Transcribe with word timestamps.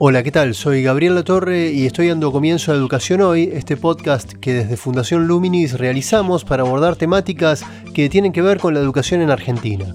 Hola, 0.00 0.22
¿qué 0.22 0.30
tal? 0.30 0.54
Soy 0.54 0.84
Gabriel 0.84 1.16
Latorre 1.16 1.72
y 1.72 1.84
estoy 1.84 2.06
dando 2.06 2.30
comienzo 2.30 2.70
a 2.70 2.76
Educación 2.76 3.20
Hoy, 3.20 3.50
este 3.52 3.76
podcast 3.76 4.32
que 4.34 4.54
desde 4.54 4.76
Fundación 4.76 5.26
Luminis 5.26 5.76
realizamos 5.76 6.44
para 6.44 6.62
abordar 6.62 6.94
temáticas 6.94 7.64
que 7.94 8.08
tienen 8.08 8.32
que 8.32 8.40
ver 8.40 8.60
con 8.60 8.74
la 8.74 8.80
educación 8.80 9.22
en 9.22 9.30
Argentina. 9.30 9.92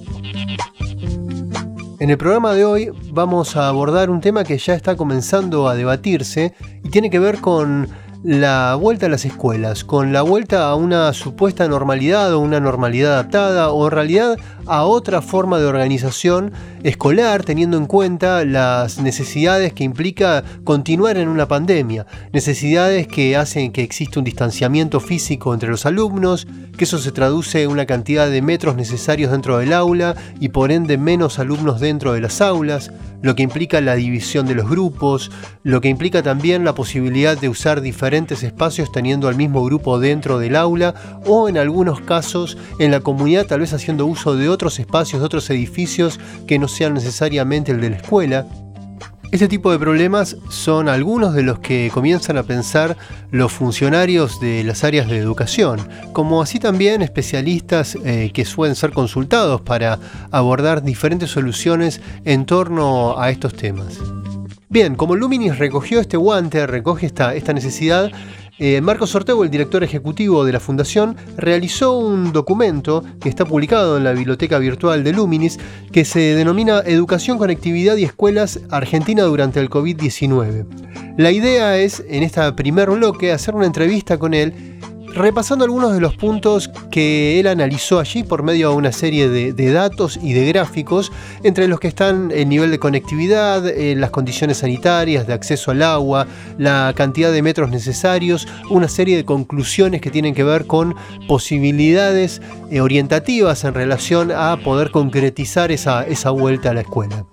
En 2.02 2.10
el 2.10 2.18
programa 2.18 2.54
de 2.54 2.66
hoy 2.66 2.90
vamos 3.14 3.56
a 3.56 3.70
abordar 3.70 4.10
un 4.10 4.20
tema 4.20 4.44
que 4.44 4.58
ya 4.58 4.74
está 4.74 4.98
comenzando 4.98 5.70
a 5.70 5.76
debatirse 5.76 6.54
y 6.84 6.90
tiene 6.90 7.10
que 7.10 7.20
ver 7.20 7.40
con 7.40 7.88
la 8.24 8.76
vuelta 8.76 9.06
a 9.06 9.10
las 9.10 9.24
escuelas, 9.24 9.86
con 9.86 10.12
la 10.12 10.22
vuelta 10.22 10.70
a 10.70 10.76
una 10.76 11.14
supuesta 11.14 11.68
normalidad 11.70 12.34
o 12.34 12.40
una 12.40 12.60
normalidad 12.60 13.14
adaptada 13.14 13.72
o 13.72 13.86
en 13.86 13.92
realidad 13.92 14.38
a 14.66 14.84
otra 14.84 15.22
forma 15.22 15.60
de 15.60 15.66
organización 15.66 16.52
escolar 16.84 17.44
teniendo 17.44 17.78
en 17.78 17.86
cuenta 17.86 18.44
las 18.46 19.00
necesidades 19.00 19.74
que 19.74 19.84
implica 19.84 20.44
continuar 20.64 21.18
en 21.18 21.30
una 21.30 21.48
pandemia, 21.48 22.06
necesidades 22.32 23.08
que 23.08 23.38
hacen 23.38 23.72
que 23.72 23.84
exista 23.84 24.20
un 24.20 24.26
distanciamiento 24.26 25.00
físico 25.00 25.54
entre 25.54 25.70
los 25.70 25.86
alumnos, 25.86 26.48
que 26.78 26.84
eso 26.84 26.98
se 26.98 27.12
traduce 27.12 27.64
en 27.64 27.70
una 27.70 27.86
cantidad 27.86 28.30
de 28.30 28.42
metros 28.42 28.76
necesarios 28.76 29.32
dentro 29.32 29.58
del 29.58 29.74
aula 29.74 30.16
y 30.40 30.50
por 30.50 30.72
ende 30.72 30.98
menos 30.98 31.40
alumnos 31.40 31.80
dentro 31.80 32.14
de 32.14 32.22
las 32.22 32.42
aulas, 32.42 32.92
lo 33.22 33.36
que 33.36 33.44
implica 33.44 33.80
la 33.80 33.96
división 33.96 34.46
de 34.48 34.56
los 34.56 34.70
grupos, 34.70 35.32
lo 35.64 35.80
que 35.80 35.88
implica 35.88 36.22
también 36.22 36.66
la 36.66 36.76
posibilidad 36.76 37.38
de 37.38 37.48
usar 37.48 37.80
diferentes 37.80 38.44
espacios 38.44 38.92
teniendo 38.92 39.30
al 39.30 39.36
mismo 39.36 39.64
grupo 39.64 40.00
dentro 40.00 40.40
del 40.40 40.58
aula 40.58 40.94
o 41.26 41.48
en 41.48 41.58
algunos 41.58 42.02
casos 42.02 42.58
en 42.80 42.92
la 42.92 43.00
comunidad 43.00 43.46
tal 43.46 43.62
vez 43.62 43.74
haciendo 43.74 44.06
uso 44.06 44.36
de 44.36 44.50
otros 44.54 44.80
espacios, 44.80 45.22
otros 45.22 45.50
edificios 45.50 46.20
que 46.48 46.60
no 46.60 46.68
sean 46.68 46.94
necesariamente 46.94 47.72
el 47.72 47.82
de 47.82 47.90
la 47.90 47.98
escuela. 47.98 48.48
Este 49.34 49.48
tipo 49.48 49.72
de 49.72 49.80
problemas 49.80 50.38
son 50.50 50.88
algunos 50.88 51.34
de 51.34 51.42
los 51.42 51.58
que 51.58 51.90
comienzan 51.92 52.38
a 52.38 52.44
pensar 52.44 52.96
los 53.32 53.52
funcionarios 53.52 54.40
de 54.40 54.64
las 54.64 54.84
áreas 54.84 55.08
de 55.08 55.18
educación, 55.18 55.80
como 56.12 56.40
así 56.40 56.60
también 56.60 57.02
especialistas 57.02 57.98
eh, 58.06 58.30
que 58.32 58.46
suelen 58.46 58.76
ser 58.76 58.92
consultados 58.92 59.62
para 59.62 59.98
abordar 60.30 60.84
diferentes 60.84 61.32
soluciones 61.32 62.00
en 62.26 62.46
torno 62.46 63.20
a 63.20 63.32
estos 63.32 63.56
temas. 63.56 63.98
Bien, 64.70 64.96
como 64.96 65.16
Luminis 65.16 65.58
recogió 65.58 66.00
este 66.00 66.18
guante, 66.18 66.68
recoge 66.68 67.08
esta 67.08 67.54
necesidad, 67.54 68.12
eh, 68.60 68.82
Marcos 68.82 69.16
el 69.16 69.50
director 69.50 69.84
ejecutivo 69.84 70.46
de 70.46 70.54
la 70.54 70.60
Fundación, 70.60 71.16
realizó 71.38 71.98
un 71.98 72.32
documento 72.32 73.04
que 73.20 73.30
está 73.30 73.46
publicado 73.46 73.98
en 73.98 74.04
la 74.04 74.14
biblioteca 74.14 74.60
virtual 74.60 75.04
de 75.04 75.14
Luminis 75.14 75.60
que 75.92 76.06
se 76.06 76.36
denomina 76.36 76.82
Educación, 76.86 77.38
Conectividad 77.38 77.96
y 77.98 78.04
Escuelas 78.04 78.60
Argentina 78.70 79.24
durante 79.24 79.60
el 79.60 79.70
COVID-19. 79.70 80.66
La 81.18 81.32
idea 81.32 81.78
es, 81.78 82.04
en 82.08 82.24
este 82.24 82.52
primer 82.54 82.90
bloque, 82.90 83.32
hacer 83.32 83.56
una 83.56 83.66
entrevista 83.66 84.18
con 84.18 84.34
él 84.34 84.73
repasando 85.14 85.66
algunos 85.66 85.94
de 85.94 86.00
los 86.00 86.16
puntos 86.16 86.70
que 86.92 87.40
él 87.40 87.48
analizó 87.48 88.00
allí 88.00 88.24
por 88.24 88.44
medio 88.44 88.70
de 88.70 88.76
una 88.76 88.92
serie 88.92 89.30
de, 89.30 89.74
datos 89.74 90.20
y 90.22 90.34
de 90.34 90.46
gráficos, 90.48 91.12
entre 91.44 91.68
los 91.68 91.80
que 91.80 91.88
están 91.88 92.32
el 92.32 92.50
nivel 92.50 92.72
de 92.72 92.80
conectividad, 92.80 93.68
eh, 93.68 93.96
las 93.96 94.10
condiciones 94.10 94.58
sanitarias, 94.58 95.28
de 95.28 95.34
acceso 95.34 95.72
al 95.72 95.82
agua, 95.82 96.28
la 96.58 96.94
cantidad 96.96 97.32
de 97.32 97.42
metros 97.42 97.70
necesarios, 97.70 98.48
una 98.70 98.88
serie 98.88 99.16
de 99.16 99.26
conclusiones 99.26 100.02
que 100.02 100.12
tienen 100.12 100.34
que 100.34 100.44
ver 100.44 100.66
con 100.68 100.96
posibilidades 101.28 102.42
eh, 102.70 102.82
orientativas 102.82 103.64
en 103.64 103.74
relación 103.74 104.32
a 104.32 104.58
poder 104.58 104.92
concretizar 104.92 105.72
esa, 105.72 106.04
esa 106.06 106.32
vuelta 106.32 106.72
a 106.72 106.74
la 106.74 106.82
escuela. 106.82 107.26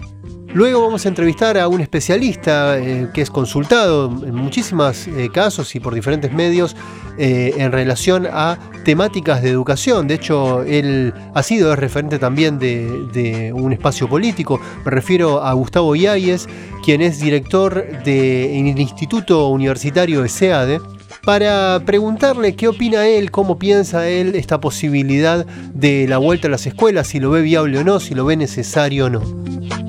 Luego 0.52 0.82
vamos 0.82 1.06
a 1.06 1.08
entrevistar 1.08 1.56
a 1.58 1.68
un 1.68 1.80
especialista 1.80 2.76
eh, 2.76 3.08
que 3.14 3.20
es 3.20 3.30
consultado 3.30 4.06
en 4.26 4.34
muchísimos 4.34 5.06
eh, 5.06 5.28
casos 5.32 5.76
y 5.76 5.80
por 5.80 5.94
diferentes 5.94 6.32
medios 6.32 6.74
eh, 7.18 7.54
en 7.58 7.70
relación 7.70 8.26
a 8.26 8.58
temáticas 8.84 9.42
de 9.42 9.50
educación. 9.50 10.08
De 10.08 10.14
hecho, 10.14 10.62
él 10.64 11.14
ha 11.34 11.42
sido 11.44 11.76
referente 11.76 12.18
también 12.18 12.58
de, 12.58 13.52
un 13.54 13.72
espacio 13.72 14.08
político. 14.08 14.60
Me 14.84 14.90
refiero 14.90 15.40
a 15.40 15.52
Gustavo 15.52 15.94
Yáñez, 15.94 16.48
quien 16.84 17.00
es 17.00 17.20
director 17.20 17.86
del 18.02 18.80
Instituto 18.80 19.48
Universitario 19.48 20.22
de 20.22 20.28
SEADE 20.28 20.80
para 21.22 21.80
preguntarle 21.86 22.56
qué 22.56 22.66
opina 22.66 23.06
él, 23.06 23.30
cómo 23.30 23.56
piensa 23.58 24.08
él 24.08 24.34
esta 24.34 24.60
posibilidad 24.60 25.46
de 25.74 26.08
la 26.08 26.18
vuelta 26.18 26.48
a 26.48 26.50
las 26.50 26.66
escuelas, 26.66 27.06
si 27.06 27.20
lo 27.20 27.30
ve 27.30 27.42
viable 27.42 27.78
o 27.78 27.84
no, 27.84 28.00
si 28.00 28.14
lo 28.14 28.24
ve 28.24 28.36
necesario 28.36 29.06
o 29.06 29.10
no. 29.10 29.79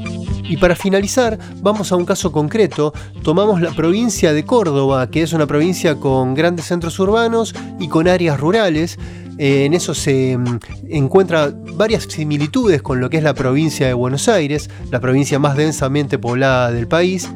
Y 0.51 0.57
para 0.57 0.75
finalizar, 0.75 1.39
vamos 1.61 1.93
a 1.93 1.95
un 1.95 2.03
caso 2.03 2.33
concreto. 2.33 2.93
Tomamos 3.23 3.61
la 3.61 3.71
provincia 3.71 4.33
de 4.33 4.43
Córdoba, 4.43 5.09
que 5.09 5.21
es 5.21 5.31
una 5.31 5.47
provincia 5.47 5.95
con 5.95 6.33
grandes 6.33 6.65
centros 6.65 6.99
urbanos 6.99 7.55
y 7.79 7.87
con 7.87 8.09
áreas 8.09 8.37
rurales. 8.37 8.99
Eh, 9.37 9.63
en 9.63 9.73
eso 9.73 9.93
se 9.93 10.37
mm, 10.37 10.59
encuentra 10.89 11.53
varias 11.75 12.03
similitudes 12.03 12.81
con 12.81 12.99
lo 12.99 13.09
que 13.09 13.15
es 13.15 13.23
la 13.23 13.33
provincia 13.33 13.87
de 13.87 13.93
Buenos 13.93 14.27
Aires, 14.27 14.69
la 14.91 14.99
provincia 14.99 15.39
más 15.39 15.55
densamente 15.55 16.19
poblada 16.19 16.73
del 16.73 16.89
país. 16.89 17.29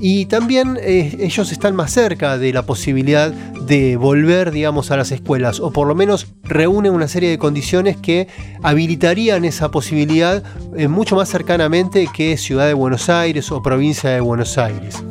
Y 0.00 0.24
también 0.26 0.78
eh, 0.80 1.14
ellos 1.20 1.52
están 1.52 1.76
más 1.76 1.92
cerca 1.92 2.38
de 2.38 2.54
la 2.54 2.62
posibilidad 2.62 3.30
de 3.30 3.96
volver, 3.96 4.50
digamos, 4.50 4.90
a 4.90 4.96
las 4.96 5.12
escuelas, 5.12 5.60
o 5.60 5.72
por 5.72 5.86
lo 5.86 5.94
menos 5.94 6.26
reúnen 6.42 6.94
una 6.94 7.06
serie 7.06 7.28
de 7.28 7.38
condiciones 7.38 7.98
que 7.98 8.26
habilitarían 8.62 9.44
esa 9.44 9.70
posibilidad 9.70 10.42
eh, 10.74 10.88
mucho 10.88 11.16
más 11.16 11.28
cercanamente 11.28 12.08
que 12.14 12.38
Ciudad 12.38 12.66
de 12.66 12.72
Buenos 12.72 13.10
Aires 13.10 13.52
o 13.52 13.62
provincia 13.62 14.08
de 14.08 14.20
Buenos 14.20 14.56
Aires. 14.56 15.04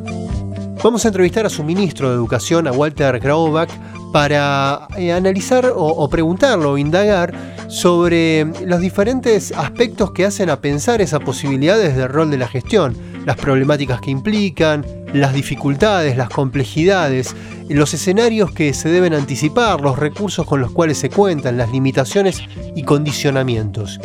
Vamos 0.82 1.04
a 1.04 1.08
entrevistar 1.08 1.46
a 1.46 1.50
su 1.50 1.62
ministro 1.62 2.08
de 2.08 2.16
Educación, 2.16 2.66
a 2.66 2.72
Walter 2.72 3.20
Graubach, 3.20 3.70
para 4.12 4.88
eh, 4.96 5.12
analizar 5.12 5.72
o, 5.72 6.08
preguntarlo 6.08 6.72
o 6.72 6.78
indagar 6.78 7.32
sobre 7.68 8.44
los 8.66 8.80
diferentes 8.80 9.52
aspectos 9.52 10.10
que 10.10 10.24
hacen 10.24 10.50
a 10.50 10.60
pensar 10.60 11.00
esa 11.00 11.20
posibilidad 11.20 11.78
desde 11.78 12.02
el 12.02 12.08
rol 12.08 12.28
de 12.30 12.38
la 12.38 12.48
gestión 12.48 13.09
las 13.26 13.36
problemáticas 13.36 14.00
que 14.00 14.10
implican, 14.10 14.84
las 15.12 15.34
dificultades, 15.34 16.16
las 16.16 16.28
complejidades, 16.28 17.34
los 17.68 17.94
escenarios 17.94 18.52
que 18.52 18.72
se 18.74 18.88
deben 18.88 19.14
anticipar, 19.14 19.80
los 19.80 19.98
recursos 19.98 20.46
con 20.46 20.60
los 20.60 20.70
cuales 20.70 20.98
se 20.98 21.10
cuentan, 21.10 21.56
las 21.56 21.70
limitaciones 21.70 22.42
y 22.74 22.82
condicionamientos. 22.82 24.00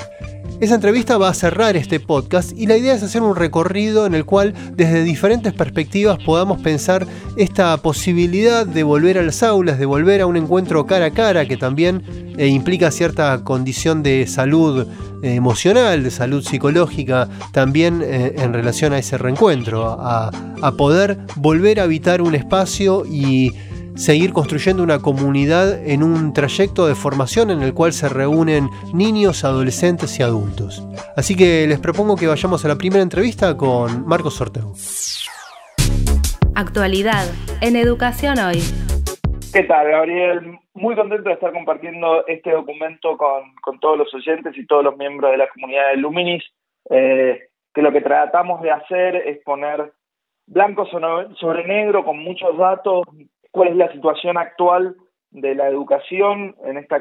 Esa 0.61 0.75
entrevista 0.75 1.17
va 1.17 1.29
a 1.29 1.33
cerrar 1.33 1.75
este 1.75 1.99
podcast 1.99 2.51
y 2.57 2.65
la 2.65 2.77
idea 2.77 2.93
es 2.93 3.03
hacer 3.03 3.21
un 3.21 3.35
recorrido 3.35 4.05
en 4.05 4.15
el 4.15 4.23
cual 4.23 4.53
desde 4.73 5.03
diferentes 5.03 5.51
perspectivas 5.51 6.17
podamos 6.25 6.61
pensar 6.61 7.05
esta 7.35 7.75
posibilidad 7.77 8.65
de 8.65 8.83
volver 8.83 9.17
a 9.17 9.21
las 9.21 9.43
aulas, 9.43 9.77
de 9.77 9.85
volver 9.85 10.21
a 10.21 10.27
un 10.27 10.37
encuentro 10.37 10.85
cara 10.85 11.07
a 11.07 11.11
cara 11.11 11.45
que 11.45 11.57
también 11.57 12.03
eh, 12.37 12.47
implica 12.47 12.89
cierta 12.89 13.43
condición 13.43 14.01
de 14.01 14.27
salud 14.27 14.87
eh, 15.21 15.35
emocional, 15.35 16.03
de 16.03 16.11
salud 16.11 16.41
psicológica, 16.41 17.27
también 17.51 18.01
eh, 18.01 18.35
en 18.37 18.53
relación 18.53 18.93
a 18.93 18.97
ese 18.97 19.17
reencuentro, 19.17 19.97
a 19.99 20.31
poder 20.77 21.17
volver 21.35 21.81
a 21.81 21.83
habitar 21.83 22.21
un 22.21 22.33
espacio 22.33 23.03
y 23.05 23.51
seguir 23.95 24.33
construyendo 24.33 24.83
una 24.83 24.99
comunidad 24.99 25.81
en 25.87 26.03
un 26.03 26.33
trayecto 26.33 26.87
de 26.87 26.95
formación 26.95 27.49
en 27.49 27.61
el 27.61 27.73
cual 27.73 27.93
se 27.93 28.09
reúnen 28.09 28.69
niños, 28.93 29.43
adolescentes 29.43 30.19
y 30.19 30.23
adultos. 30.23 30.85
Así 31.15 31.35
que 31.35 31.65
les 31.67 31.79
propongo 31.79 32.15
que 32.15 32.27
vayamos 32.27 32.63
a 32.65 32.67
la 32.67 32.75
primera 32.75 33.01
entrevista 33.01 33.55
con 33.55 34.05
Marcos 34.05 34.35
Sorteo. 34.35 34.73
Actualidad 36.55 37.25
en 37.61 37.75
Educación 37.75 38.39
Hoy. 38.39 38.59
¿Qué 39.53 39.63
tal, 39.63 39.89
Gabriel? 39.89 40.57
Muy 40.73 40.95
contento 40.95 41.29
de 41.29 41.35
estar 41.35 41.53
compartiendo 41.53 42.27
este 42.27 42.51
documento 42.51 43.17
con, 43.17 43.79
todos 43.79 43.97
los 43.97 44.13
oyentes 44.13 44.57
y 44.57 44.65
todos 44.65 44.83
los 44.83 44.97
miembros 44.97 45.31
de 45.31 45.37
la 45.37 45.47
comunidad 45.47 45.91
de 45.91 45.97
Luminis, 45.97 46.43
eh, 46.89 47.47
que 47.73 47.81
lo 47.81 47.91
que 47.93 48.01
tratamos 48.01 48.61
de 48.61 48.71
hacer 48.71 49.15
es 49.15 49.41
poner 49.43 49.93
blanco 50.47 50.85
sobre 50.85 51.65
negro 51.65 52.03
con 52.03 52.19
muchos 52.19 52.57
datos 52.57 53.03
cuál 53.55 53.69
es 53.69 53.77
la 53.77 53.91
situación 53.93 54.37
actual 54.37 54.97
de 55.31 55.55
la 55.55 55.69
educación 55.69 56.55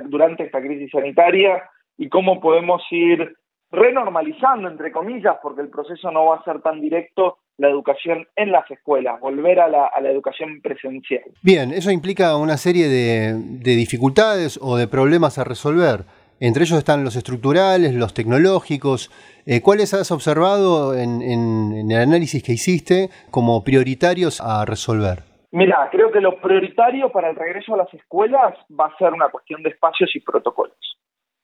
durante 0.07 0.45
esta 0.45 0.61
crisis 0.61 0.89
sanitaria 0.93 1.65
y 1.99 2.09
cómo 2.09 2.41
podemos 2.41 2.81
ir 2.93 3.35
renormalizando, 3.73 4.69
entre 4.69 4.93
comillas, 4.93 5.35
porque 5.43 5.63
el 5.63 5.69
proceso 5.69 6.13
no 6.13 6.27
va 6.27 6.37
a 6.37 6.45
ser 6.45 6.63
tan 6.63 6.81
directo, 6.81 7.39
la 7.59 7.69
educación 7.69 8.29
en 8.37 8.53
las 8.53 8.71
escuelas, 8.71 9.21
volver 9.21 9.59
a 9.59 9.69
la, 9.69 9.91
educación 10.09 10.61
presencial. 10.63 11.25
Bien, 11.43 11.73
eso 11.73 11.91
implica 11.91 12.37
una 12.37 12.57
serie 12.57 12.89
de, 12.89 13.35
dificultades 13.75 14.57
o 14.63 14.77
de 14.77 14.87
problemas 14.87 15.39
a 15.39 15.45
resolver. 15.45 16.05
Entre 16.39 16.63
ellos 16.63 16.79
están 16.79 17.03
los 17.03 17.17
estructurales, 17.17 17.95
los 17.95 18.15
tecnológicos. 18.15 19.11
Eh, 19.45 19.61
¿Cuáles 19.61 19.93
has 19.93 20.13
observado 20.13 20.95
en 20.97 21.91
el 21.91 21.99
análisis 21.99 22.45
que 22.45 22.53
hiciste 22.53 23.11
como 23.33 23.65
prioritarios 23.65 24.41
a 24.41 24.65
resolver? 24.65 25.34
Mira, 25.55 25.89
creo 25.93 26.11
que 26.11 26.21
lo 26.21 26.41
prioritario 26.41 27.11
para 27.11 27.31
el 27.31 27.37
regreso 27.37 27.75
a 27.75 27.77
las 27.77 27.95
escuelas 27.95 28.59
va 28.69 28.87
a 28.87 28.97
ser 28.97 29.13
una 29.13 29.29
cuestión 29.29 29.63
de 29.63 29.71
espacios 29.71 30.11
y 30.17 30.19
protocolos. 30.19 30.99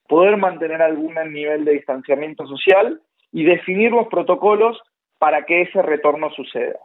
Poder 0.09 0.37
mantener 0.37 0.83
algún 0.83 1.15
nivel 1.33 1.65
de 1.65 1.75
distanciamiento 1.75 2.45
social 2.45 3.01
y 3.31 3.45
definir 3.45 3.93
los 3.93 4.09
protocolos 4.09 4.83
para 5.19 5.47
que 5.47 5.63
ese 5.63 5.81
retorno 5.81 6.29
suceda. 6.31 6.81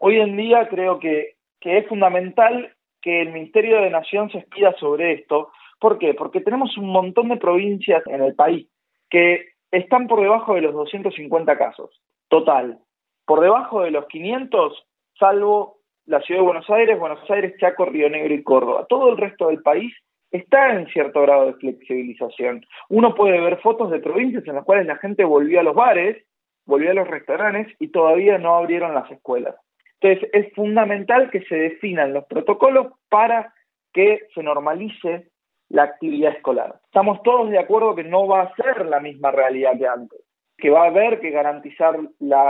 Hoy 0.00 0.18
en 0.18 0.36
día 0.36 0.66
creo 0.68 0.98
que, 0.98 1.36
es 1.60 1.86
fundamental 1.86 2.74
que 3.00 3.22
el 3.22 3.32
Ministerio 3.32 3.80
de 3.80 3.90
Nación 3.90 4.28
se 4.32 4.38
expida 4.38 4.72
sobre 4.80 5.12
esto. 5.12 5.52
¿Por 5.78 5.98
qué? 5.98 6.14
Porque 6.14 6.40
tenemos 6.40 6.76
un 6.78 6.88
montón 6.88 7.28
de 7.28 7.36
provincias 7.36 8.02
en 8.08 8.24
el 8.24 8.34
país 8.34 8.66
que 9.08 9.50
están 9.70 10.08
por 10.08 10.20
debajo 10.20 10.54
de 10.54 10.62
los 10.62 10.74
250 10.74 11.58
casos, 11.58 12.02
total. 12.28 12.80
Por 13.24 13.40
debajo 13.40 13.82
de 13.82 13.92
los 13.92 14.06
500, 14.06 14.84
salvo 15.16 15.76
la 16.06 16.20
ciudad 16.22 16.40
de 16.40 16.46
Buenos 16.46 16.70
Aires, 16.70 16.98
Buenos 16.98 17.30
Aires, 17.30 17.54
Chaco, 17.58 17.84
Río 17.84 18.08
Negro 18.08 18.34
y 18.34 18.42
Córdoba. 18.42 18.86
Todo 18.88 19.10
el 19.10 19.18
resto 19.18 19.48
del 19.48 19.62
país 19.62 19.92
está 20.30 20.72
en 20.72 20.86
cierto 20.88 21.22
grado 21.22 21.46
de 21.46 21.54
flexibilización. 21.54 22.64
Uno 22.88 23.14
puede 23.14 23.40
ver 23.40 23.58
fotos 23.60 23.90
de 23.90 24.00
provincias 24.00 24.46
en 24.46 24.54
las 24.54 24.64
cuales 24.64 24.86
la 24.86 24.96
gente 24.96 25.24
volvió 25.24 25.60
a 25.60 25.62
los 25.62 25.74
bares 25.74 26.24
volvió 26.66 26.90
a 26.90 26.94
los 26.94 27.08
restaurantes 27.08 27.74
y 27.78 27.88
todavía 27.88 28.38
no 28.38 28.56
abrieron 28.56 28.94
las 28.94 29.10
escuelas. 29.10 29.54
Entonces, 30.00 30.28
es 30.32 30.52
fundamental 30.54 31.30
que 31.30 31.42
se 31.42 31.54
definan 31.54 32.12
los 32.12 32.24
protocolos 32.26 32.88
para 33.08 33.54
que 33.92 34.26
se 34.34 34.42
normalice 34.42 35.30
la 35.68 35.84
actividad 35.84 36.32
escolar. 36.32 36.80
Estamos 36.84 37.22
todos 37.22 37.50
de 37.50 37.58
acuerdo 37.58 37.94
que 37.94 38.04
no 38.04 38.26
va 38.26 38.42
a 38.42 38.54
ser 38.56 38.84
la 38.86 39.00
misma 39.00 39.30
realidad 39.30 39.78
que 39.78 39.86
antes, 39.86 40.20
que 40.58 40.70
va 40.70 40.84
a 40.84 40.88
haber 40.88 41.20
que 41.20 41.30
garantizar 41.30 41.98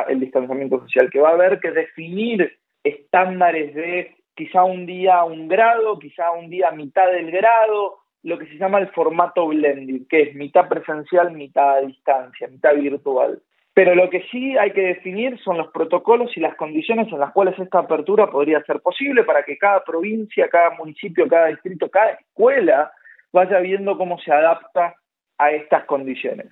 el 0.09 0.21
distanciamiento 0.21 0.81
social, 0.81 1.09
que 1.11 1.21
va 1.21 1.31
a 1.31 1.35
haber 1.35 1.61
que 1.61 1.71
definir 1.71 2.59
estándares 2.89 3.75
de 3.75 4.17
quizá 4.35 4.65
un 4.65 4.87
día 4.87 5.25
un 5.25 5.49
grado, 5.49 5.99
quizá 5.99 6.31
un 6.33 6.51
día 6.51 6.71
mitad 6.71 7.11
del 7.11 7.31
grado, 7.31 7.99
lo 8.23 8.39
que 8.39 8.47
se 8.47 8.57
llama 8.59 8.79
el 8.79 8.89
formato 8.89 9.47
blended, 9.47 10.03
que 10.09 10.23
es 10.23 10.35
mitad 10.35 10.69
presencial, 10.69 11.33
mitad 11.33 11.77
a 11.77 11.81
distancia, 11.81 12.49
mitad 12.49 12.75
virtual. 12.75 13.41
Pero 13.73 13.95
lo 13.95 14.09
que 14.09 14.23
sí 14.31 14.57
hay 14.57 14.73
que 14.73 14.81
definir 14.81 15.39
son 15.41 15.59
los 15.59 15.69
protocolos 15.69 16.35
y 16.37 16.41
las 16.41 16.57
condiciones 16.57 17.13
en 17.13 17.21
las 17.21 17.33
cuales 17.33 17.59
esta 17.59 17.81
apertura 17.81 18.31
podría 18.31 18.63
ser 18.63 18.81
posible 18.81 19.23
para 19.23 19.43
que 19.43 19.59
cada 19.59 19.85
provincia, 19.85 20.49
cada 20.49 20.71
municipio, 20.71 21.29
cada 21.29 21.49
distrito, 21.49 21.91
cada 21.91 22.13
escuela 22.13 22.91
vaya 23.33 23.59
viendo 23.61 23.99
cómo 23.99 24.19
se 24.19 24.33
adapta 24.33 24.95
a 25.39 25.51
estas 25.51 25.85
condiciones. 25.85 26.47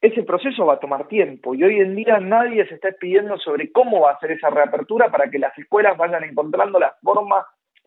Ese 0.00 0.22
proceso 0.22 0.64
va 0.64 0.74
a 0.74 0.80
tomar 0.80 1.08
tiempo 1.08 1.54
y 1.54 1.64
hoy 1.64 1.80
en 1.80 1.96
día 1.96 2.20
nadie 2.20 2.66
se 2.68 2.74
está 2.74 2.92
pidiendo 2.92 3.36
sobre 3.38 3.72
cómo 3.72 4.02
va 4.02 4.12
a 4.12 4.18
ser 4.20 4.30
esa 4.30 4.48
reapertura 4.48 5.10
para 5.10 5.28
que 5.28 5.40
las 5.40 5.56
escuelas 5.58 5.96
vayan 5.96 6.22
encontrando 6.22 6.78
la 6.78 6.94
forma 7.02 7.44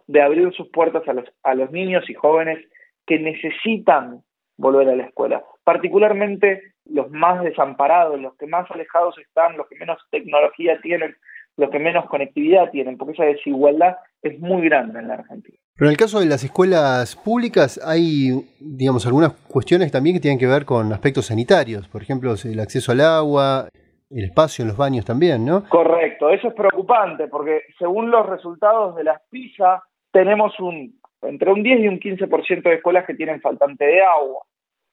de 0.07 0.21
abrir 0.21 0.51
sus 0.53 0.67
puertas 0.69 1.07
a 1.07 1.13
los, 1.13 1.25
a 1.43 1.55
los 1.55 1.71
niños 1.71 2.09
y 2.09 2.13
jóvenes 2.13 2.59
que 3.05 3.17
necesitan 3.17 4.23
volver 4.57 4.89
a 4.89 4.95
la 4.95 5.03
escuela. 5.03 5.41
Particularmente 5.63 6.73
los 6.85 7.09
más 7.11 7.43
desamparados, 7.43 8.19
los 8.19 8.35
que 8.35 8.47
más 8.47 8.69
alejados 8.71 9.17
están, 9.17 9.55
los 9.55 9.67
que 9.67 9.77
menos 9.77 9.97
tecnología 10.11 10.81
tienen, 10.81 11.15
los 11.55 11.69
que 11.69 11.79
menos 11.79 12.05
conectividad 12.07 12.71
tienen, 12.71 12.97
porque 12.97 13.13
esa 13.13 13.25
desigualdad 13.25 13.97
es 14.21 14.37
muy 14.39 14.67
grande 14.67 14.99
en 14.99 15.07
la 15.07 15.13
Argentina. 15.15 15.57
Pero 15.75 15.89
en 15.89 15.91
el 15.91 15.97
caso 15.97 16.19
de 16.19 16.25
las 16.25 16.43
escuelas 16.43 17.15
públicas 17.15 17.79
hay, 17.83 18.45
digamos, 18.59 19.05
algunas 19.05 19.33
cuestiones 19.47 19.91
también 19.91 20.15
que 20.15 20.21
tienen 20.21 20.39
que 20.39 20.47
ver 20.47 20.65
con 20.65 20.91
aspectos 20.93 21.27
sanitarios, 21.27 21.87
por 21.87 22.01
ejemplo, 22.01 22.35
el 22.43 22.59
acceso 22.59 22.91
al 22.91 23.01
agua, 23.01 23.69
el 24.09 24.25
espacio 24.25 24.63
en 24.63 24.67
los 24.69 24.77
baños 24.77 25.05
también, 25.05 25.45
¿no? 25.45 25.67
Correcto, 25.69 26.29
eso 26.29 26.49
es 26.49 26.53
preocupante 26.53 27.27
porque 27.27 27.63
según 27.79 28.11
los 28.11 28.27
resultados 28.27 28.95
de 28.95 29.05
las 29.05 29.21
PISA 29.29 29.81
tenemos 30.11 30.59
un 30.59 30.99
entre 31.23 31.51
un 31.51 31.61
10 31.61 31.81
y 31.81 31.87
un 31.87 31.99
15% 31.99 32.63
de 32.63 32.75
escuelas 32.75 33.05
que 33.05 33.13
tienen 33.13 33.41
faltante 33.41 33.85
de 33.85 34.01
agua 34.01 34.41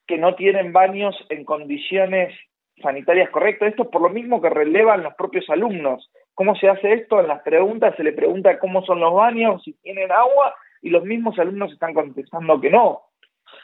que 0.09 0.17
no 0.17 0.33
tienen 0.33 0.73
baños 0.73 1.15
en 1.29 1.45
condiciones 1.45 2.33
sanitarias 2.81 3.29
correctas. 3.29 3.69
Esto 3.69 3.83
es 3.83 3.89
por 3.89 4.01
lo 4.01 4.09
mismo 4.09 4.41
que 4.41 4.49
relevan 4.49 5.03
los 5.03 5.13
propios 5.13 5.47
alumnos. 5.51 6.09
¿Cómo 6.33 6.55
se 6.55 6.67
hace 6.67 6.93
esto? 6.93 7.19
En 7.19 7.27
las 7.27 7.43
preguntas 7.43 7.95
se 7.95 8.03
le 8.03 8.13
pregunta 8.13 8.57
cómo 8.57 8.83
son 8.85 8.99
los 8.99 9.13
baños, 9.13 9.61
si 9.63 9.73
tienen 9.83 10.11
agua, 10.11 10.55
y 10.81 10.89
los 10.89 11.03
mismos 11.03 11.37
alumnos 11.39 11.71
están 11.71 11.93
contestando 11.93 12.59
que 12.59 12.69
no. 12.69 13.01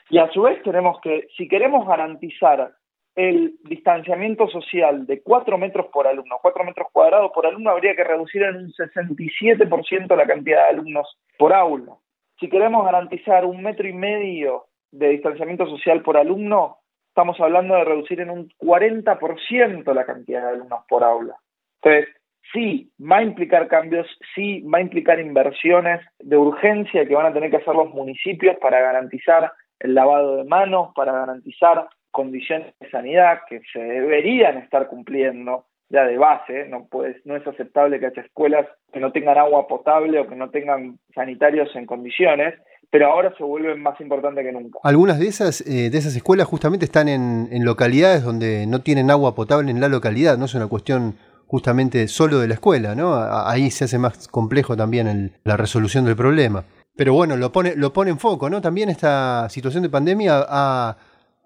Y 0.09 0.17
a 0.17 0.29
su 0.31 0.44
vez 0.44 0.62
tenemos 0.63 1.00
que, 1.01 1.27
si 1.35 1.47
queremos 1.47 1.88
garantizar 1.88 2.73
el 3.15 3.56
distanciamiento 3.63 4.47
social 4.50 5.06
de 5.06 5.21
4 5.21 5.57
metros 5.57 5.88
por 5.88 6.06
alumno, 6.06 6.38
4 6.41 6.63
metros 6.65 6.88
cuadrados 6.91 7.31
por 7.33 7.47
alumno, 7.47 7.71
habría 7.71 7.95
que 7.95 8.03
reducir 8.03 8.44
en 8.44 8.57
un 8.57 8.73
67% 8.73 10.15
la 10.15 10.27
cantidad 10.27 10.63
de 10.63 10.69
alumnos 10.69 11.17
por 11.38 11.53
aula. 11.53 11.94
Si 12.39 12.50
queremos 12.50 12.83
garantizar 12.83 13.45
un 13.45 13.63
metro 13.63 13.88
y 13.88 13.94
medio 13.94 14.65
de 14.91 15.09
distanciamiento 15.09 15.65
social 15.67 16.01
por 16.01 16.17
alumno, 16.17 16.79
estamos 17.07 17.39
hablando 17.39 17.75
de 17.75 17.85
reducir 17.85 18.19
en 18.19 18.29
un 18.29 18.50
40% 18.59 19.94
la 19.94 20.06
cantidad 20.06 20.41
de 20.41 20.50
alumnos 20.50 20.81
por 20.89 21.03
aula. 21.03 21.38
Entonces, 21.81 22.13
sí, 22.53 22.92
va 23.00 23.18
a 23.18 23.24
implicar 23.24 23.68
cambios, 23.68 24.07
sí, 24.33 24.62
va 24.62 24.80
a 24.80 24.81
implicar 24.81 25.19
inversiones 25.19 26.01
de 26.19 26.38
urgencia 26.38 27.06
que 27.06 27.15
van 27.15 27.27
a 27.27 27.33
tener 27.33 27.50
que 27.50 27.57
hacer 27.57 27.75
los 27.75 27.94
municipios 27.94 28.57
para 28.62 28.80
garantizar 28.80 29.51
el 29.80 29.94
lavado 29.94 30.38
de 30.38 30.45
manos, 30.45 30.89
para 30.95 31.12
garantizar 31.12 31.88
condiciones 32.12 32.74
de 32.80 32.89
sanidad 32.89 33.39
que 33.50 33.62
se 33.74 33.80
deberían 33.80 34.57
estar 34.57 34.88
cumpliendo 34.88 35.65
ya 35.89 36.03
de 36.03 36.18
base, 36.18 36.68
no, 36.68 36.88
puedes, 36.89 37.24
no 37.25 37.36
es 37.36 37.45
aceptable 37.45 38.00
que 38.00 38.07
haya 38.07 38.21
escuelas 38.24 38.65
que 38.91 39.00
no 39.00 39.12
tengan 39.12 39.38
agua 39.38 39.68
potable 39.68 40.19
o 40.19 40.27
que 40.27 40.36
no 40.36 40.50
tengan 40.50 40.98
sanitarios 41.13 41.69
en 41.75 41.86
condiciones, 41.86 42.56
pero 42.89 43.12
ahora 43.12 43.33
se 43.38 43.44
vuelven 43.44 43.83
más 43.83 44.00
importantes 44.01 44.44
que 44.44 44.51
nunca. 44.51 44.80
Algunas 44.83 45.19
de 45.19 45.27
esas, 45.27 45.62
eh, 45.62 45.89
de 45.91 45.98
esas 45.98 46.15
escuelas 46.15 46.48
justamente 46.48 46.86
están 46.86 47.07
en, 47.07 47.50
en, 47.51 47.65
localidades 47.65 48.24
donde 48.24 48.65
no 48.65 48.81
tienen 48.81 49.12
agua 49.12 49.36
potable 49.36 49.69
en 49.69 49.80
la 49.80 49.89
localidad, 49.89 50.38
no 50.38 50.45
es 50.45 50.56
una 50.56 50.68
cuestión 50.68 51.15
justamente 51.47 52.07
solo 52.07 52.39
de 52.39 52.47
la 52.47 52.56
escuela, 52.56 52.95
¿no? 52.95 53.15
Ahí 53.15 53.71
se 53.71 53.86
hace 53.86 53.97
más 53.97 54.27
complejo 54.27 54.75
también 54.75 55.34
la 55.43 55.58
resolución 55.58 56.05
del 56.05 56.15
problema. 56.15 56.65
Pero 56.96 57.13
bueno, 57.13 57.36
lo 57.36 57.51
pone, 57.51 57.75
lo 57.75 57.91
pone 57.91 58.12
en 58.12 58.19
foco, 58.19 58.50
¿no? 58.50 58.62
También 58.62 58.89
esta 58.89 59.50
situación 59.50 59.84
de 59.84 59.89
pandemia 59.89 60.46
ha 60.48 60.98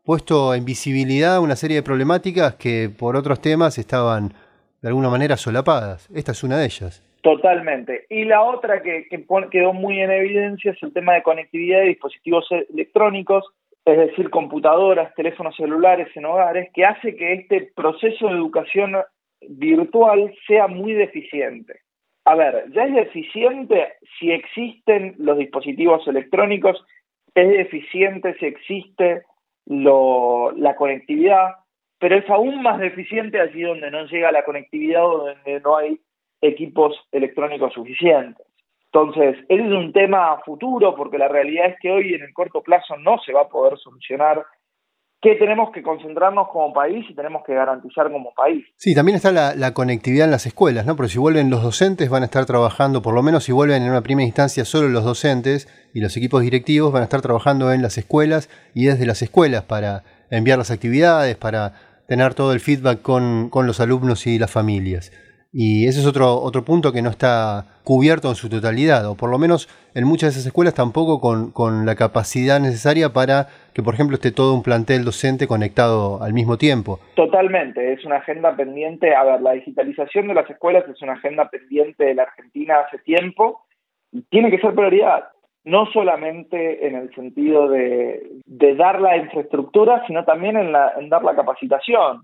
puesto 0.05 0.53
en 0.53 0.65
visibilidad 0.65 1.39
una 1.39 1.55
serie 1.55 1.77
de 1.77 1.83
problemáticas 1.83 2.55
que 2.55 2.89
por 2.89 3.15
otros 3.15 3.41
temas 3.41 3.77
estaban 3.77 4.33
de 4.81 4.87
alguna 4.87 5.09
manera 5.09 5.37
solapadas. 5.37 6.09
Esta 6.13 6.31
es 6.31 6.43
una 6.43 6.57
de 6.57 6.65
ellas. 6.65 7.03
Totalmente. 7.21 8.05
Y 8.09 8.23
la 8.25 8.41
otra 8.43 8.81
que, 8.81 9.07
quedó 9.51 9.73
muy 9.73 9.99
en 9.99 10.11
evidencia 10.11 10.71
es 10.71 10.81
el 10.83 10.93
tema 10.93 11.13
de 11.15 11.23
conectividad 11.23 11.79
de 11.79 11.89
dispositivos 11.89 12.47
electrónicos, 12.73 13.45
es 13.85 13.97
decir, 13.97 14.29
computadoras, 14.29 15.13
teléfonos 15.15 15.55
celulares 15.55 16.07
en 16.15 16.25
hogares, 16.25 16.69
que 16.73 16.85
hace 16.85 17.15
que 17.15 17.33
este 17.33 17.71
proceso 17.75 18.27
de 18.27 18.33
educación 18.33 18.95
virtual 19.47 20.33
sea 20.47 20.67
muy 20.67 20.93
deficiente. 20.93 21.81
A 22.25 22.35
ver, 22.35 22.65
ya 22.71 22.85
es 22.85 22.93
deficiente 22.93 23.93
si 24.19 24.31
existen 24.31 25.15
los 25.17 25.37
dispositivos 25.37 26.07
electrónicos, 26.07 26.83
es 27.33 27.49
deficiente 27.49 28.35
si 28.39 28.45
existe 28.45 29.23
la 29.65 30.75
conectividad, 30.75 31.55
pero 31.99 32.17
es 32.17 32.29
aún 32.29 32.61
más 32.61 32.79
deficiente 32.79 33.39
allí 33.39 33.61
donde 33.61 33.91
no 33.91 34.05
llega 34.05 34.31
la 34.31 34.43
conectividad 34.43 35.05
o 35.05 35.27
donde 35.27 35.59
no 35.61 35.77
hay 35.77 35.99
equipos 36.41 36.99
electrónicos 37.11 37.73
suficientes. 37.73 38.45
Entonces, 38.91 39.37
es 39.49 39.61
un 39.61 39.93
tema 39.93 40.39
futuro 40.45 40.95
porque 40.95 41.19
la 41.19 41.27
realidad 41.27 41.67
es 41.67 41.79
que 41.79 41.91
hoy 41.91 42.13
en 42.15 42.23
el 42.23 42.33
corto 42.33 42.61
plazo 42.63 42.97
no 42.97 43.19
se 43.19 43.33
va 43.33 43.41
a 43.41 43.49
poder 43.49 43.77
solucionar 43.77 44.43
que 45.21 45.35
tenemos 45.35 45.71
que 45.71 45.83
concentrarnos 45.83 46.47
como 46.49 46.73
país 46.73 47.05
y 47.09 47.13
tenemos 47.13 47.43
que 47.45 47.53
garantizar 47.53 48.09
como 48.09 48.33
país. 48.33 48.65
Sí, 48.77 48.95
también 48.95 49.17
está 49.17 49.31
la, 49.31 49.73
conectividad 49.73 50.25
en 50.25 50.31
las 50.31 50.45
escuelas, 50.45 50.85
¿no? 50.85 50.95
Porque 50.95 51.11
si 51.11 51.19
vuelven 51.19 51.49
los 51.49 51.61
docentes 51.61 52.09
van 52.09 52.23
a 52.23 52.25
estar 52.25 52.45
trabajando, 52.45 53.01
por 53.01 53.13
lo 53.13 53.21
menos 53.21 53.43
si 53.43 53.51
vuelven 53.51 53.83
en 53.83 53.89
una 53.89 54.01
primera 54.01 54.25
instancia 54.25 54.63
solo 54.63 54.87
los 54.87 55.03
docentes 55.03 55.67
y 55.93 55.99
los 55.99 56.15
equipos 56.15 56.41
directivos 56.41 56.93
van 56.93 57.01
a 57.01 57.05
estar 57.05 57.21
trabajando 57.21 57.73
en 57.73 57.81
las 57.81 57.97
escuelas 57.97 58.49
y 58.73 58.85
desde 58.85 59.05
las 59.05 59.21
escuelas 59.21 59.63
para 59.63 60.03
enviar 60.29 60.57
las 60.57 60.71
actividades, 60.71 61.35
para 61.35 61.73
tener 62.07 62.33
todo 62.33 62.53
el 62.53 62.61
feedback 62.61 63.01
con, 63.01 63.49
con 63.49 63.67
los 63.67 63.81
alumnos 63.81 64.25
y 64.25 64.39
las 64.39 64.51
familias. 64.51 65.11
Y 65.51 65.87
ese 65.87 66.01
es 66.01 66.05
otro, 66.05 66.35
otro 66.35 66.63
punto 66.63 66.91
que 66.91 67.01
no 67.01 67.09
está 67.09 67.65
cubierto 67.83 68.29
en 68.29 68.35
su 68.35 68.49
totalidad, 68.49 69.07
o 69.09 69.15
por 69.15 69.31
lo 69.31 69.39
menos 69.39 69.67
en 69.95 70.05
muchas 70.05 70.29
de 70.29 70.39
esas 70.39 70.45
escuelas 70.45 70.75
tampoco 70.75 71.19
con, 71.19 71.51
con 71.51 71.87
la 71.87 71.95
capacidad 71.95 72.59
necesaria 72.59 73.09
para 73.09 73.47
que, 73.73 73.81
por 73.81 73.95
ejemplo, 73.95 74.15
esté 74.15 74.31
todo 74.31 74.53
un 74.53 74.61
plantel 74.61 75.03
docente 75.03 75.47
conectado 75.47 76.21
al 76.21 76.33
mismo 76.33 76.57
tiempo. 76.57 76.99
Totalmente, 77.15 77.93
es 77.93 78.05
una 78.05 78.17
agenda 78.17 78.55
pendiente. 78.55 79.15
A 79.15 79.23
ver, 79.23 79.41
la 79.41 79.53
digitalización 79.53 80.27
de 80.27 80.35
las 80.35 80.47
escuelas 80.47 80.87
es 80.87 81.01
una 81.01 81.13
agenda 81.13 81.49
pendiente 81.49 82.05
de 82.05 82.13
la 82.13 82.23
Argentina 82.23 82.81
hace 82.85 82.99
tiempo 82.99 83.65
y 84.11 84.21
tiene 84.29 84.51
que 84.51 84.59
ser 84.59 84.75
prioridad 84.75 85.29
no 85.65 85.87
solamente 85.87 86.87
en 86.87 86.95
el 86.95 87.13
sentido 87.13 87.67
de, 87.69 88.21
de, 88.45 88.75
dar 88.75 89.01
la 89.01 89.17
infraestructura, 89.17 90.03
sino 90.07 90.23
también 90.23 90.57
en, 90.57 90.71
la, 90.71 90.93
en 90.97 91.09
dar 91.09 91.23
la 91.23 91.35
capacitación 91.35 92.23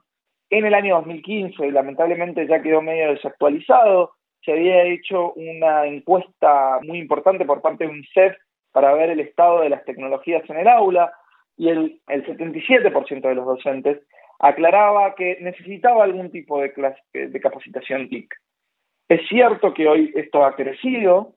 en 0.50 0.66
el 0.66 0.74
año 0.74 0.96
2015, 0.98 1.68
y 1.68 1.72
lamentablemente 1.72 2.48
ya 2.48 2.62
quedó 2.62 2.82
medio 2.82 3.12
desactualizado, 3.12 4.14
se 4.44 4.52
había 4.52 4.84
hecho 4.84 5.34
una 5.34 5.86
encuesta 5.86 6.80
muy 6.84 7.00
importante 7.00 7.46
por 7.46 7.62
parte 7.62 7.86
de 7.86 7.92
UNICEF 7.92 8.36
para 8.72 8.94
ver 8.94 9.10
el 9.10 9.20
estado 9.20 9.62
de 9.62 9.70
las 9.70 9.84
tecnologías 9.86 10.48
en 10.50 10.58
el 10.58 10.68
aula 10.68 11.12
y 11.58 11.70
el, 11.70 12.00
el 12.08 12.25
77% 12.25 13.22
de 13.22 13.36
los 13.36 13.46
docentes 13.46 14.02
aclaraba 14.40 15.16
que 15.16 15.38
necesitaba 15.42 16.04
algún 16.04 16.30
tipo 16.30 16.62
de, 16.62 16.74
clase, 16.74 17.02
de 17.14 17.40
capacitación 17.40 18.10
TIC. 18.10 18.34
Es 19.08 19.28
cierto 19.30 19.74
que 19.74 19.88
hoy 19.88 20.12
esto 20.16 20.44
ha 20.44 20.56
crecido, 20.56 21.34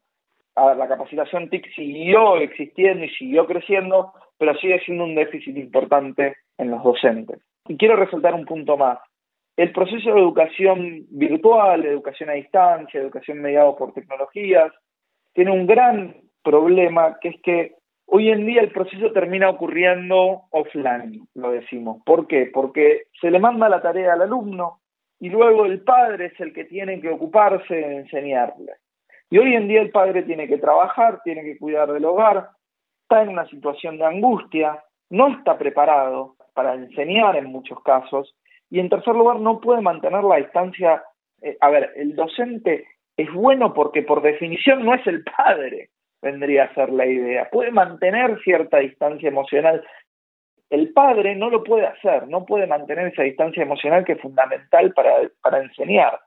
la 0.57 0.89
capacitación 0.89 1.49
TIC 1.49 1.73
siguió 1.75 2.37
existiendo 2.39 3.05
y 3.05 3.11
siguió 3.11 3.47
creciendo, 3.47 4.13
pero 4.39 4.57
sigue 4.57 4.81
siendo 4.81 5.05
un 5.05 5.15
déficit 5.15 5.57
importante 5.57 6.37
en 6.57 6.71
los 6.71 6.83
docentes. 6.83 7.39
Y 7.69 7.77
quiero 7.77 7.97
resaltar 7.97 8.35
un 8.35 8.47
punto 8.47 8.77
más. 8.77 8.99
El 9.57 9.73
proceso 9.73 10.15
de 10.15 10.21
educación 10.21 11.05
virtual, 11.11 11.85
educación 11.85 12.31
a 12.31 12.35
distancia, 12.35 13.01
educación 13.01 13.41
mediado 13.41 13.77
por 13.77 13.93
tecnologías, 13.93 14.73
tiene 15.35 15.51
un 15.51 15.67
gran 15.67 16.17
problema 16.43 17.19
que 17.21 17.29
es 17.29 17.43
que 17.43 17.75
hoy 18.07 18.31
en 18.31 18.47
día 18.47 18.63
el 18.63 18.71
proceso 18.71 19.13
termina 19.13 19.51
ocurriendo 19.51 20.45
offline, 20.51 21.29
lo 21.35 21.51
decimos. 21.51 22.01
¿Por 22.07 22.27
qué? 22.27 22.51
Porque 22.53 23.05
se 23.21 23.31
le 23.31 23.39
manda 23.39 23.69
la 23.69 23.83
tarea 23.83 24.15
al 24.15 24.23
alumno 24.23 24.81
y 25.21 25.29
luego 25.29 25.67
el 25.67 25.83
padre 25.83 26.27
es 26.27 26.41
el 26.41 26.53
que 26.53 26.65
tiene 26.65 27.01
que 27.01 27.11
ocuparse 27.11 27.75
de 27.75 27.97
enseñarle. 27.97 28.75
Y 29.29 29.39
hoy 29.39 29.55
en 29.55 29.69
día 29.69 29.83
el 29.83 29.91
padre 29.91 30.23
tiene 30.23 30.49
que 30.49 30.59
trabajar, 30.59 31.21
tiene 31.23 31.43
que 31.43 31.59
cuidar 31.59 31.93
del 31.93 32.05
hogar, 32.05 32.49
está 33.03 33.23
en 33.23 33.29
una 33.29 33.47
situación 33.47 33.99
de 33.99 34.07
angustia, 34.07 34.83
no 35.11 35.29
está 35.29 35.59
preparado 35.59 36.38
para 36.59 36.75
enseñar 36.75 37.37
en 37.37 37.45
muchos 37.45 37.81
casos, 37.85 38.35
y 38.69 38.81
en 38.81 38.89
tercer 38.89 39.15
lugar 39.15 39.39
no 39.39 39.61
puede 39.61 39.81
mantener 39.81 40.25
la 40.25 40.39
distancia. 40.39 41.05
Eh, 41.41 41.57
a 41.61 41.71
ver, 41.71 41.93
el 41.95 42.17
docente 42.17 42.85
es 43.17 43.33
bueno 43.33 43.73
porque 43.73 44.03
por 44.03 44.23
definición 44.23 44.85
no 44.85 44.93
es 44.93 45.07
el 45.07 45.23
padre, 45.23 45.91
vendría 46.21 46.65
a 46.65 46.75
ser 46.75 46.91
la 46.91 47.07
idea. 47.07 47.49
Puede 47.53 47.71
mantener 47.71 48.41
cierta 48.43 48.79
distancia 48.79 49.29
emocional. 49.29 49.85
El 50.69 50.93
padre 50.93 51.37
no 51.37 51.49
lo 51.49 51.63
puede 51.63 51.87
hacer, 51.87 52.27
no 52.27 52.45
puede 52.45 52.67
mantener 52.67 53.07
esa 53.07 53.23
distancia 53.23 53.63
emocional 53.63 54.05
que 54.05 54.15
es 54.15 54.21
fundamental 54.21 54.93
para, 54.95 55.13
para 55.41 55.63
enseñar. 55.63 56.19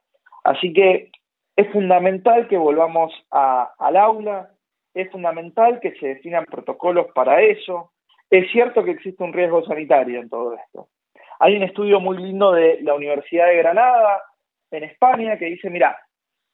Así 0.46 0.72
que 0.72 1.12
es 1.58 1.70
fundamental 1.74 2.48
que 2.48 2.58
volvamos 2.58 3.12
al 3.32 3.98
aula, 3.98 4.50
es 4.94 5.12
fundamental 5.12 5.82
que 5.82 5.92
se 5.96 6.08
definan 6.08 6.46
protocolos 6.46 7.08
para 7.14 7.42
eso, 7.42 7.92
es 8.32 8.50
cierto 8.52 8.84
que 8.84 8.92
existe 8.92 9.24
un 9.24 9.34
riesgo 9.34 9.64
sanitario 9.66 10.22
en 10.22 10.30
todo 10.30 10.56
esto. 10.56 10.88
Hay 11.40 11.58
un 11.58 11.64
estudio 11.64 12.00
muy 12.00 12.18
lindo 12.18 12.54
de 12.54 12.80
la 12.82 12.96
Universidad 12.96 13.48
de 13.48 13.58
Granada, 13.58 14.24
en 14.72 14.86
España, 14.86 15.38
que 15.38 15.46
dice, 15.46 15.70
mira, 15.70 16.00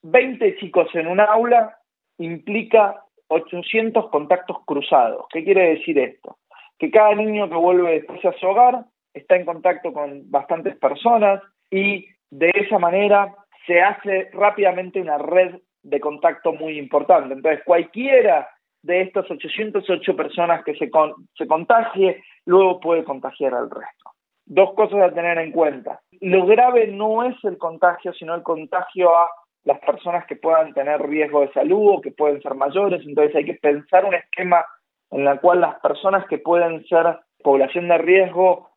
20 0.01 0.57
chicos 0.57 0.87
en 0.95 1.07
un 1.07 1.19
aula 1.19 1.77
implica 2.17 3.03
800 3.27 4.09
contactos 4.09 4.57
cruzados. 4.65 5.27
¿Qué 5.29 5.43
quiere 5.43 5.75
decir 5.75 5.99
esto? 5.99 6.37
Que 6.79 6.89
cada 6.89 7.13
niño 7.13 7.47
que 7.47 7.55
vuelve 7.55 7.91
después 7.91 8.25
a 8.25 8.33
su 8.33 8.47
hogar 8.47 8.85
está 9.13 9.35
en 9.35 9.45
contacto 9.45 9.93
con 9.93 10.31
bastantes 10.31 10.75
personas 10.77 11.43
y 11.69 12.07
de 12.31 12.51
esa 12.55 12.79
manera 12.79 13.35
se 13.67 13.81
hace 13.81 14.29
rápidamente 14.33 14.99
una 14.99 15.17
red 15.19 15.59
de 15.83 15.99
contacto 15.99 16.53
muy 16.53 16.79
importante. 16.79 17.33
Entonces, 17.33 17.63
cualquiera 17.65 18.49
de 18.87 19.01
estas 19.01 19.29
808 19.29 20.15
personas 20.15 20.63
que 20.63 20.73
se, 20.75 20.89
se 21.37 21.47
contagie, 21.47 22.23
luego 22.45 22.79
puede 22.79 23.03
contagiar 23.03 23.53
al 23.53 23.69
resto. 23.69 24.11
Dos 24.45 24.73
cosas 24.75 25.01
a 25.01 25.13
tener 25.13 25.37
en 25.39 25.51
cuenta. 25.51 25.99
Lo 26.21 26.45
grave 26.45 26.87
no 26.87 27.23
es 27.23 27.35
el 27.43 27.57
contagio, 27.57 28.13
sino 28.13 28.33
el 28.33 28.43
contagio 28.43 29.15
a 29.15 29.27
las 29.65 29.79
personas 29.79 30.25
que 30.25 30.37
puedan 30.37 30.73
tener 30.73 31.01
riesgo 31.01 31.41
de 31.41 31.51
salud 31.51 31.95
o 31.95 32.01
que 32.01 32.11
pueden 32.11 32.41
ser 32.41 32.55
mayores. 32.55 33.05
Entonces 33.05 33.35
hay 33.35 33.43
que 33.43 33.55
pensar 33.55 34.05
un 34.05 34.15
esquema 34.15 34.65
en 35.11 35.27
el 35.27 35.39
cual 35.41 35.59
las 35.59 35.79
personas 35.81 36.25
que 36.27 36.37
pueden 36.37 36.85
ser 36.85 37.19
población 37.43 37.89
de 37.89 37.97
riesgo 37.97 38.69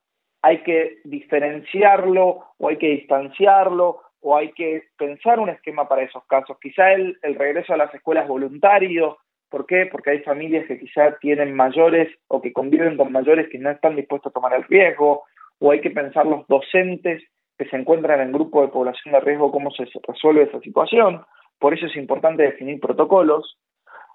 hay 0.43 0.65
que 0.65 0.99
diferenciarlo 1.05 2.47
o 2.59 2.69
hay 2.69 2.79
que 2.79 2.89
distanciarlo 2.89 4.01
o 4.23 4.37
hay 4.37 4.51
que 4.53 4.83
pensar 4.99 5.39
un 5.39 5.51
esquema 5.51 5.89
para 5.89 6.03
esos 6.03 6.25
casos. 6.27 6.59
Quizá 6.61 6.93
el, 6.95 7.17
el 7.23 7.37
regreso 7.37 7.75
a 7.75 7.77
las 7.77 7.95
escuelas 7.95 8.27
voluntario 8.27 9.19
¿Por 9.51 9.67
qué? 9.67 9.87
Porque 9.87 10.11
hay 10.11 10.21
familias 10.21 10.67
que 10.67 10.79
quizá 10.79 11.19
tienen 11.21 11.55
mayores 11.55 12.09
o 12.29 12.41
que 12.41 12.53
conviven 12.53 12.97
con 12.97 13.11
mayores 13.11 13.49
que 13.51 13.59
no 13.59 13.71
están 13.71 13.97
dispuestos 13.97 14.31
a 14.31 14.35
tomar 14.35 14.55
el 14.55 14.65
riesgo, 14.65 15.25
o 15.59 15.71
hay 15.73 15.81
que 15.81 15.91
pensar 15.91 16.25
los 16.25 16.47
docentes 16.47 17.23
que 17.59 17.67
se 17.67 17.77
encuentran 17.77 18.21
en 18.21 18.33
grupo 18.33 18.63
de 18.63 18.69
población 18.69 19.13
de 19.13 19.21
riesgo, 19.21 19.53
cómo 19.53 19.71
se 19.73 19.87
resuelve 20.07 20.45
esa 20.45 20.61
situación. 20.61 21.23
Por 21.59 21.75
eso 21.75 21.87
es 21.87 21.97
importante 21.97 22.45
definir 22.45 22.81
protocolos. 22.81 23.59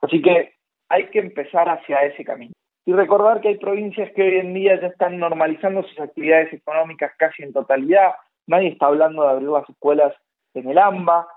Así 0.01 0.21
que 0.21 0.53
hay 0.89 1.07
que 1.07 1.19
empezar 1.19 1.69
hacia 1.69 2.03
ese 2.05 2.23
camino. 2.23 2.53
Y 2.85 2.93
recordar 2.93 3.41
que 3.41 3.49
hay 3.49 3.57
provincias 3.57 4.11
que 4.13 4.23
hoy 4.23 4.35
en 4.37 4.53
día 4.53 4.79
ya 4.79 4.87
están 4.87 5.19
normalizando 5.19 5.83
sus 5.83 5.99
actividades 5.99 6.53
económicas 6.53 7.11
casi 7.17 7.43
en 7.43 7.53
totalidad. 7.53 8.13
Nadie 8.47 8.69
está 8.69 8.87
hablando 8.87 9.23
de 9.23 9.29
abrir 9.29 9.49
las 9.49 9.69
escuelas 9.69 10.13
en 10.53 10.69
el 10.69 10.77
AMBA, 10.77 11.27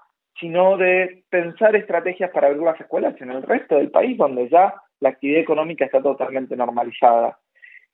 sino 0.41 0.77
de 0.77 1.25
pensar 1.31 1.75
estrategias 1.77 2.31
para 2.31 2.49
abrir 2.49 2.63
las 2.63 2.81
escuelas 2.81 3.21
en 3.21 3.31
el 3.31 3.43
resto 3.43 3.77
del 3.77 3.91
país, 3.91 4.17
donde 4.17 4.49
ya 4.49 4.75
la 5.01 5.11
actividad 5.11 5.41
económica 5.41 5.85
está 5.85 6.03
totalmente 6.03 6.57
normalizada. 6.57 7.39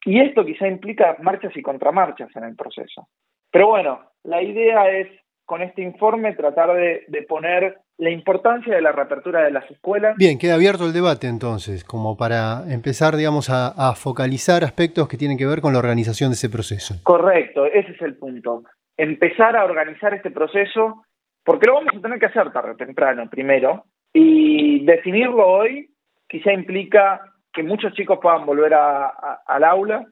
Y 0.05 0.19
esto 0.19 0.45
quizá 0.45 0.67
implica 0.67 1.17
marchas 1.21 1.55
y 1.55 1.61
contramarchas 1.61 2.29
en 2.35 2.43
el 2.43 2.55
proceso. 2.55 3.07
Pero 3.51 3.69
bueno, 3.69 4.01
la 4.23 4.41
idea 4.41 4.89
es 4.89 5.07
con 5.45 5.61
este 5.61 5.81
informe 5.81 6.33
tratar 6.33 6.75
de, 6.75 7.25
poner 7.27 7.77
la 7.97 8.09
importancia 8.09 8.75
de 8.75 8.81
la 8.81 8.91
reapertura 8.91 9.43
de 9.43 9.51
las 9.51 9.69
escuelas. 9.69 10.15
Bien, 10.17 10.37
queda 10.37 10.55
abierto 10.55 10.85
el 10.85 10.93
debate 10.93 11.27
entonces, 11.27 11.83
como 11.83 12.17
para 12.17 12.63
empezar, 12.69 13.15
digamos, 13.15 13.49
a, 13.49 13.67
a, 13.69 13.95
focalizar 13.95 14.63
aspectos 14.63 15.07
que 15.07 15.17
tienen 15.17 15.37
que 15.37 15.45
ver 15.45 15.61
con 15.61 15.73
la 15.73 15.79
organización 15.79 16.31
de 16.31 16.33
ese 16.33 16.49
proceso. 16.49 16.95
Correcto, 17.03 17.65
ese 17.65 17.91
es 17.91 18.01
el 18.01 18.17
punto. 18.17 18.63
Empezar 18.97 19.55
a 19.55 19.65
organizar 19.65 20.13
este 20.13 20.31
proceso 20.31 21.05
porque 21.45 21.67
lo 21.67 21.75
vamos 21.75 21.93
a 21.95 22.01
tener 22.01 22.19
que 22.19 22.25
hacer 22.25 22.51
tarde 22.51 22.71
o 22.71 22.75
temprano, 22.75 23.29
primero, 23.29 23.85
y 24.11 24.83
definirlo 24.85 25.47
hoy 25.47 25.89
quizá 26.27 26.51
implica 26.51 27.21
que 27.53 27.63
muchos 27.63 27.93
chicos 27.93 28.19
puedan 28.21 28.45
volver 28.45 28.73
al 28.73 29.63
aula 29.63 30.05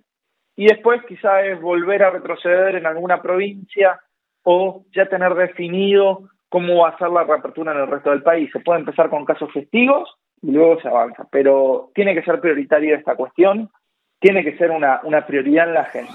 y 0.55 0.67
después 0.67 1.01
quizá 1.07 1.43
es 1.43 1.59
volver 1.59 2.03
a 2.03 2.11
retroceder 2.11 2.75
en 2.75 2.85
alguna 2.85 3.21
provincia 3.21 3.99
o 4.43 4.85
ya 4.93 5.07
tener 5.07 5.33
definido 5.33 6.29
cómo 6.49 6.83
va 6.83 6.89
a 6.89 6.97
ser 6.97 7.09
la 7.09 7.23
reapertura 7.23 7.71
en 7.71 7.79
el 7.79 7.87
resto 7.87 8.11
del 8.11 8.21
país. 8.21 8.49
Se 8.53 8.59
puede 8.59 8.81
empezar 8.81 9.09
con 9.09 9.25
casos 9.25 9.51
festivos 9.51 10.15
y 10.41 10.51
luego 10.51 10.79
se 10.81 10.87
avanza, 10.87 11.25
pero 11.31 11.89
tiene 11.95 12.13
que 12.13 12.21
ser 12.21 12.39
prioritaria 12.39 12.95
esta 12.95 13.15
cuestión, 13.15 13.71
tiene 14.19 14.43
que 14.43 14.55
ser 14.57 14.69
una, 14.69 15.01
prioridad 15.25 15.67
en 15.67 15.73
la 15.73 15.81
agenda. 15.81 16.13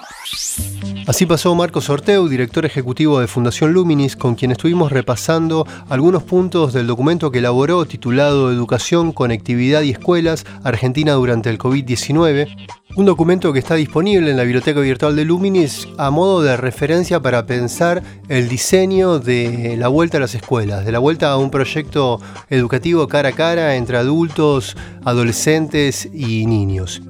Así 1.08 1.24
pasó 1.24 1.54
Marcos 1.54 1.88
Orteu, 1.88 2.28
director 2.28 2.66
ejecutivo 2.66 3.18
de 3.18 3.26
Fundación 3.26 3.72
Luminis, 3.72 4.14
con 4.14 4.34
quien 4.34 4.50
estuvimos 4.50 4.92
repasando 4.92 5.66
algunos 5.88 6.22
puntos 6.22 6.74
del 6.74 6.86
documento 6.86 7.30
que 7.30 7.38
elaboró 7.38 7.86
titulado 7.86 8.52
Educación, 8.52 9.12
Conectividad 9.12 9.80
y 9.80 9.90
Escuelas, 9.90 10.44
Argentina 10.64 11.14
durante 11.14 11.48
el 11.48 11.56
COVID-19. 11.56 12.68
Un 12.96 13.06
documento 13.06 13.54
que 13.54 13.58
está 13.58 13.76
disponible 13.76 14.30
en 14.30 14.36
la 14.36 14.42
Biblioteca 14.42 14.80
Virtual 14.80 15.16
de 15.16 15.24
Luminis 15.24 15.88
a 15.96 16.10
modo 16.10 16.42
de 16.42 16.58
referencia 16.58 17.20
para 17.20 17.46
pensar 17.46 18.02
el 18.28 18.50
diseño 18.50 19.18
de 19.18 19.76
la 19.78 19.88
vuelta 19.88 20.18
a 20.18 20.20
las 20.20 20.34
escuelas, 20.34 20.84
de 20.84 20.92
la 20.92 20.98
vuelta 20.98 21.32
a 21.32 21.38
un 21.38 21.50
proyecto 21.50 22.20
educativo 22.50 23.08
cara 23.08 23.30
a 23.30 23.32
cara 23.32 23.76
entre 23.76 23.96
adultos, 23.96 24.76
adolescentes 25.06 26.06
y 26.12 26.44
niños. 26.44 27.00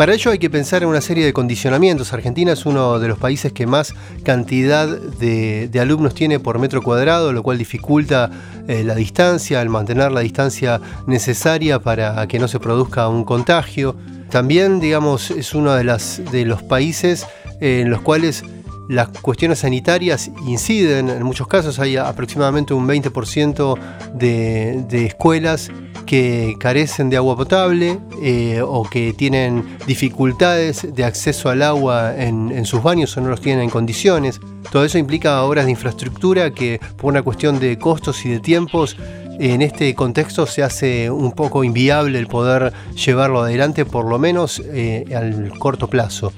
Para 0.00 0.14
ello 0.14 0.30
hay 0.30 0.38
que 0.38 0.48
pensar 0.48 0.82
en 0.82 0.88
una 0.88 1.02
serie 1.02 1.26
de 1.26 1.34
condicionamientos. 1.34 2.14
Argentina 2.14 2.52
es 2.52 2.64
uno 2.64 2.98
de 2.98 3.06
los 3.06 3.18
países 3.18 3.52
que 3.52 3.66
más 3.66 3.92
cantidad 4.22 4.88
de, 4.88 5.70
alumnos 5.78 6.14
tiene 6.14 6.40
por 6.40 6.58
metro 6.58 6.80
cuadrado, 6.80 7.34
lo 7.34 7.42
cual 7.42 7.58
dificulta 7.58 8.30
eh, 8.66 8.82
la 8.82 8.94
distancia, 8.94 9.60
el 9.60 9.68
mantener 9.68 10.10
la 10.10 10.20
distancia 10.20 10.80
necesaria 11.06 11.80
para 11.80 12.26
que 12.28 12.38
no 12.38 12.48
se 12.48 12.58
produzca 12.58 13.08
un 13.08 13.24
contagio. 13.24 13.94
También, 14.30 14.80
digamos, 14.80 15.30
es 15.32 15.52
uno 15.54 15.74
de, 15.74 15.84
las, 15.84 16.22
de 16.32 16.46
los 16.46 16.62
países 16.62 17.26
en 17.60 17.90
los 17.90 18.00
cuales 18.00 18.42
las 18.90 19.08
cuestiones 19.08 19.60
sanitarias 19.60 20.32
inciden, 20.48 21.10
en 21.10 21.22
muchos 21.22 21.46
casos 21.46 21.78
hay 21.78 21.96
aproximadamente 21.96 22.74
un 22.74 22.88
20% 22.88 23.78
de, 24.14 24.84
de, 24.88 25.06
escuelas 25.06 25.70
que 26.06 26.56
carecen 26.58 27.08
de 27.08 27.16
agua 27.16 27.36
potable 27.36 28.00
eh, 28.20 28.60
o 28.66 28.82
que 28.82 29.12
tienen 29.12 29.78
dificultades 29.86 30.92
de 30.92 31.04
acceso 31.04 31.50
al 31.50 31.62
agua 31.62 32.16
en, 32.16 32.66
sus 32.66 32.82
baños 32.82 33.16
o 33.16 33.20
no 33.20 33.28
los 33.28 33.40
tienen 33.40 33.62
en 33.62 33.70
condiciones. 33.70 34.40
Todo 34.72 34.84
eso 34.84 34.98
implica 34.98 35.44
obras 35.44 35.66
de 35.66 35.70
infraestructura 35.70 36.50
que 36.50 36.80
por 36.96 37.12
una 37.12 37.22
cuestión 37.22 37.60
de 37.60 37.78
costos 37.78 38.24
y 38.24 38.30
de 38.30 38.40
tiempos 38.40 38.96
en 39.38 39.62
este 39.62 39.94
contexto 39.94 40.46
se 40.46 40.64
hace 40.64 41.10
un 41.10 41.30
poco 41.30 41.62
inviable 41.62 42.18
el 42.18 42.26
poder 42.26 42.72
llevarlo 42.96 43.42
adelante, 43.42 43.84
por 43.84 44.04
lo 44.06 44.18
menos 44.18 44.60
eh, 44.66 45.04
al 45.14 45.56
corto 45.60 45.86
plazo. 45.86 46.32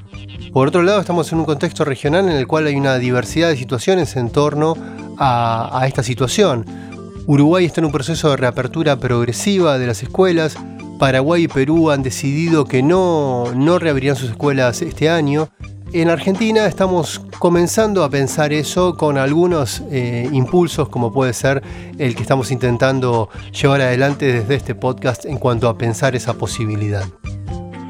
Por 0.53 0.69
otro 0.69 0.83
lado, 0.83 1.01
estamos 1.01 1.33
en 1.33 1.39
un 1.39 1.47
contexto 1.47 1.83
regional 1.83 2.29
en 2.29 2.37
el 2.37 2.47
cual 2.47 2.67
hay 2.67 2.75
una 2.77 2.99
diversidad 2.99 3.49
de 3.49 3.57
situaciones 3.57 4.17
en 4.17 4.29
torno 4.29 4.77
a, 5.17 5.85
esta 5.87 6.03
situación. 6.03 6.67
Uruguay 7.27 7.65
está 7.65 7.81
en 7.81 7.87
un 7.87 7.93
proceso 7.93 8.29
de 8.29 8.37
reapertura 8.37 8.99
progresiva 8.99 9.79
de 9.79 9.87
las 9.87 10.03
escuelas. 10.03 10.59
Paraguay 10.99 11.45
y 11.45 11.49
Perú 11.49 11.91
han 11.91 12.03
decidido 12.03 12.67
que 12.67 12.83
no, 12.83 13.47
no 13.55 13.79
reabrirán 13.79 14.15
sus 14.15 14.29
escuelas 14.29 14.83
este 14.83 15.09
año. 15.09 15.49
En 15.95 16.11
Argentina 16.11 16.67
estamos 16.67 17.23
comenzando 17.39 18.05
a 18.05 18.11
pensar 18.11 18.53
eso 18.53 18.95
con 18.99 19.17
algunos 19.17 19.83
eh, 19.91 20.29
impulsos 20.33 20.91
como 20.91 21.15
puede 21.15 21.33
ser 21.33 21.63
el 21.99 22.15
que 22.15 22.23
estamos 22.23 22.51
intentando 22.51 23.31
llevar 23.59 23.81
adelante 23.81 24.31
desde 24.31 24.55
este 24.55 24.75
podcast 24.75 25.25
en 25.25 25.39
cuanto 25.39 25.69
a 25.69 25.79
pensar 25.79 26.15
esa 26.15 26.35
posibilidad. 26.35 27.05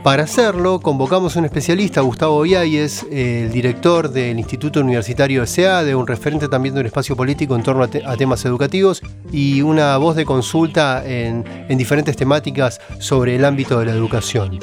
Para 0.02 0.24
hacerlo, 0.24 0.80
convocamos 0.80 1.36
a 1.36 1.38
un 1.38 1.44
especialista, 1.44 2.00
Gustavo 2.00 2.42
Vialles, 2.42 3.06
el 3.12 3.52
director 3.52 4.10
del 4.10 4.36
Instituto 4.36 4.80
Universitario 4.80 5.46
SEADE, 5.46 5.94
un 5.94 6.08
referente 6.08 6.48
también 6.48 6.74
de 6.74 6.80
un 6.80 6.86
espacio 6.86 7.14
político 7.14 7.54
en 7.54 7.62
torno 7.62 7.84
a, 7.84 8.16
temas 8.16 8.44
educativos 8.44 9.00
y 9.30 9.62
una 9.62 9.96
voz 9.98 10.16
de 10.16 10.24
consulta 10.24 11.04
en 11.06 11.44
diferentes 11.78 12.16
temáticas 12.16 12.80
sobre 12.98 13.36
el 13.36 13.44
ámbito 13.44 13.78
de 13.78 13.86
la 13.86 13.92
educación. 13.92 14.58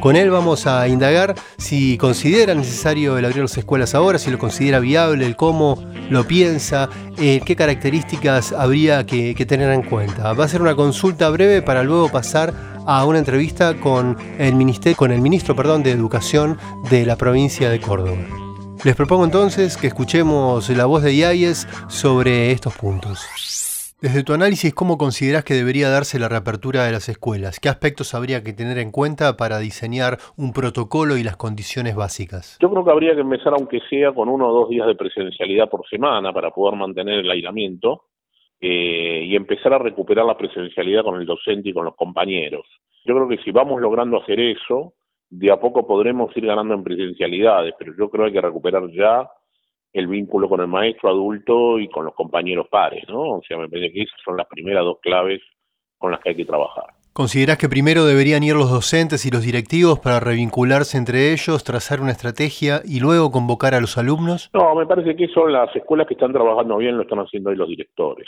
Con 0.00 0.16
él 0.16 0.30
vamos 0.30 0.66
a 0.66 0.86
indagar 0.88 1.34
si 1.56 1.96
considera 1.96 2.54
necesario 2.54 3.16
el 3.16 3.24
abrir 3.24 3.42
las 3.42 3.56
escuelas 3.56 3.94
ahora, 3.94 4.18
si 4.18 4.30
lo 4.30 4.38
considera 4.38 4.78
viable, 4.78 5.24
el 5.24 5.36
cómo 5.36 5.82
lo 6.10 6.26
piensa, 6.26 6.90
eh, 7.16 7.40
qué 7.44 7.56
características 7.56 8.52
habría 8.52 9.06
que, 9.06 9.34
tener 9.46 9.70
en 9.70 9.82
cuenta. 9.82 10.32
Va 10.34 10.44
a 10.44 10.48
ser 10.48 10.60
una 10.60 10.74
consulta 10.74 11.30
breve 11.30 11.62
para 11.62 11.82
luego 11.82 12.10
pasar 12.10 12.52
a 12.86 13.04
una 13.06 13.18
entrevista 13.18 13.78
con 13.80 14.16
el, 14.38 14.54
con 14.96 15.12
el 15.12 15.20
ministro 15.20 15.54
perdón, 15.56 15.82
de 15.82 15.90
Educación 15.90 16.58
de 16.90 17.06
la 17.06 17.16
provincia 17.16 17.70
de 17.70 17.80
Córdoba. 17.80 18.18
Les 18.84 18.96
propongo 18.96 19.24
entonces 19.24 19.76
que 19.76 19.86
escuchemos 19.86 20.68
la 20.70 20.86
voz 20.86 21.02
de 21.02 21.16
Yáñez 21.16 21.66
sobre 21.88 22.50
estos 22.50 22.76
puntos. 22.76 23.26
Desde 24.02 24.22
tu 24.22 24.34
análisis, 24.34 24.74
¿cómo 24.74 24.98
consideras 24.98 25.44
que 25.44 25.54
debería 25.54 25.88
darse 25.88 26.18
la 26.18 26.28
reapertura 26.28 26.84
de 26.84 26.92
las 26.92 27.08
escuelas? 27.08 27.58
¿Qué 27.58 27.70
aspectos 27.70 28.14
habría 28.14 28.42
que 28.42 28.52
tener 28.52 28.76
en 28.76 28.90
cuenta 28.90 29.38
para 29.38 29.58
diseñar 29.58 30.18
un 30.36 30.52
protocolo 30.52 31.16
y 31.16 31.22
las 31.22 31.38
condiciones 31.38 31.96
básicas? 31.96 32.58
Yo 32.60 32.70
creo 32.70 32.84
que 32.84 32.90
habría 32.90 33.14
que 33.14 33.22
empezar, 33.22 33.54
aunque 33.54 33.80
sea 33.88 34.12
con 34.12 34.28
uno 34.28 34.48
o 34.48 34.52
dos 34.52 34.68
días 34.68 34.86
de 34.86 34.94
presencialidad 34.94 35.70
por 35.70 35.88
semana, 35.88 36.34
para 36.34 36.50
poder 36.50 36.78
mantener 36.78 37.20
el 37.20 37.30
aislamiento 37.30 38.02
eh, 38.66 39.26
y 39.26 39.36
empezar 39.36 39.74
a 39.74 39.78
recuperar 39.78 40.24
la 40.24 40.38
presencialidad 40.38 41.02
con 41.02 41.20
el 41.20 41.26
docente 41.26 41.68
y 41.68 41.74
con 41.74 41.84
los 41.84 41.94
compañeros. 41.96 42.64
Yo 43.04 43.14
creo 43.14 43.28
que 43.28 43.36
si 43.44 43.50
vamos 43.50 43.78
logrando 43.78 44.22
hacer 44.22 44.40
eso, 44.40 44.94
de 45.28 45.50
a 45.50 45.60
poco 45.60 45.86
podremos 45.86 46.34
ir 46.34 46.46
ganando 46.46 46.72
en 46.72 46.82
presencialidades, 46.82 47.74
pero 47.78 47.92
yo 47.94 48.08
creo 48.08 48.24
que 48.24 48.28
hay 48.28 48.32
que 48.32 48.40
recuperar 48.40 48.90
ya 48.90 49.28
el 49.92 50.06
vínculo 50.06 50.48
con 50.48 50.62
el 50.62 50.66
maestro 50.66 51.10
adulto 51.10 51.78
y 51.78 51.88
con 51.90 52.06
los 52.06 52.14
compañeros 52.14 52.66
pares, 52.70 53.04
¿no? 53.06 53.32
O 53.32 53.42
sea, 53.46 53.58
me 53.58 53.68
parece 53.68 53.92
que 53.92 54.04
esas 54.04 54.18
son 54.24 54.38
las 54.38 54.46
primeras 54.46 54.82
dos 54.82 54.98
claves 55.02 55.42
con 55.98 56.10
las 56.12 56.20
que 56.20 56.30
hay 56.30 56.36
que 56.36 56.46
trabajar. 56.46 56.86
¿Considerás 57.12 57.58
que 57.58 57.68
primero 57.68 58.06
deberían 58.06 58.42
ir 58.42 58.54
los 58.54 58.70
docentes 58.70 59.26
y 59.26 59.30
los 59.30 59.42
directivos 59.42 60.00
para 60.00 60.20
revincularse 60.20 60.96
entre 60.96 61.32
ellos, 61.32 61.64
trazar 61.64 62.00
una 62.00 62.12
estrategia 62.12 62.80
y 62.82 63.00
luego 63.00 63.30
convocar 63.30 63.74
a 63.74 63.80
los 63.82 63.98
alumnos? 63.98 64.50
No, 64.54 64.74
me 64.74 64.86
parece 64.86 65.14
que 65.14 65.28
son 65.28 65.52
las 65.52 65.74
escuelas 65.76 66.08
que 66.08 66.14
están 66.14 66.32
trabajando 66.32 66.78
bien, 66.78 66.96
lo 66.96 67.02
están 67.02 67.18
haciendo 67.18 67.50
hoy 67.50 67.56
los 67.56 67.68
directores. 67.68 68.26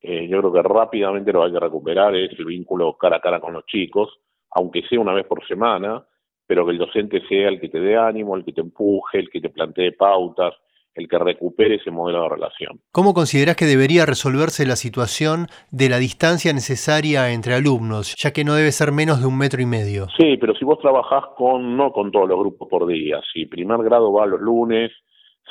Eh, 0.00 0.28
yo 0.28 0.38
creo 0.38 0.52
que 0.52 0.62
rápidamente 0.62 1.32
lo 1.32 1.42
hay 1.42 1.52
que 1.52 1.60
recuperar 1.60 2.14
es 2.14 2.30
el 2.38 2.44
vínculo 2.44 2.96
cara 2.96 3.16
a 3.16 3.20
cara 3.20 3.40
con 3.40 3.52
los 3.52 3.66
chicos, 3.66 4.08
aunque 4.50 4.82
sea 4.88 5.00
una 5.00 5.12
vez 5.12 5.26
por 5.26 5.46
semana, 5.46 6.04
pero 6.46 6.64
que 6.64 6.72
el 6.72 6.78
docente 6.78 7.20
sea 7.28 7.48
el 7.48 7.60
que 7.60 7.68
te 7.68 7.80
dé 7.80 7.96
ánimo, 7.96 8.36
el 8.36 8.44
que 8.44 8.52
te 8.52 8.60
empuje, 8.60 9.18
el 9.18 9.28
que 9.28 9.40
te 9.40 9.50
plantee 9.50 9.92
pautas, 9.92 10.54
el 10.94 11.08
que 11.08 11.18
recupere 11.18 11.76
ese 11.76 11.90
modelo 11.90 12.22
de 12.22 12.28
relación. 12.28 12.80
¿Cómo 12.92 13.14
considerás 13.14 13.56
que 13.56 13.66
debería 13.66 14.06
resolverse 14.06 14.66
la 14.66 14.76
situación 14.76 15.46
de 15.70 15.88
la 15.88 15.98
distancia 15.98 16.52
necesaria 16.52 17.30
entre 17.32 17.54
alumnos, 17.54 18.14
ya 18.16 18.32
que 18.32 18.44
no 18.44 18.54
debe 18.54 18.72
ser 18.72 18.92
menos 18.92 19.20
de 19.20 19.26
un 19.26 19.38
metro 19.38 19.60
y 19.60 19.66
medio? 19.66 20.06
Sí, 20.16 20.36
pero 20.38 20.54
si 20.54 20.64
vos 20.64 20.78
trabajás 20.80 21.24
con, 21.36 21.76
no 21.76 21.92
con 21.92 22.10
todos 22.10 22.28
los 22.28 22.38
grupos 22.38 22.68
por 22.68 22.86
día, 22.86 23.20
si 23.32 23.46
primer 23.46 23.78
grado 23.82 24.12
va 24.12 24.26
los 24.26 24.40
lunes, 24.40 24.90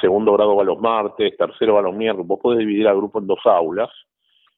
segundo 0.02 0.34
grado 0.34 0.56
va 0.56 0.64
los 0.64 0.80
martes, 0.80 1.38
tercero 1.38 1.76
va 1.76 1.82
los 1.82 1.96
miércoles, 1.96 2.28
vos 2.28 2.40
podés 2.42 2.60
dividir 2.60 2.88
al 2.88 2.98
grupo 2.98 3.20
en 3.20 3.28
dos 3.28 3.40
aulas 3.46 3.90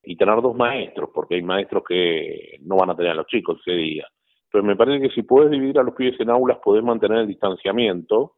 y 0.04 0.16
tener 0.16 0.42
dos 0.42 0.56
maestros, 0.56 1.10
porque 1.14 1.36
hay 1.36 1.42
maestros 1.42 1.84
que 1.88 2.58
no 2.62 2.78
van 2.78 2.90
a 2.90 2.96
tener 2.96 3.12
a 3.12 3.16
los 3.16 3.28
chicos 3.28 3.60
ese 3.66 3.76
día. 3.76 4.08
Pero 4.52 4.64
me 4.64 4.76
parece 4.76 5.08
que 5.08 5.14
si 5.14 5.24
podés 5.24 5.52
dividir 5.52 5.78
a 5.80 5.84
los 5.84 5.94
pibes 5.94 6.20
en 6.20 6.30
aulas, 6.30 6.58
podés 6.64 6.84
mantener 6.84 7.20
el 7.20 7.28
distanciamiento 7.28 8.36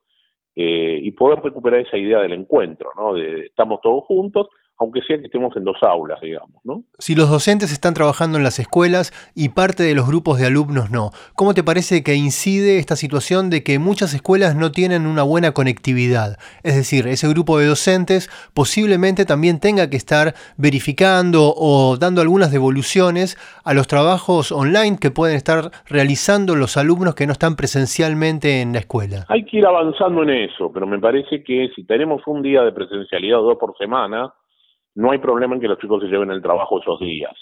eh, 0.55 0.99
y 1.01 1.11
poder 1.11 1.39
recuperar 1.41 1.81
esa 1.81 1.97
idea 1.97 2.19
del 2.19 2.33
encuentro, 2.33 2.91
¿no? 2.97 3.13
De 3.13 3.45
estamos 3.45 3.79
todos 3.81 4.03
juntos, 4.05 4.49
aunque 4.81 5.01
sea 5.03 5.19
que 5.19 5.25
estemos 5.25 5.55
en 5.55 5.63
dos 5.63 5.77
aulas, 5.83 6.19
digamos, 6.21 6.59
¿no? 6.63 6.83
Si 6.97 7.13
los 7.13 7.29
docentes 7.29 7.71
están 7.71 7.93
trabajando 7.93 8.39
en 8.39 8.43
las 8.43 8.57
escuelas 8.57 9.13
y 9.35 9.49
parte 9.49 9.83
de 9.83 9.93
los 9.93 10.07
grupos 10.07 10.39
de 10.39 10.47
alumnos 10.47 10.89
no, 10.89 11.11
¿cómo 11.35 11.53
te 11.53 11.63
parece 11.63 12.03
que 12.03 12.15
incide 12.15 12.79
esta 12.79 12.95
situación 12.95 13.51
de 13.51 13.63
que 13.63 13.77
muchas 13.77 14.15
escuelas 14.15 14.55
no 14.55 14.71
tienen 14.71 15.05
una 15.05 15.21
buena 15.21 15.51
conectividad? 15.51 16.39
Es 16.63 16.75
decir, 16.75 17.07
ese 17.07 17.27
grupo 17.27 17.59
de 17.59 17.67
docentes 17.67 18.27
posiblemente 18.55 19.25
también 19.25 19.59
tenga 19.59 19.87
que 19.87 19.97
estar 19.97 20.33
verificando 20.57 21.53
o 21.55 21.97
dando 21.97 22.21
algunas 22.21 22.51
devoluciones 22.51 23.37
a 23.63 23.75
los 23.75 23.85
trabajos 23.85 24.51
online 24.51 24.97
que 24.99 25.11
pueden 25.11 25.37
estar 25.37 25.69
realizando 25.87 26.55
los 26.55 26.75
alumnos 26.75 27.13
que 27.13 27.27
no 27.27 27.33
están 27.33 27.55
presencialmente 27.55 28.61
en 28.61 28.73
la 28.73 28.79
escuela. 28.79 29.25
Hay 29.27 29.45
que 29.45 29.57
ir 29.57 29.65
avanzando 29.67 30.23
en 30.23 30.31
eso, 30.31 30.71
pero 30.73 30.87
me 30.87 30.97
parece 30.97 31.43
que 31.43 31.69
si 31.75 31.83
tenemos 31.83 32.23
un 32.25 32.41
día 32.41 32.63
de 32.63 32.71
presencialidad 32.71 33.41
o 33.41 33.43
dos 33.43 33.57
por 33.59 33.77
semana, 33.77 34.33
no 34.95 35.11
hay 35.11 35.19
problema 35.19 35.55
en 35.55 35.61
que 35.61 35.67
los 35.67 35.79
chicos 35.79 36.01
se 36.01 36.09
lleven 36.09 36.31
el 36.31 36.41
trabajo 36.41 36.79
esos 36.79 36.99
días. 36.99 37.33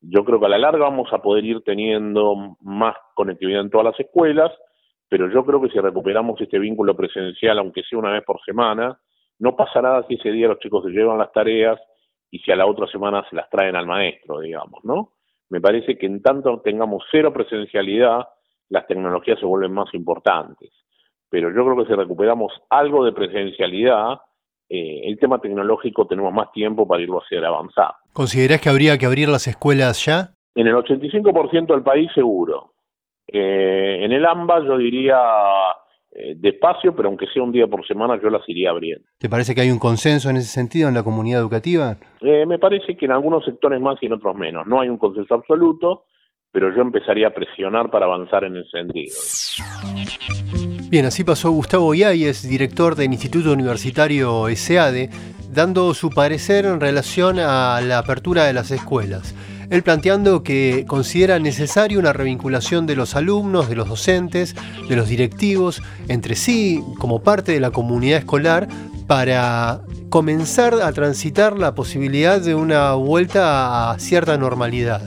Yo 0.00 0.24
creo 0.24 0.38
que 0.38 0.46
a 0.46 0.50
la 0.50 0.58
larga 0.58 0.84
vamos 0.84 1.12
a 1.12 1.22
poder 1.22 1.44
ir 1.44 1.62
teniendo 1.62 2.56
más 2.60 2.96
conectividad 3.14 3.62
en 3.62 3.70
todas 3.70 3.86
las 3.86 4.00
escuelas, 4.00 4.52
pero 5.08 5.30
yo 5.30 5.44
creo 5.44 5.60
que 5.60 5.70
si 5.70 5.78
recuperamos 5.78 6.40
este 6.40 6.58
vínculo 6.58 6.94
presencial, 6.96 7.58
aunque 7.58 7.82
sea 7.82 7.98
una 7.98 8.12
vez 8.12 8.24
por 8.24 8.40
semana, 8.44 8.98
no 9.38 9.56
pasa 9.56 9.80
nada 9.80 10.04
si 10.06 10.14
ese 10.14 10.30
día 10.30 10.48
los 10.48 10.58
chicos 10.58 10.84
se 10.84 10.90
llevan 10.90 11.18
las 11.18 11.32
tareas 11.32 11.80
y 12.30 12.38
si 12.40 12.50
a 12.50 12.56
la 12.56 12.66
otra 12.66 12.86
semana 12.86 13.24
se 13.28 13.36
las 13.36 13.48
traen 13.48 13.76
al 13.76 13.86
maestro, 13.86 14.40
digamos, 14.40 14.84
¿no? 14.84 15.12
Me 15.50 15.60
parece 15.60 15.96
que 15.96 16.06
en 16.06 16.22
tanto 16.22 16.60
tengamos 16.60 17.04
cero 17.10 17.32
presencialidad, 17.32 18.26
las 18.68 18.86
tecnologías 18.86 19.38
se 19.38 19.46
vuelven 19.46 19.72
más 19.72 19.92
importantes. 19.94 20.70
Pero 21.30 21.48
yo 21.50 21.64
creo 21.64 21.76
que 21.76 21.90
si 21.90 21.94
recuperamos 21.94 22.52
algo 22.70 23.04
de 23.04 23.12
presencialidad, 23.12 24.18
eh, 24.76 25.02
el 25.04 25.20
tema 25.20 25.38
tecnológico 25.38 26.04
tenemos 26.08 26.32
más 26.32 26.50
tiempo 26.50 26.88
para 26.88 27.00
irlo 27.00 27.20
a 27.20 27.24
hacer 27.24 27.44
avanzar. 27.44 27.92
¿Considerás 28.12 28.60
que 28.60 28.68
habría 28.68 28.98
que 28.98 29.06
abrir 29.06 29.28
las 29.28 29.46
escuelas 29.46 30.04
ya? 30.04 30.30
En 30.56 30.66
el 30.66 30.74
85% 30.74 31.66
del 31.66 31.84
país 31.84 32.10
seguro. 32.12 32.72
Eh, 33.28 34.00
en 34.02 34.10
el 34.10 34.26
AMBA 34.26 34.64
yo 34.64 34.76
diría 34.76 35.16
eh, 36.10 36.34
despacio, 36.36 36.92
pero 36.96 37.08
aunque 37.08 37.28
sea 37.28 37.44
un 37.44 37.52
día 37.52 37.68
por 37.68 37.86
semana 37.86 38.18
yo 38.20 38.28
las 38.30 38.42
iría 38.48 38.70
abriendo. 38.70 39.06
¿Te 39.16 39.28
parece 39.28 39.54
que 39.54 39.60
hay 39.60 39.70
un 39.70 39.78
consenso 39.78 40.28
en 40.28 40.38
ese 40.38 40.48
sentido 40.48 40.88
en 40.88 40.94
la 40.94 41.04
comunidad 41.04 41.40
educativa? 41.40 41.96
me 42.20 42.58
parece 42.58 42.96
que 42.96 43.04
en 43.04 43.12
algunos 43.12 43.44
sectores 43.44 43.80
más 43.80 44.02
y 44.02 44.06
en 44.06 44.14
otros 44.14 44.34
menos. 44.34 44.66
No 44.66 44.80
hay 44.80 44.88
un 44.88 44.98
consenso 44.98 45.34
absoluto, 45.34 46.06
pero 46.54 46.72
yo 46.72 46.82
empezaría 46.82 47.26
a 47.26 47.30
presionar 47.30 47.90
para 47.90 48.06
avanzar 48.06 48.44
en 48.44 48.56
ese 48.56 48.70
sentido. 48.70 49.12
Bien, 50.88 51.04
así 51.04 51.24
pasó 51.24 51.50
Gustavo 51.50 51.92
Yáñez, 51.94 52.48
director 52.48 52.94
del 52.94 53.12
Instituto 53.12 53.52
Universitario 53.52 54.46
SEADE, 54.54 55.10
dando 55.50 55.92
su 55.94 56.10
parecer 56.10 56.64
en 56.64 56.80
relación 56.80 57.40
a 57.40 57.80
la 57.80 57.98
apertura 57.98 58.44
de 58.44 58.52
las 58.52 58.70
escuelas. 58.70 59.34
Él 59.68 59.82
planteando 59.82 60.44
que 60.44 60.84
considera 60.86 61.40
necesaria 61.40 61.98
una 61.98 62.12
revinculación 62.12 62.86
de 62.86 62.94
los 62.94 63.16
alumnos, 63.16 63.68
de 63.68 63.74
los 63.74 63.88
docentes, 63.88 64.54
de 64.88 64.94
los 64.94 65.08
directivos, 65.08 65.82
entre 66.06 66.36
sí, 66.36 66.84
como 67.00 67.24
parte 67.24 67.50
de 67.50 67.60
la 67.60 67.72
comunidad 67.72 68.20
escolar, 68.20 68.68
para 69.08 69.80
comenzar 70.08 70.74
a 70.74 70.92
transitar 70.92 71.58
la 71.58 71.74
posibilidad 71.74 72.40
de 72.40 72.54
una 72.54 72.92
vuelta 72.92 73.90
a 73.90 73.98
cierta 73.98 74.38
normalidad. 74.38 75.02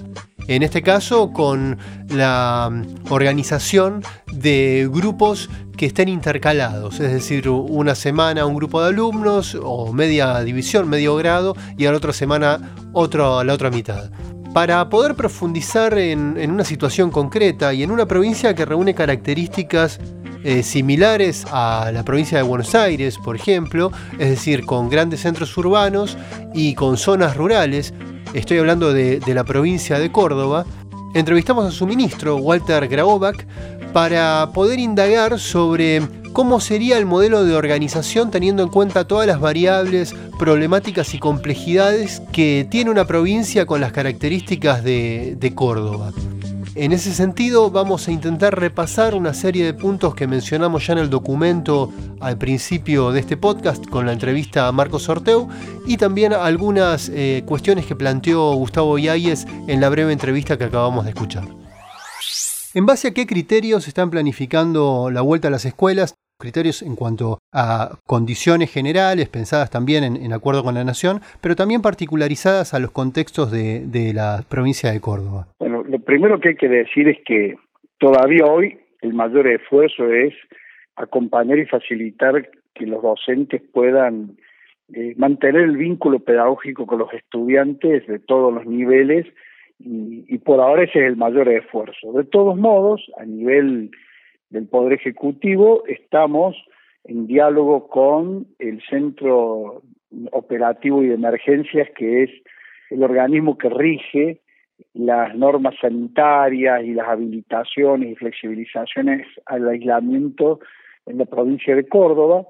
En 0.48 0.64
este 0.64 0.82
caso, 0.82 1.34
con 1.34 1.78
la 2.10 2.72
organización 3.10 4.02
de 4.32 4.90
grupos 4.92 5.50
que 5.76 5.88
estén 5.88 6.08
intercalados, 6.08 7.00
es 7.00 7.12
decir, 7.12 7.50
una 7.50 7.96
semana 7.96 8.46
un 8.46 8.56
grupo 8.56 8.82
de 8.82 8.88
alumnos 8.90 9.58
o 9.62 9.92
media 9.92 10.40
división, 10.42 10.90
medio 10.90 11.16
grado, 11.16 11.56
y 11.78 11.86
a 11.86 11.92
la 11.92 11.98
otra 11.98 12.14
semana 12.14 12.74
la 12.94 13.54
otra 13.54 13.70
mitad. 13.70 14.10
Para 14.54 14.90
poder 14.90 15.16
profundizar 15.16 15.98
en, 15.98 16.36
en 16.38 16.52
una 16.52 16.64
situación 16.64 17.12
concreta 17.12 17.74
y 17.74 17.84
en 17.84 17.92
una 17.92 18.08
provincia 18.08 18.56
que 18.56 18.66
reúne 18.66 18.96
características 18.96 20.00
eh, 20.44 20.64
similares 20.64 21.46
a 21.52 21.92
la 21.92 22.04
provincia 22.04 22.38
de 22.38 22.44
Buenos 22.44 22.74
Aires, 22.74 23.18
por 23.18 23.36
ejemplo, 23.36 23.92
es 24.18 24.30
decir, 24.30 24.66
con 24.66 24.90
grandes 24.90 25.22
centros 25.22 25.56
urbanos 25.58 26.18
y 26.54 26.74
con 26.74 26.96
zonas 26.98 27.36
rurales, 27.36 27.94
estoy 28.38 28.60
hablando 28.60 28.94
de, 28.94 29.22
la 29.28 29.44
provincia 29.44 30.00
de 30.00 30.12
Córdoba, 30.12 30.66
entrevistamos 31.14 31.66
a 31.66 31.72
su 31.72 31.88
ministro, 31.88 32.38
Walter 32.38 32.88
Graovac, 32.88 33.46
para 33.94 34.52
poder 34.54 34.80
indagar 34.80 35.40
sobre 35.40 36.02
cómo 36.34 36.60
sería 36.60 36.98
el 36.98 37.06
modelo 37.06 37.44
de 37.44 37.56
organización 37.56 38.30
teniendo 38.30 38.62
en 38.62 38.70
cuenta 38.70 39.08
todas 39.08 39.26
las 39.26 39.40
variables, 39.40 40.14
problemáticas 40.38 41.14
y 41.16 41.20
complejidades 41.20 42.22
que 42.32 42.68
tiene 42.70 42.92
una 42.92 43.06
provincia 43.06 43.66
con 43.66 43.82
las 43.82 43.92
características 43.92 44.84
de 44.84 45.52
Córdoba. 45.56 46.12
En 46.80 46.92
ese 46.92 47.12
sentido, 47.12 47.72
vamos 47.72 48.08
a 48.08 48.12
intentar 48.12 48.60
repasar 48.60 49.16
una 49.16 49.34
serie 49.34 49.66
de 49.66 49.74
puntos 49.74 50.14
que 50.14 50.28
mencionamos 50.28 50.86
ya 50.86 50.94
en 50.94 51.00
el 51.00 51.10
documento 51.10 51.92
al 52.20 52.38
principio 52.38 53.12
de 53.12 53.20
este 53.20 53.36
podcast 53.36 53.84
con 53.88 54.06
la 54.06 54.14
entrevista 54.14 54.68
a 54.68 54.72
Marcos 54.72 55.02
Sorteu 55.02 55.48
y 55.88 55.98
también 55.98 56.34
algunas 56.34 57.10
eh, 57.10 57.42
cuestiones 57.48 57.88
que 57.88 57.96
planteó 57.96 58.54
Gustavo 58.54 59.00
Yáñez 59.00 59.48
en 59.68 59.82
la 59.82 59.90
breve 59.90 60.14
entrevista 60.14 60.60
que 60.60 60.66
acabamos 60.66 61.06
de 61.06 61.10
escuchar. 61.10 61.48
¿En 62.76 62.86
base 62.86 63.08
a 63.08 63.12
qué 63.12 63.26
criterios 63.26 63.88
están 63.88 64.12
planificando 64.12 65.10
la 65.10 65.22
vuelta 65.22 65.48
a 65.48 65.52
las 65.52 65.66
escuelas? 65.66 66.14
Criterios 66.38 66.82
en 66.82 66.96
cuanto 66.96 67.40
a 67.52 67.98
condiciones 68.06 68.72
generales, 68.72 69.30
pensadas 69.30 69.70
también 69.70 70.04
en, 70.04 70.34
acuerdo 70.34 70.64
con 70.64 70.76
la 70.76 70.84
nación, 70.84 71.20
pero 71.42 71.56
también 71.56 71.82
particularizadas 71.82 72.74
a 72.74 72.80
los 72.80 72.92
contextos 72.92 73.52
de, 73.52 73.86
de, 73.86 74.14
la 74.14 74.44
provincia 74.48 74.92
de 74.92 75.02
Córdoba. 75.02 75.48
Bueno, 75.60 75.84
lo 75.84 76.00
primero 76.00 76.40
que 76.40 76.50
hay 76.50 76.56
que 76.56 76.70
decir 76.70 77.08
es 77.10 77.18
que 77.26 77.56
todavía 77.98 78.46
hoy 78.46 78.78
el 79.02 79.14
mayor 79.14 79.48
esfuerzo 79.48 80.12
es 80.12 80.34
acompañar 80.96 81.58
y 81.58 81.66
facilitar 81.66 82.50
que 82.74 82.86
los 82.86 83.02
docentes 83.02 83.62
puedan 83.74 84.38
eh, 84.94 85.16
mantener 85.18 85.64
el 85.64 85.78
vínculo 85.78 86.20
pedagógico 86.20 86.86
con 86.86 87.00
los 87.00 87.14
estudiantes 87.14 88.06
de 88.08 88.20
todos 88.20 88.54
los 88.54 88.66
niveles 88.66 89.26
y, 89.80 90.26
y 90.28 90.38
por 90.38 90.60
ahora 90.60 90.84
ese 90.84 91.00
es 91.00 91.06
el 91.06 91.18
mayor 91.18 91.50
esfuerzo. 91.50 92.14
De 92.14 92.24
todos 92.24 92.56
modos, 92.58 93.12
a 93.20 93.26
nivel 93.26 93.92
del 94.50 94.68
Poder 94.68 94.94
Ejecutivo, 94.94 95.84
estamos 95.88 96.56
en 97.04 97.28
diálogo 97.28 97.88
con 97.88 98.48
el 98.60 98.82
Centro 98.90 99.82
Operativo 100.32 101.04
y 101.04 101.08
de 101.08 101.16
Emergencias, 101.16 101.90
que 101.96 102.24
es 102.24 102.30
el 102.90 103.04
organismo 103.04 103.58
que 103.58 103.70
rige 103.70 104.42
las 104.94 105.36
normas 105.36 105.76
sanitarias 105.82 106.84
y 106.84 106.94
las 106.94 107.08
habilitaciones 107.08 108.12
y 108.12 108.16
flexibilizaciones 108.16 109.28
al 109.46 109.68
aislamiento 109.68 110.60
en 111.06 111.18
la 111.18 111.26
provincia 111.26 111.76
de 111.76 111.88
Córdoba 111.88 112.46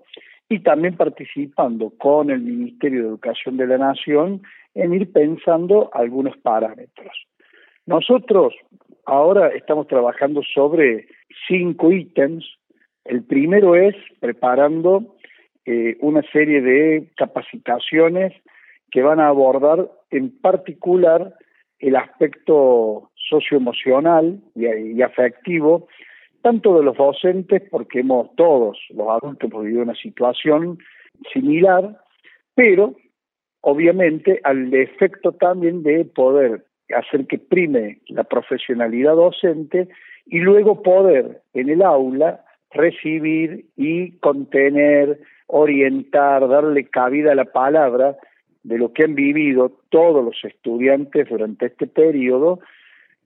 y 0.49 0.59
también 0.59 0.95
participando 0.95 1.91
con 1.97 2.29
el 2.29 2.41
Ministerio 2.41 3.01
de 3.01 3.07
Educación 3.09 3.57
de 3.57 3.67
la 3.67 3.77
Nación 3.77 4.41
en 4.75 4.93
ir 4.93 5.11
pensando 5.11 5.89
algunos 5.93 6.37
parámetros. 6.37 7.27
Nosotros 7.85 8.53
ahora 9.05 9.49
estamos 9.49 9.87
trabajando 9.87 10.41
sobre 10.43 11.07
cinco 11.47 11.91
ítems. 11.91 12.45
El 13.05 13.23
primero 13.23 13.75
es 13.75 13.95
preparando 14.19 15.15
eh, 15.65 15.97
una 16.01 16.21
serie 16.31 16.61
de 16.61 17.11
capacitaciones 17.15 18.33
que 18.91 19.01
van 19.01 19.19
a 19.19 19.27
abordar 19.27 19.89
en 20.11 20.37
particular 20.39 21.35
el 21.79 21.95
aspecto 21.95 23.11
socioemocional 23.15 24.39
y, 24.55 25.01
afectivo, 25.01 25.87
tanto 26.41 26.77
de 26.77 26.83
los 26.83 26.97
docentes, 26.97 27.63
porque 27.69 27.99
hemos 27.99 28.33
todos, 28.35 28.79
los 28.89 29.07
adultos, 29.09 29.49
hemos 29.49 29.63
vivido 29.65 29.83
una 29.83 29.95
situación 29.95 30.79
similar, 31.33 31.97
pero 32.55 32.95
obviamente 33.61 34.39
al 34.43 34.73
efecto 34.73 35.33
también 35.33 35.83
de 35.83 36.05
poder 36.05 36.65
hacer 36.95 37.27
que 37.27 37.37
prime 37.37 37.99
la 38.07 38.23
profesionalidad 38.23 39.15
docente 39.15 39.89
y 40.29 40.39
luego 40.39 40.81
poder 40.81 41.41
en 41.53 41.69
el 41.69 41.81
aula 41.81 42.41
recibir 42.71 43.65
y 43.75 44.11
contener, 44.19 45.19
orientar, 45.47 46.47
darle 46.47 46.85
cabida 46.85 47.31
a 47.31 47.35
la 47.35 47.45
palabra 47.45 48.17
de 48.63 48.77
lo 48.77 48.91
que 48.91 49.05
han 49.05 49.15
vivido 49.15 49.71
todos 49.89 50.23
los 50.23 50.43
estudiantes 50.43 51.29
durante 51.29 51.67
este 51.67 51.87
periodo, 51.87 52.59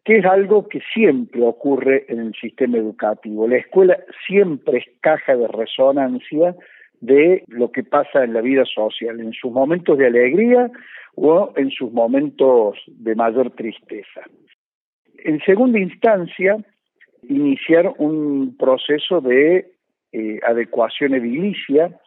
que 0.04 0.18
es 0.18 0.26
algo 0.26 0.68
que 0.68 0.82
siempre 0.94 1.42
ocurre 1.42 2.06
en 2.10 2.20
el 2.20 2.34
sistema 2.36 2.78
educativo. 2.78 3.48
La 3.48 3.58
escuela 3.58 3.98
siempre 4.28 4.80
es 4.80 4.86
caja 5.02 5.36
de 5.36 5.48
resonancia 5.48 6.56
de 7.00 7.44
lo 7.48 7.72
que 7.72 7.84
pasa 7.84 8.24
en 8.24 8.34
la 8.34 8.42
vida 8.42 8.64
social, 8.66 9.20
en 9.20 9.34
sus 9.34 9.52
momentos 9.52 9.98
de 9.98 10.08
alegría 10.08 10.70
o 11.16 11.52
en 11.56 11.72
sus 11.72 11.92
momentos 11.92 12.78
de 12.88 13.16
mayor 13.16 13.52
tristeza. 13.52 14.22
En 15.24 15.40
segunda 15.42 15.80
instancia, 15.80 16.58
iniciar 17.28 17.94
un 17.98 18.56
proceso 18.58 19.22
de 19.22 19.72
eh, 20.12 20.40
adecuación 20.46 21.14
edilicia. 21.14 21.98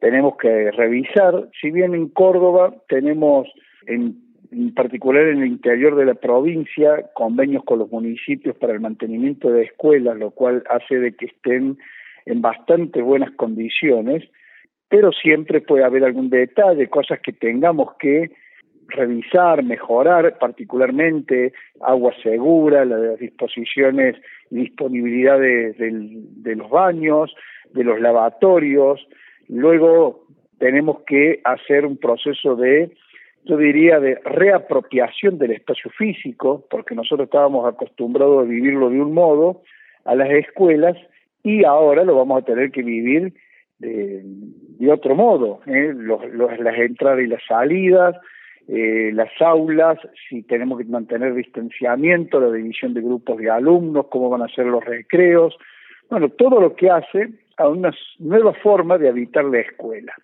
Tenemos 0.00 0.36
que 0.36 0.70
revisar, 0.72 1.48
si 1.60 1.70
bien 1.70 1.94
en 1.94 2.08
Córdoba 2.08 2.74
tenemos 2.88 3.48
en, 3.86 4.16
en 4.50 4.74
particular 4.74 5.28
en 5.28 5.42
el 5.42 5.46
interior 5.46 5.96
de 5.96 6.06
la 6.06 6.14
provincia 6.14 7.10
convenios 7.14 7.64
con 7.64 7.78
los 7.78 7.90
municipios 7.90 8.56
para 8.56 8.72
el 8.72 8.80
mantenimiento 8.80 9.50
de 9.50 9.64
escuelas, 9.64 10.16
lo 10.16 10.30
cual 10.30 10.64
hace 10.68 10.98
de 10.98 11.14
que 11.14 11.26
estén 11.26 11.78
en 12.26 12.40
bastante 12.40 13.02
buenas 13.02 13.30
condiciones, 13.32 14.24
pero 14.88 15.12
siempre 15.12 15.60
puede 15.60 15.84
haber 15.84 16.04
algún 16.04 16.30
detalle, 16.30 16.88
cosas 16.88 17.20
que 17.20 17.32
tengamos 17.32 17.94
que 17.98 18.30
revisar, 18.88 19.62
mejorar, 19.62 20.38
particularmente 20.38 21.52
agua 21.80 22.12
segura, 22.22 22.84
las 22.84 23.18
disposiciones 23.18 24.16
y 24.50 24.56
disponibilidad 24.56 25.38
de, 25.38 26.54
los 26.56 26.70
baños, 26.70 27.34
de 27.72 27.84
los 27.84 28.00
lavatorios. 28.00 29.06
Luego 29.48 30.26
tenemos 30.58 31.02
que 31.06 31.40
hacer 31.44 31.86
un 31.86 31.96
proceso 31.96 32.56
de, 32.56 32.90
yo 33.44 33.56
diría, 33.56 34.00
de 34.00 34.16
reapropiación 34.24 35.38
del 35.38 35.52
espacio 35.52 35.90
físico, 35.90 36.66
porque 36.70 36.94
nosotros 36.94 37.26
estábamos 37.26 37.66
acostumbrados 37.66 38.44
a 38.44 38.48
vivirlo 38.48 38.90
de 38.90 39.00
un 39.00 39.12
modo 39.12 39.62
a 40.04 40.14
las 40.14 40.30
escuelas 40.30 40.96
y 41.42 41.64
ahora 41.64 42.04
lo 42.04 42.16
vamos 42.16 42.42
a 42.42 42.44
tener 42.44 42.70
que 42.70 42.82
vivir 42.82 43.34
de, 43.78 44.90
otro 44.90 45.14
modo, 45.14 45.60
¿eh? 45.66 45.92
las 45.94 46.78
entradas 46.78 47.20
y 47.20 47.26
las 47.26 47.42
salidas, 47.46 48.16
eh, 48.68 49.10
las 49.12 49.30
aulas, 49.40 49.98
si 50.28 50.42
tenemos 50.42 50.78
que 50.78 50.84
mantener 50.84 51.34
distanciamiento, 51.34 52.40
la 52.40 52.50
división 52.50 52.94
de 52.94 53.02
grupos 53.02 53.38
de 53.38 53.50
alumnos, 53.50 54.06
cómo 54.10 54.30
van 54.30 54.42
a 54.42 54.48
ser 54.48 54.66
los 54.66 54.84
recreos, 54.84 55.56
bueno, 56.08 56.28
todo 56.30 56.60
lo 56.60 56.74
que 56.74 56.90
hace 56.90 57.30
a 57.56 57.68
una 57.68 57.92
nueva 58.18 58.54
forma 58.54 58.98
de 58.98 59.08
habitar 59.08 59.44
la 59.44 59.60
escuela. 59.60 60.14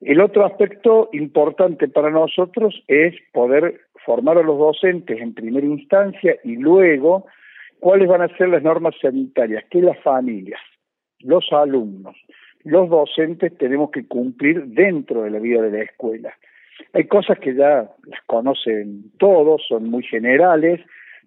El 0.00 0.20
otro 0.20 0.44
aspecto 0.44 1.08
importante 1.12 1.88
para 1.88 2.10
nosotros 2.10 2.82
es 2.86 3.14
poder 3.32 3.80
formar 4.04 4.38
a 4.38 4.42
los 4.42 4.58
docentes 4.58 5.20
en 5.20 5.34
primera 5.34 5.66
instancia 5.66 6.36
y 6.44 6.56
luego 6.56 7.26
cuáles 7.80 8.08
van 8.08 8.22
a 8.22 8.36
ser 8.36 8.48
las 8.48 8.62
normas 8.62 8.94
sanitarias 9.00 9.64
que 9.70 9.80
las 9.80 9.98
familias, 10.00 10.60
los 11.20 11.50
alumnos, 11.52 12.16
los 12.64 12.90
docentes 12.90 13.56
tenemos 13.58 13.90
que 13.90 14.06
cumplir 14.06 14.66
dentro 14.66 15.22
de 15.22 15.30
la 15.30 15.38
vida 15.38 15.62
de 15.62 15.70
la 15.70 15.84
escuela. 15.84 16.34
Hay 16.92 17.04
cosas 17.04 17.38
que 17.38 17.54
ya 17.54 17.90
las 18.04 18.20
conocen 18.26 19.10
todos, 19.18 19.62
son 19.68 19.90
muy 19.90 20.02
generales, 20.02 20.80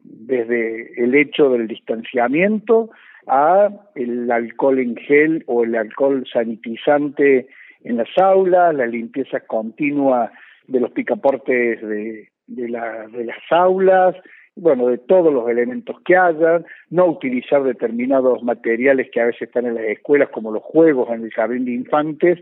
desde 0.04 1.04
el 1.04 1.16
hecho 1.16 1.50
del 1.50 1.68
distanciamiento 1.68 2.90
a 3.28 3.70
el 3.96 4.32
alcohol 4.32 4.80
en 4.80 4.96
gel 4.96 5.44
o 5.48 5.64
el 5.64 5.76
alcohol 5.76 6.26
sanitizante 6.32 7.48
en 7.84 7.98
las 7.98 8.10
aulas, 8.18 8.74
la 8.76 8.88
limpieza 8.88 9.40
continua 9.42 10.32
de 10.68 10.80
los 10.80 10.92
picaportes 10.92 11.82
de, 11.82 12.30
de, 12.48 12.64
de 12.64 13.26
las 13.26 13.52
aulas, 13.52 14.16
bueno, 14.56 14.88
de 14.88 14.98
todos 14.98 15.34
los 15.34 15.50
elementos 15.50 15.96
que 16.06 16.18
hayan, 16.18 16.66
no 16.90 17.06
utilizar 17.06 17.64
determinados 17.64 18.44
materiales 18.44 19.10
que 19.12 19.22
a 19.22 19.26
veces 19.26 19.44
están 19.44 19.66
en 19.66 19.76
las 19.76 19.86
escuelas, 19.86 20.30
como 20.30 20.52
los 20.52 20.64
juegos 20.64 21.10
en 21.10 21.24
el 21.24 21.32
jardín 21.32 21.66
de 21.66 21.72
infantes, 21.72 22.40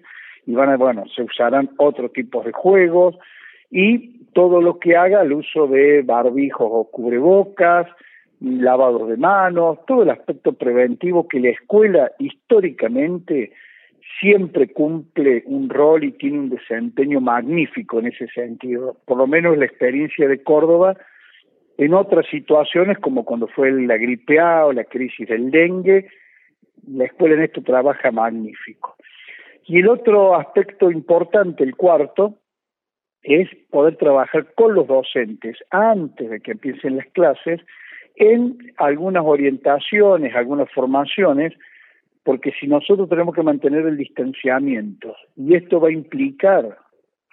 y 0.47 0.53
van 0.53 0.69
a, 0.69 0.77
bueno, 0.77 1.03
se 1.13 1.21
usarán 1.21 1.69
otro 1.77 2.10
tipo 2.10 2.41
de 2.41 2.53
juegos, 2.53 3.15
y 3.69 4.23
todo 4.33 4.62
lo 4.62 4.79
que 4.79 4.95
haga 4.95 5.21
el 5.21 5.33
uso 5.33 5.67
de 5.67 6.01
barbijos 6.01 6.69
o 6.71 6.89
cubrebocas, 6.89 7.88
lavados 8.39 9.10
de 9.10 9.17
manos, 9.17 9.79
todo 9.86 10.03
el 10.03 10.10
aspecto 10.10 10.53
preventivo 10.53 11.27
que 11.27 11.39
la 11.39 11.49
escuela 11.49 12.12
históricamente 12.19 13.51
siempre 14.21 14.71
cumple 14.71 15.43
un 15.45 15.69
rol 15.69 16.03
y 16.03 16.12
tiene 16.13 16.39
un 16.39 16.49
desempeño 16.49 17.19
magnífico 17.19 17.99
en 17.99 18.07
ese 18.07 18.27
sentido. 18.27 18.97
Por 19.05 19.17
lo 19.17 19.27
menos 19.27 19.57
la 19.57 19.65
experiencia 19.65 20.27
de 20.27 20.41
Córdoba 20.43 20.95
en 21.77 21.93
otras 21.93 22.25
situaciones 22.27 22.97
como 22.99 23.25
cuando 23.25 23.47
fue 23.47 23.71
la 23.71 23.97
gripe 23.97 24.39
A 24.39 24.65
o 24.65 24.73
la 24.73 24.86
crisis 24.86 25.27
del 25.27 25.51
dengue, 25.51 26.07
la 26.88 27.05
escuela 27.05 27.36
en 27.36 27.43
esto 27.43 27.62
trabaja 27.62 28.12
magnífico. 28.12 28.95
Y 29.67 29.80
el 29.80 29.89
otro 29.89 30.36
aspecto 30.36 30.89
importante, 30.89 31.63
el 31.63 31.75
cuarto, 31.75 32.36
es 33.21 33.49
poder 33.69 33.97
trabajar 33.97 34.53
con 34.56 34.73
los 34.73 34.88
docentes 34.88 35.58
antes 35.71 36.30
de 36.30 36.39
que 36.39 36.51
empiecen 36.51 36.95
las 36.95 37.08
clases 37.08 37.60
en 38.15 38.58
algunas 38.77 39.23
orientaciones, 39.25 40.34
algunas 40.34 40.71
formaciones, 40.71 41.53
porque 42.23 42.51
si 42.60 42.67
nosotros 42.67 43.10
tenemos 43.10 43.36
que 43.36 43.43
mantener 43.43 43.86
el 43.86 43.97
distanciamiento 43.97 45.15
y 45.36 45.56
esto 45.56 45.80
va 45.80 45.89
a 45.89 45.93
implicar 45.93 46.77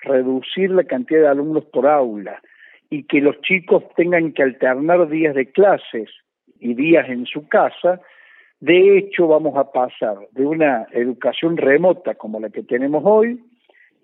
reducir 0.03 0.71
la 0.71 0.85
cantidad 0.85 1.23
de 1.23 1.29
alumnos 1.29 1.65
por 1.67 1.87
aula 1.87 2.43
y 2.91 3.05
que 3.05 3.21
los 3.21 3.41
chicos 3.41 3.85
tengan 3.97 4.33
que 4.33 4.43
alternar 4.43 5.09
días 5.09 5.35
de 5.35 5.51
clases 5.51 6.11
y 6.61 6.75
días 6.75 7.09
en 7.09 7.27
su 7.27 7.49
casa, 7.49 8.01
de 8.65 8.97
hecho 8.97 9.29
vamos 9.29 9.59
a 9.59 9.71
pasar 9.71 10.17
de 10.31 10.47
una 10.47 10.87
educación 10.93 11.59
remota 11.59 12.15
como 12.15 12.41
la 12.41 12.49
que 12.49 12.63
tenemos 12.63 13.03
hoy, 13.05 13.39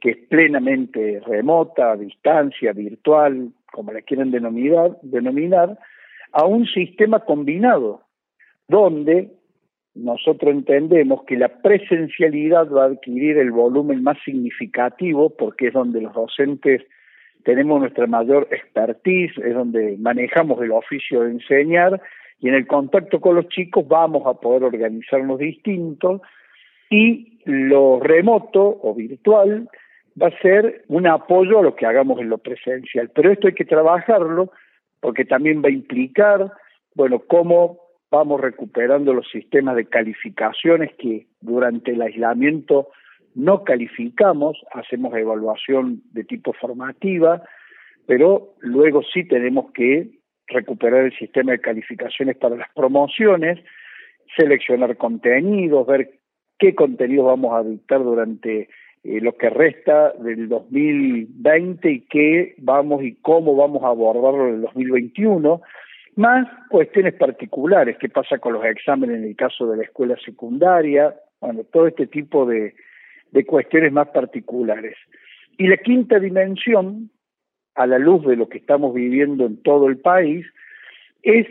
que 0.02 0.10
es 0.10 0.16
plenamente 0.28 1.20
remota, 1.26 1.92
a 1.92 1.96
distancia, 1.96 2.74
virtual, 2.74 3.52
como 3.72 3.92
la 3.92 4.02
quieren 4.02 4.30
denominar, 4.30 4.98
denominar, 5.02 5.78
a 6.32 6.44
un 6.44 6.66
sistema 6.66 7.20
combinado, 7.20 8.02
donde 8.68 9.30
nosotros 9.94 10.52
entendemos 10.52 11.24
que 11.24 11.38
la 11.38 11.48
presencialidad 11.48 12.70
va 12.70 12.82
a 12.82 12.88
adquirir 12.88 13.38
el 13.38 13.52
volumen 13.52 14.02
más 14.02 14.18
significativo 14.26 15.30
porque 15.30 15.68
es 15.68 15.72
donde 15.72 16.02
los 16.02 16.12
docentes 16.12 16.82
tenemos 17.44 17.80
nuestra 17.80 18.06
mayor 18.06 18.46
expertise, 18.50 19.32
es 19.38 19.54
donde 19.54 19.96
manejamos 19.98 20.60
el 20.60 20.72
oficio 20.72 21.22
de 21.22 21.30
enseñar 21.30 22.02
y 22.40 22.48
en 22.48 22.54
el 22.54 22.66
contacto 22.66 23.20
con 23.20 23.36
los 23.36 23.48
chicos 23.48 23.86
vamos 23.86 24.26
a 24.26 24.34
poder 24.34 24.64
organizarnos 24.64 25.38
distintos 25.38 26.22
y 26.88 27.38
lo 27.44 28.00
remoto 28.00 28.78
o 28.82 28.94
virtual 28.94 29.68
va 30.20 30.28
a 30.28 30.38
ser 30.40 30.84
un 30.88 31.06
apoyo 31.06 31.58
a 31.58 31.62
lo 31.62 31.76
que 31.76 31.86
hagamos 31.86 32.20
en 32.20 32.28
lo 32.28 32.38
presencial. 32.38 33.10
Pero 33.14 33.30
esto 33.30 33.46
hay 33.46 33.54
que 33.54 33.64
trabajarlo 33.64 34.50
porque 35.00 35.24
también 35.24 35.62
va 35.62 35.68
a 35.68 35.72
implicar, 35.72 36.52
bueno, 36.94 37.20
cómo 37.20 37.78
vamos 38.10 38.40
recuperando 38.40 39.14
los 39.14 39.28
sistemas 39.30 39.76
de 39.76 39.86
calificaciones 39.86 40.92
que 40.98 41.26
durante 41.40 41.92
el 41.92 42.02
aislamiento 42.02 42.88
no 43.34 43.62
calificamos, 43.62 44.58
hacemos 44.72 45.14
evaluación 45.14 46.02
de 46.12 46.24
tipo 46.24 46.52
formativa, 46.54 47.42
pero 48.06 48.54
luego 48.58 49.02
sí 49.02 49.24
tenemos 49.24 49.70
que 49.72 50.19
recuperar 50.50 51.04
el 51.04 51.16
sistema 51.16 51.52
de 51.52 51.60
calificaciones 51.60 52.36
para 52.36 52.56
las 52.56 52.68
promociones, 52.74 53.58
seleccionar 54.36 54.96
contenidos, 54.96 55.86
ver 55.86 56.10
qué 56.58 56.74
contenidos 56.74 57.26
vamos 57.26 57.54
a 57.54 57.68
dictar 57.68 58.02
durante 58.02 58.68
eh, 59.02 59.20
lo 59.20 59.36
que 59.36 59.48
resta 59.48 60.12
del 60.12 60.48
2020 60.48 61.90
y 61.90 62.00
qué 62.02 62.54
vamos 62.58 63.02
y 63.02 63.14
cómo 63.16 63.56
vamos 63.56 63.82
a 63.82 63.88
abordarlo 63.88 64.48
en 64.48 64.54
el 64.56 64.60
2021, 64.62 65.62
más 66.16 66.46
cuestiones 66.68 67.14
particulares, 67.14 67.96
qué 67.98 68.08
pasa 68.08 68.38
con 68.38 68.52
los 68.52 68.64
exámenes 68.64 69.16
en 69.16 69.24
el 69.24 69.36
caso 69.36 69.66
de 69.66 69.78
la 69.78 69.84
escuela 69.84 70.16
secundaria, 70.24 71.14
bueno, 71.40 71.64
todo 71.64 71.86
este 71.86 72.06
tipo 72.06 72.44
de, 72.44 72.74
de 73.32 73.44
cuestiones 73.46 73.92
más 73.92 74.08
particulares. 74.08 74.96
Y 75.56 75.66
la 75.66 75.78
quinta 75.78 76.18
dimensión, 76.18 77.10
a 77.80 77.86
la 77.86 77.98
luz 77.98 78.26
de 78.26 78.36
lo 78.36 78.48
que 78.48 78.58
estamos 78.58 78.94
viviendo 78.94 79.46
en 79.46 79.56
todo 79.62 79.88
el 79.88 79.98
país, 79.98 80.44
es, 81.22 81.46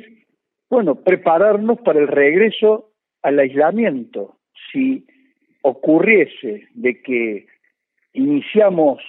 bueno, 0.69 0.95
prepararnos 0.95 1.79
para 1.81 1.99
el 1.99 2.07
regreso 2.07 2.91
al 3.23 3.39
aislamiento. 3.39 4.35
Si 4.71 5.05
ocurriese 5.63 6.67
de 6.75 7.01
que 7.01 7.47
iniciamos 8.13 9.01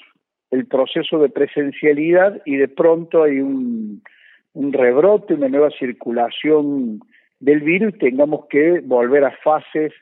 el 0.51 0.67
proceso 0.67 1.19
de 1.19 1.29
presencialidad 1.29 2.41
y 2.47 2.57
de 2.57 2.69
pronto 2.69 3.23
hay 3.25 3.41
un, 3.41 4.03
un 4.55 4.73
rebrote, 4.73 5.35
una 5.35 5.49
nueva 5.49 5.71
circulación 5.79 7.01
del 7.39 7.61
virus 7.61 7.99
tengamos 7.99 8.47
que 8.47 8.81
volver 8.81 9.25
a 9.25 9.37
fases 9.43 9.93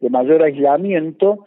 de 0.00 0.08
mayor 0.08 0.42
aislamiento 0.42 1.44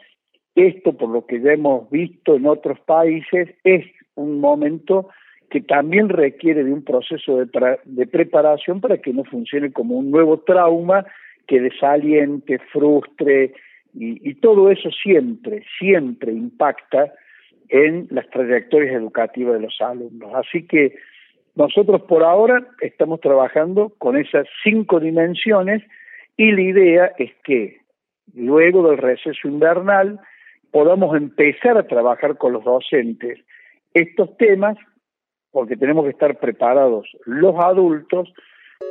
esto, 0.55 0.95
por 0.95 1.09
lo 1.09 1.25
que 1.25 1.41
ya 1.41 1.53
hemos 1.53 1.89
visto 1.89 2.35
en 2.35 2.45
otros 2.45 2.79
países, 2.81 3.49
es 3.63 3.85
un 4.15 4.39
momento 4.39 5.09
que 5.49 5.61
también 5.61 6.09
requiere 6.09 6.63
de 6.63 6.73
un 6.73 6.83
proceso 6.83 7.37
de, 7.37 8.07
preparación 8.07 8.81
para 8.81 8.97
que 8.97 9.13
no 9.13 9.23
funcione 9.23 9.71
como 9.71 9.95
un 9.95 10.09
nuevo 10.09 10.39
trauma 10.39 11.05
que 11.47 11.59
desaliente, 11.59 12.57
frustre, 12.71 13.53
y, 13.93 14.27
y 14.27 14.33
todo 14.35 14.71
eso 14.71 14.89
siempre, 14.91 15.63
siempre 15.77 16.31
impacta 16.31 17.13
en 17.69 18.07
las 18.09 18.27
trayectorias 18.29 18.95
educativas 18.95 19.55
de 19.55 19.61
los 19.61 19.75
alumnos. 19.79 20.33
Así 20.33 20.65
que 20.65 20.95
nosotros 21.55 22.01
por 22.03 22.23
ahora 22.23 22.67
estamos 22.81 23.19
trabajando 23.21 23.93
con 23.99 24.17
esas 24.17 24.47
cinco 24.63 24.99
dimensiones 24.99 25.83
y 26.35 26.51
la 26.51 26.61
idea 26.61 27.11
es 27.19 27.31
que 27.43 27.77
luego 28.33 28.89
del 28.89 28.97
receso 28.97 29.47
invernal 29.47 30.19
podamos 30.71 31.15
empezar 31.15 31.77
a 31.77 31.87
trabajar 31.87 32.37
con 32.37 32.53
los 32.53 32.63
docentes 32.63 33.39
estos 33.93 34.35
temas, 34.37 34.77
porque 35.51 35.77
tenemos 35.77 36.05
que 36.05 36.11
estar 36.11 36.39
preparados 36.39 37.07
los 37.25 37.55
adultos 37.63 38.33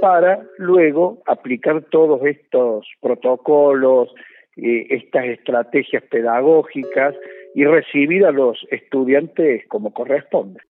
para 0.00 0.44
luego 0.58 1.22
aplicar 1.26 1.82
todos 1.90 2.24
estos 2.24 2.86
protocolos, 3.00 4.08
eh, 4.56 4.86
estas 4.90 5.26
estrategias 5.26 6.02
pedagógicas 6.10 7.14
y 7.54 7.64
recibir 7.64 8.24
a 8.24 8.32
los 8.32 8.58
estudiantes 8.70 9.66
como 9.68 9.92
corresponde. 9.92 10.60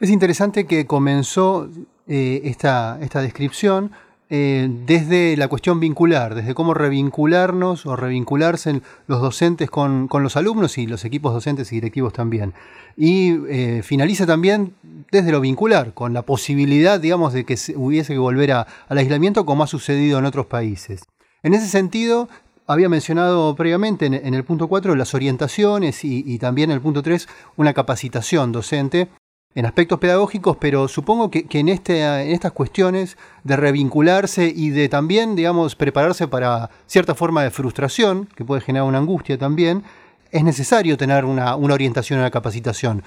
Es 0.00 0.10
interesante 0.10 0.66
que 0.66 0.86
comenzó 0.86 1.68
eh, 2.08 2.40
esta, 2.44 2.98
esta 3.00 3.20
descripción 3.20 3.92
eh, 4.34 4.66
desde 4.86 5.36
la 5.36 5.46
cuestión 5.48 5.78
vincular, 5.78 6.34
desde 6.34 6.54
cómo 6.54 6.72
revincularnos 6.72 7.84
o 7.84 7.96
revincularse 7.96 8.80
los 9.06 9.20
docentes 9.20 9.68
con, 9.68 10.08
los 10.10 10.38
alumnos 10.38 10.78
y 10.78 10.86
los 10.86 11.04
equipos 11.04 11.34
docentes 11.34 11.70
y 11.70 11.74
directivos 11.74 12.14
también. 12.14 12.54
Y 12.96 13.34
eh, 13.50 13.82
finaliza 13.82 14.24
también 14.24 14.72
desde 15.10 15.32
lo 15.32 15.42
vincular, 15.42 15.92
con 15.92 16.14
la 16.14 16.22
posibilidad, 16.22 16.98
digamos, 16.98 17.34
de 17.34 17.44
que 17.44 17.58
hubiese 17.76 18.14
que 18.14 18.18
volver 18.18 18.52
al 18.52 18.66
aislamiento 18.88 19.44
como 19.44 19.64
ha 19.64 19.66
sucedido 19.66 20.18
en 20.18 20.24
otros 20.24 20.46
países. 20.46 21.02
En 21.42 21.52
ese 21.52 21.66
sentido, 21.68 22.30
había 22.66 22.88
mencionado 22.88 23.54
previamente 23.54 24.06
en, 24.06 24.32
el 24.32 24.44
punto 24.44 24.66
4 24.66 24.94
las 24.94 25.12
orientaciones 25.12 26.06
y, 26.06 26.24
y 26.26 26.38
también 26.38 26.70
en 26.70 26.76
el 26.76 26.80
punto 26.80 27.02
3 27.02 27.28
una 27.58 27.74
capacitación 27.74 28.50
docente 28.50 29.10
en 29.54 29.66
aspectos 29.66 29.98
pedagógicos, 29.98 30.56
pero 30.56 30.88
supongo 30.88 31.30
que, 31.30 31.46
en, 31.50 31.68
este, 31.68 32.02
en 32.02 32.30
estas 32.30 32.52
cuestiones 32.52 33.18
de 33.44 33.56
revincularse 33.56 34.52
y 34.54 34.70
de 34.70 34.88
también, 34.88 35.36
digamos, 35.36 35.76
prepararse 35.76 36.28
para 36.28 36.70
cierta 36.86 37.14
forma 37.14 37.42
de 37.42 37.50
frustración, 37.50 38.28
que 38.34 38.44
puede 38.44 38.62
generar 38.62 38.88
una 38.88 38.98
angustia 38.98 39.36
también, 39.36 39.82
es 40.30 40.42
necesario 40.42 40.96
tener 40.96 41.24
una, 41.24 41.56
una 41.56 41.74
orientación, 41.74 42.18
una 42.18 42.30
capacitación. 42.30 43.02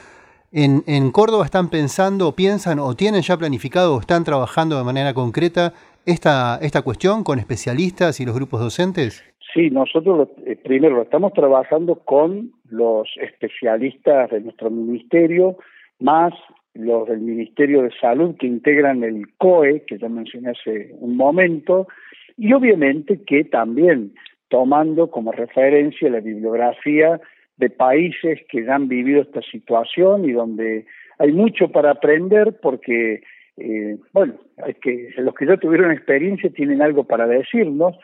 En, 0.52 0.84
en, 0.86 1.12
Córdoba 1.12 1.44
están 1.44 1.70
pensando, 1.70 2.34
piensan 2.34 2.80
o 2.80 2.96
tienen 2.96 3.24
ya 3.24 3.36
planificado 3.36 3.96
o 3.96 4.00
están 4.00 4.24
trabajando 4.24 4.78
de 4.78 4.84
manera 4.84 5.14
concreta 5.14 5.74
esta, 6.06 6.60
esta 6.62 6.82
cuestión 6.84 7.24
con 7.24 7.40
especialistas 7.40 8.20
y 8.20 8.26
los 8.26 8.36
grupos 8.36 8.62
docentes? 8.62 9.24
Sí, 9.54 9.70
nosotros 9.70 10.30
eh, 10.46 10.56
primero 10.56 11.02
estamos 11.02 11.34
trabajando 11.34 11.96
con 11.96 12.52
los 12.70 13.08
especialistas 13.22 14.30
de 14.30 14.42
nuestro 14.42 14.70
ministerio, 14.70 15.58
más 16.00 16.34
los 16.74 17.08
del 17.08 17.22
Ministerio 17.22 17.84
de 17.84 17.92
Salud 18.00 18.36
que 18.38 18.48
integran 18.48 19.04
el 19.04 19.34
COE, 19.38 19.84
que 19.88 19.98
ya 19.98 20.10
mencioné 20.10 20.52
hace 20.52 20.94
un 21.00 21.16
momento, 21.16 21.88
y 22.38 22.52
obviamente 22.54 23.22
que 23.26 23.46
también 23.46 24.14
tomando 24.50 25.10
como 25.10 25.32
referencia 25.32 26.10
la 26.10 26.20
bibliografía 26.20 27.20
de 27.58 27.70
países 27.70 28.40
que 28.50 28.70
han 28.70 28.88
vivido 28.88 29.22
esta 29.22 29.42
situación 29.42 30.26
y 30.26 30.34
donde 30.34 30.86
hay 31.18 31.32
mucho 31.32 31.70
para 31.70 31.92
aprender 31.92 32.58
porque, 32.62 33.24
eh, 33.58 33.98
bueno, 34.12 34.34
hay 34.64 34.74
que, 34.76 35.10
los 35.18 35.34
que 35.34 35.46
ya 35.46 35.58
tuvieron 35.58 35.92
experiencia 35.92 36.50
tienen 36.50 36.82
algo 36.82 37.06
para 37.06 37.26
decirnos. 37.28 37.96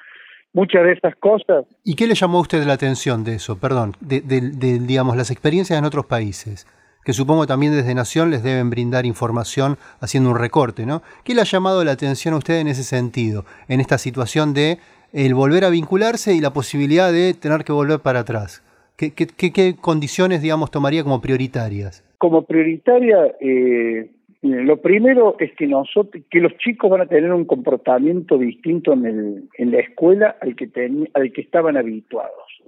Muchas 0.54 0.84
de 0.84 0.91
esas 0.91 1.15
cosas. 1.15 1.65
¿Y 1.86 1.95
qué 1.95 2.08
le 2.08 2.13
llamó 2.13 2.39
a 2.39 2.41
usted 2.41 2.65
la 2.65 2.73
atención 2.73 3.23
de 3.23 3.36
eso? 3.36 3.58
Perdón, 3.58 3.93
de, 4.01 4.19
de 4.19 4.80
digamos, 4.80 5.15
las 5.15 5.32
experiencias 5.32 5.80
en 5.80 5.86
otros 5.86 6.08
países. 6.08 6.67
Que 7.03 7.13
supongo 7.13 7.47
también 7.47 7.73
desde 7.73 7.95
Nación 7.95 8.29
les 8.29 8.43
deben 8.43 8.69
brindar 8.69 9.05
información 9.05 9.77
haciendo 9.99 10.29
un 10.29 10.37
recorte, 10.37 10.85
¿no? 10.85 11.01
¿Qué 11.23 11.33
le 11.33 11.41
ha 11.41 11.45
llamado 11.45 11.83
la 11.83 11.91
atención 11.91 12.33
a 12.33 12.37
usted 12.37 12.59
en 12.59 12.67
ese 12.67 12.83
sentido, 12.83 13.45
en 13.67 13.79
esta 13.79 13.97
situación 13.97 14.53
de 14.53 14.77
el 15.13 15.33
volver 15.33 15.65
a 15.65 15.69
vincularse 15.69 16.33
y 16.33 16.41
la 16.41 16.53
posibilidad 16.53 17.11
de 17.11 17.33
tener 17.33 17.63
que 17.63 17.73
volver 17.73 17.99
para 17.99 18.19
atrás? 18.19 18.63
¿Qué, 18.97 19.11
qué, 19.13 19.75
condiciones, 19.81 20.43
digamos, 20.43 20.69
tomaría 20.69 21.03
como 21.03 21.21
prioritarias? 21.21 22.03
Como 22.19 22.43
prioritaria, 22.45 23.33
eh, 23.39 24.11
lo 24.43 24.77
primero 24.77 25.35
es 25.39 25.51
que 25.53 25.65
nosotros, 25.65 26.23
que 26.29 26.39
los 26.39 26.55
chicos 26.57 26.91
van 26.91 27.01
a 27.01 27.05
tener 27.07 27.33
un 27.33 27.45
comportamiento 27.45 28.37
distinto 28.37 28.93
en, 28.93 29.05
el, 29.05 29.43
en 29.57 29.71
la 29.71 29.79
escuela 29.79 30.35
al 30.39 30.55
que, 30.55 30.69
al 31.13 31.31
que 31.31 31.41
estaban 31.41 31.77
habituados. 31.77 32.61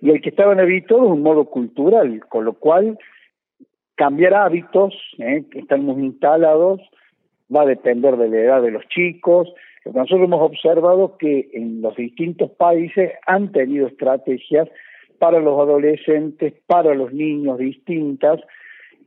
Y 0.00 0.10
al 0.10 0.22
que 0.22 0.30
estaban 0.30 0.58
habituados 0.58 1.10
un 1.10 1.22
modo 1.22 1.44
cultural, 1.46 2.20
con 2.28 2.46
lo 2.46 2.54
cual 2.54 2.98
cambiar 3.98 4.32
hábitos 4.32 4.94
eh, 5.18 5.44
que 5.50 5.58
están 5.58 5.84
muy 5.84 6.02
instalados 6.02 6.80
va 7.54 7.62
a 7.62 7.66
depender 7.66 8.16
de 8.16 8.28
la 8.28 8.38
edad 8.38 8.62
de 8.62 8.70
los 8.70 8.86
chicos. 8.88 9.52
Nosotros 9.84 10.24
hemos 10.24 10.40
observado 10.40 11.18
que 11.18 11.50
en 11.52 11.82
los 11.82 11.96
distintos 11.96 12.50
países 12.52 13.12
han 13.26 13.50
tenido 13.52 13.88
estrategias 13.88 14.68
para 15.18 15.40
los 15.40 15.58
adolescentes, 15.58 16.54
para 16.66 16.94
los 16.94 17.12
niños 17.12 17.58
distintas, 17.58 18.40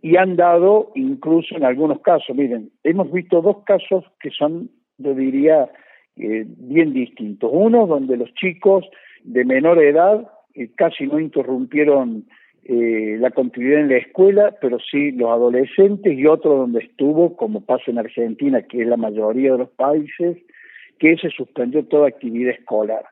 y 0.02 0.18
han 0.18 0.36
dado 0.36 0.92
incluso 0.96 1.56
en 1.56 1.64
algunos 1.64 2.02
casos, 2.02 2.36
miren, 2.36 2.72
hemos 2.84 3.12
visto 3.12 3.42
dos 3.42 3.64
casos 3.66 4.04
que 4.20 4.32
son, 4.32 4.70
yo 4.98 5.14
diría, 5.14 5.70
eh, 6.18 6.44
bien 6.46 6.92
distintos. 6.92 7.50
Uno 7.54 7.88
donde 7.88 8.18
los 8.18 8.34
chicos 8.34 8.84
de 9.24 9.46
menor 9.46 9.82
edad 9.82 10.28
eh, 10.56 10.70
casi 10.76 11.06
no 11.08 11.20
interrumpieron 11.20 12.26
eh, 12.65 13.17
la 13.19 13.32
continuidad 13.32 13.82
en 13.82 13.89
la 13.89 13.97
escuela, 13.97 14.56
pero 14.62 14.78
sí 14.80 15.12
los 15.12 15.30
adolescentes 15.30 16.17
y 16.17 16.26
otro 16.26 16.56
donde 16.56 16.80
estuvo, 16.80 17.36
como 17.36 17.62
pasa 17.62 17.84
en 17.88 17.97
Argentina, 17.97 18.62
que 18.62 18.82
es 18.82 18.88
la 18.88 18.97
mayoría 18.97 19.54
de 19.54 19.60
los 19.60 19.69
países, 19.69 20.38
que 21.00 21.17
se 21.17 21.30
suspendió 21.30 21.84
toda 21.86 22.08
actividad 22.08 22.54
escolar. 22.54 23.06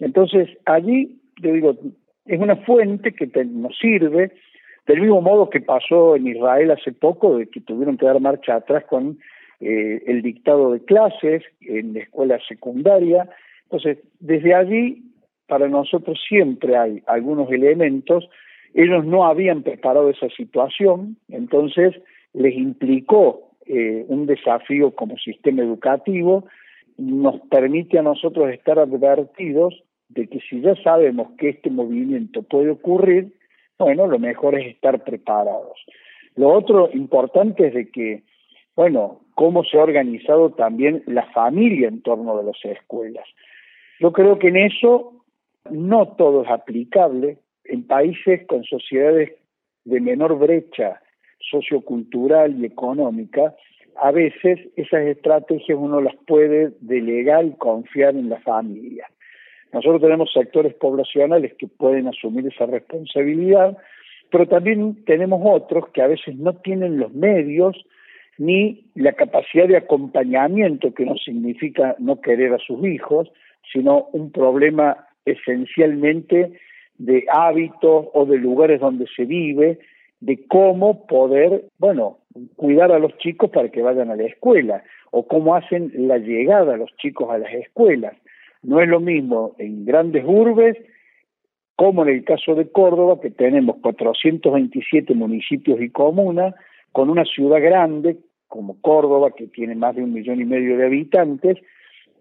Entonces, 0.00 0.48
allí, 0.64 1.20
yo 1.40 1.52
digo, 1.52 1.76
es 2.26 2.40
una 2.40 2.56
fuente 2.56 3.12
que 3.12 3.28
nos 3.44 3.78
sirve 3.78 4.32
del 4.86 5.02
mismo 5.02 5.20
modo 5.20 5.50
que 5.50 5.60
pasó 5.60 6.16
en 6.16 6.26
Israel 6.26 6.72
hace 6.72 6.92
poco, 6.92 7.38
de 7.38 7.46
que 7.46 7.60
tuvieron 7.60 7.96
que 7.96 8.06
dar 8.06 8.18
marcha 8.20 8.56
atrás 8.56 8.84
con 8.86 9.18
eh, 9.60 10.02
el 10.06 10.22
dictado 10.22 10.72
de 10.72 10.84
clases 10.84 11.44
en 11.60 11.94
la 11.94 12.00
escuela 12.00 12.40
secundaria. 12.48 13.28
Entonces, 13.64 13.98
desde 14.18 14.54
allí, 14.54 15.04
para 15.46 15.68
nosotros 15.68 16.20
siempre 16.28 16.76
hay 16.76 17.02
algunos 17.06 17.52
elementos. 17.52 18.28
Ellos 18.74 19.04
no 19.04 19.26
habían 19.26 19.62
preparado 19.62 20.10
esa 20.10 20.28
situación, 20.30 21.16
entonces 21.28 21.94
les 22.32 22.54
implicó 22.54 23.50
eh, 23.66 24.04
un 24.08 24.26
desafío 24.26 24.94
como 24.94 25.16
sistema 25.18 25.62
educativo, 25.62 26.44
nos 26.96 27.40
permite 27.48 27.98
a 27.98 28.02
nosotros 28.02 28.50
estar 28.50 28.78
advertidos 28.78 29.82
de 30.08 30.26
que 30.26 30.40
si 30.40 30.60
ya 30.60 30.74
sabemos 30.82 31.28
que 31.38 31.50
este 31.50 31.70
movimiento 31.70 32.42
puede 32.42 32.70
ocurrir, 32.70 33.32
bueno, 33.78 34.06
lo 34.06 34.18
mejor 34.18 34.58
es 34.58 34.74
estar 34.74 35.02
preparados. 35.04 35.78
Lo 36.36 36.52
otro 36.52 36.90
importante 36.92 37.68
es 37.68 37.74
de 37.74 37.90
que, 37.90 38.22
bueno, 38.76 39.20
cómo 39.34 39.64
se 39.64 39.78
ha 39.78 39.82
organizado 39.82 40.50
también 40.50 41.02
la 41.06 41.26
familia 41.32 41.88
en 41.88 42.02
torno 42.02 42.36
de 42.38 42.44
las 42.44 42.64
escuelas. 42.64 43.24
Yo 43.98 44.12
creo 44.12 44.38
que 44.38 44.48
en 44.48 44.56
eso 44.56 45.24
no 45.70 46.08
todo 46.16 46.42
es 46.42 46.50
aplicable. 46.50 47.38
En 47.70 47.86
países 47.86 48.44
con 48.48 48.64
sociedades 48.64 49.30
de 49.84 50.00
menor 50.00 50.36
brecha 50.36 51.00
sociocultural 51.38 52.60
y 52.60 52.66
económica, 52.66 53.54
a 54.02 54.10
veces 54.10 54.58
esas 54.74 55.06
estrategias 55.06 55.78
uno 55.80 56.00
las 56.00 56.16
puede 56.26 56.72
delegar 56.80 57.44
y 57.44 57.52
confiar 57.52 58.16
en 58.16 58.28
la 58.28 58.40
familia. 58.40 59.06
Nosotros 59.72 60.00
tenemos 60.00 60.32
sectores 60.32 60.74
poblacionales 60.74 61.54
que 61.58 61.68
pueden 61.68 62.08
asumir 62.08 62.44
esa 62.48 62.66
responsabilidad, 62.66 63.78
pero 64.32 64.48
también 64.48 65.04
tenemos 65.04 65.40
otros 65.44 65.90
que 65.90 66.02
a 66.02 66.08
veces 66.08 66.34
no 66.34 66.54
tienen 66.54 66.98
los 66.98 67.14
medios 67.14 67.76
ni 68.36 68.90
la 68.96 69.12
capacidad 69.12 69.68
de 69.68 69.76
acompañamiento, 69.76 70.92
que 70.92 71.04
no 71.04 71.14
significa 71.16 71.94
no 72.00 72.20
querer 72.20 72.52
a 72.52 72.58
sus 72.58 72.84
hijos, 72.84 73.30
sino 73.72 74.08
un 74.12 74.32
problema 74.32 75.06
esencialmente 75.24 76.58
de 77.00 77.24
hábitos 77.32 78.08
o 78.12 78.26
de 78.26 78.36
lugares 78.36 78.78
donde 78.78 79.06
se 79.16 79.24
vive, 79.24 79.78
de 80.20 80.46
cómo 80.46 81.06
poder, 81.06 81.64
bueno, 81.78 82.18
cuidar 82.56 82.92
a 82.92 82.98
los 82.98 83.16
chicos 83.16 83.50
para 83.50 83.70
que 83.70 83.80
vayan 83.80 84.10
a 84.10 84.16
la 84.16 84.24
escuela, 84.24 84.82
o 85.10 85.26
cómo 85.26 85.54
hacen 85.54 85.90
la 85.94 86.18
llegada 86.18 86.74
a 86.74 86.76
los 86.76 86.94
chicos 86.98 87.30
a 87.30 87.38
las 87.38 87.52
escuelas. 87.54 88.14
No 88.62 88.82
es 88.82 88.88
lo 88.88 89.00
mismo 89.00 89.54
en 89.58 89.86
grandes 89.86 90.24
urbes 90.26 90.76
como 91.74 92.02
en 92.02 92.10
el 92.10 92.24
caso 92.24 92.54
de 92.54 92.70
Córdoba, 92.70 93.18
que 93.22 93.30
tenemos 93.30 93.76
427 93.80 95.14
municipios 95.14 95.80
y 95.80 95.88
comunas, 95.88 96.54
con 96.92 97.08
una 97.08 97.24
ciudad 97.24 97.62
grande 97.62 98.18
como 98.48 98.78
Córdoba, 98.82 99.30
que 99.34 99.46
tiene 99.46 99.74
más 99.74 99.96
de 99.96 100.02
un 100.02 100.12
millón 100.12 100.42
y 100.42 100.44
medio 100.44 100.76
de 100.76 100.84
habitantes, 100.84 101.56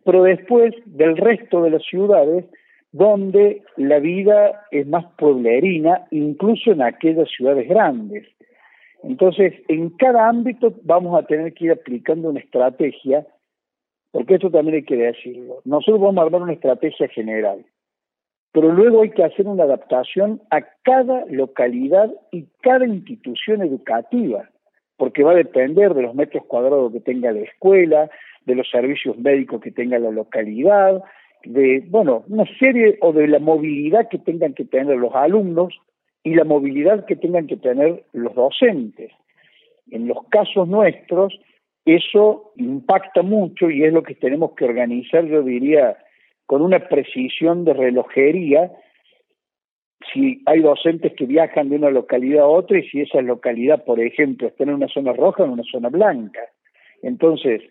pero 0.05 0.23
después 0.23 0.73
del 0.85 1.17
resto 1.17 1.61
de 1.61 1.71
las 1.71 1.83
ciudades, 1.83 2.45
donde 2.91 3.63
la 3.77 3.99
vida 3.99 4.65
es 4.71 4.87
más 4.87 5.05
pueblerina, 5.17 6.07
incluso 6.11 6.71
en 6.71 6.81
aquellas 6.81 7.29
ciudades 7.29 7.67
grandes. 7.69 8.27
Entonces, 9.03 9.53
en 9.67 9.89
cada 9.91 10.27
ámbito 10.27 10.73
vamos 10.83 11.17
a 11.17 11.25
tener 11.25 11.53
que 11.53 11.65
ir 11.65 11.71
aplicando 11.71 12.29
una 12.29 12.39
estrategia 12.39 13.25
porque 14.11 14.35
esto 14.35 14.49
también 14.49 14.77
hay 14.77 14.83
que 14.83 14.97
decirlo. 14.97 15.61
Nosotros 15.65 16.01
vamos 16.01 16.17
a 16.17 16.25
armar 16.25 16.41
una 16.41 16.53
estrategia 16.53 17.07
general, 17.09 17.65
pero 18.51 18.71
luego 18.71 19.03
hay 19.03 19.11
que 19.11 19.23
hacer 19.23 19.47
una 19.47 19.63
adaptación 19.63 20.41
a 20.49 20.61
cada 20.83 21.25
localidad 21.27 22.11
y 22.31 22.47
cada 22.61 22.85
institución 22.85 23.61
educativa, 23.61 24.49
porque 24.97 25.23
va 25.23 25.31
a 25.31 25.35
depender 25.35 25.93
de 25.93 26.01
los 26.01 26.15
metros 26.15 26.43
cuadrados 26.45 26.91
que 26.91 26.99
tenga 26.99 27.31
la 27.31 27.41
escuela, 27.41 28.09
de 28.45 28.55
los 28.55 28.69
servicios 28.69 29.17
médicos 29.17 29.61
que 29.61 29.71
tenga 29.71 29.99
la 29.99 30.11
localidad, 30.11 31.03
de, 31.43 31.83
bueno, 31.87 32.23
una 32.27 32.45
serie 32.57 32.97
o 33.01 33.13
de 33.13 33.27
la 33.27 33.39
movilidad 33.39 34.09
que 34.09 34.17
tengan 34.17 34.53
que 34.53 34.65
tener 34.65 34.97
los 34.97 35.13
alumnos 35.15 35.73
y 36.23 36.35
la 36.35 36.43
movilidad 36.43 37.05
que 37.05 37.15
tengan 37.15 37.47
que 37.47 37.57
tener 37.57 38.03
los 38.13 38.35
docentes. 38.35 39.11
En 39.89 40.07
los 40.07 40.17
casos 40.29 40.67
nuestros, 40.67 41.39
eso 41.85 42.51
impacta 42.57 43.21
mucho 43.21 43.69
y 43.69 43.83
es 43.83 43.93
lo 43.93 44.03
que 44.03 44.15
tenemos 44.15 44.51
que 44.55 44.65
organizar, 44.65 45.25
yo 45.25 45.41
diría, 45.41 45.97
con 46.45 46.61
una 46.61 46.87
precisión 46.87 47.65
de 47.65 47.73
relojería, 47.73 48.71
si 50.13 50.41
hay 50.45 50.61
docentes 50.61 51.13
que 51.13 51.25
viajan 51.25 51.69
de 51.69 51.75
una 51.75 51.89
localidad 51.89 52.43
a 52.43 52.47
otra 52.47 52.79
y 52.79 52.87
si 52.89 53.01
esa 53.01 53.21
localidad, 53.21 53.83
por 53.83 53.99
ejemplo, 53.99 54.47
está 54.47 54.63
en 54.63 54.73
una 54.73 54.87
zona 54.87 55.13
roja 55.13 55.43
o 55.43 55.45
en 55.45 55.53
una 55.53 55.63
zona 55.63 55.89
blanca. 55.89 56.41
Entonces, 57.01 57.61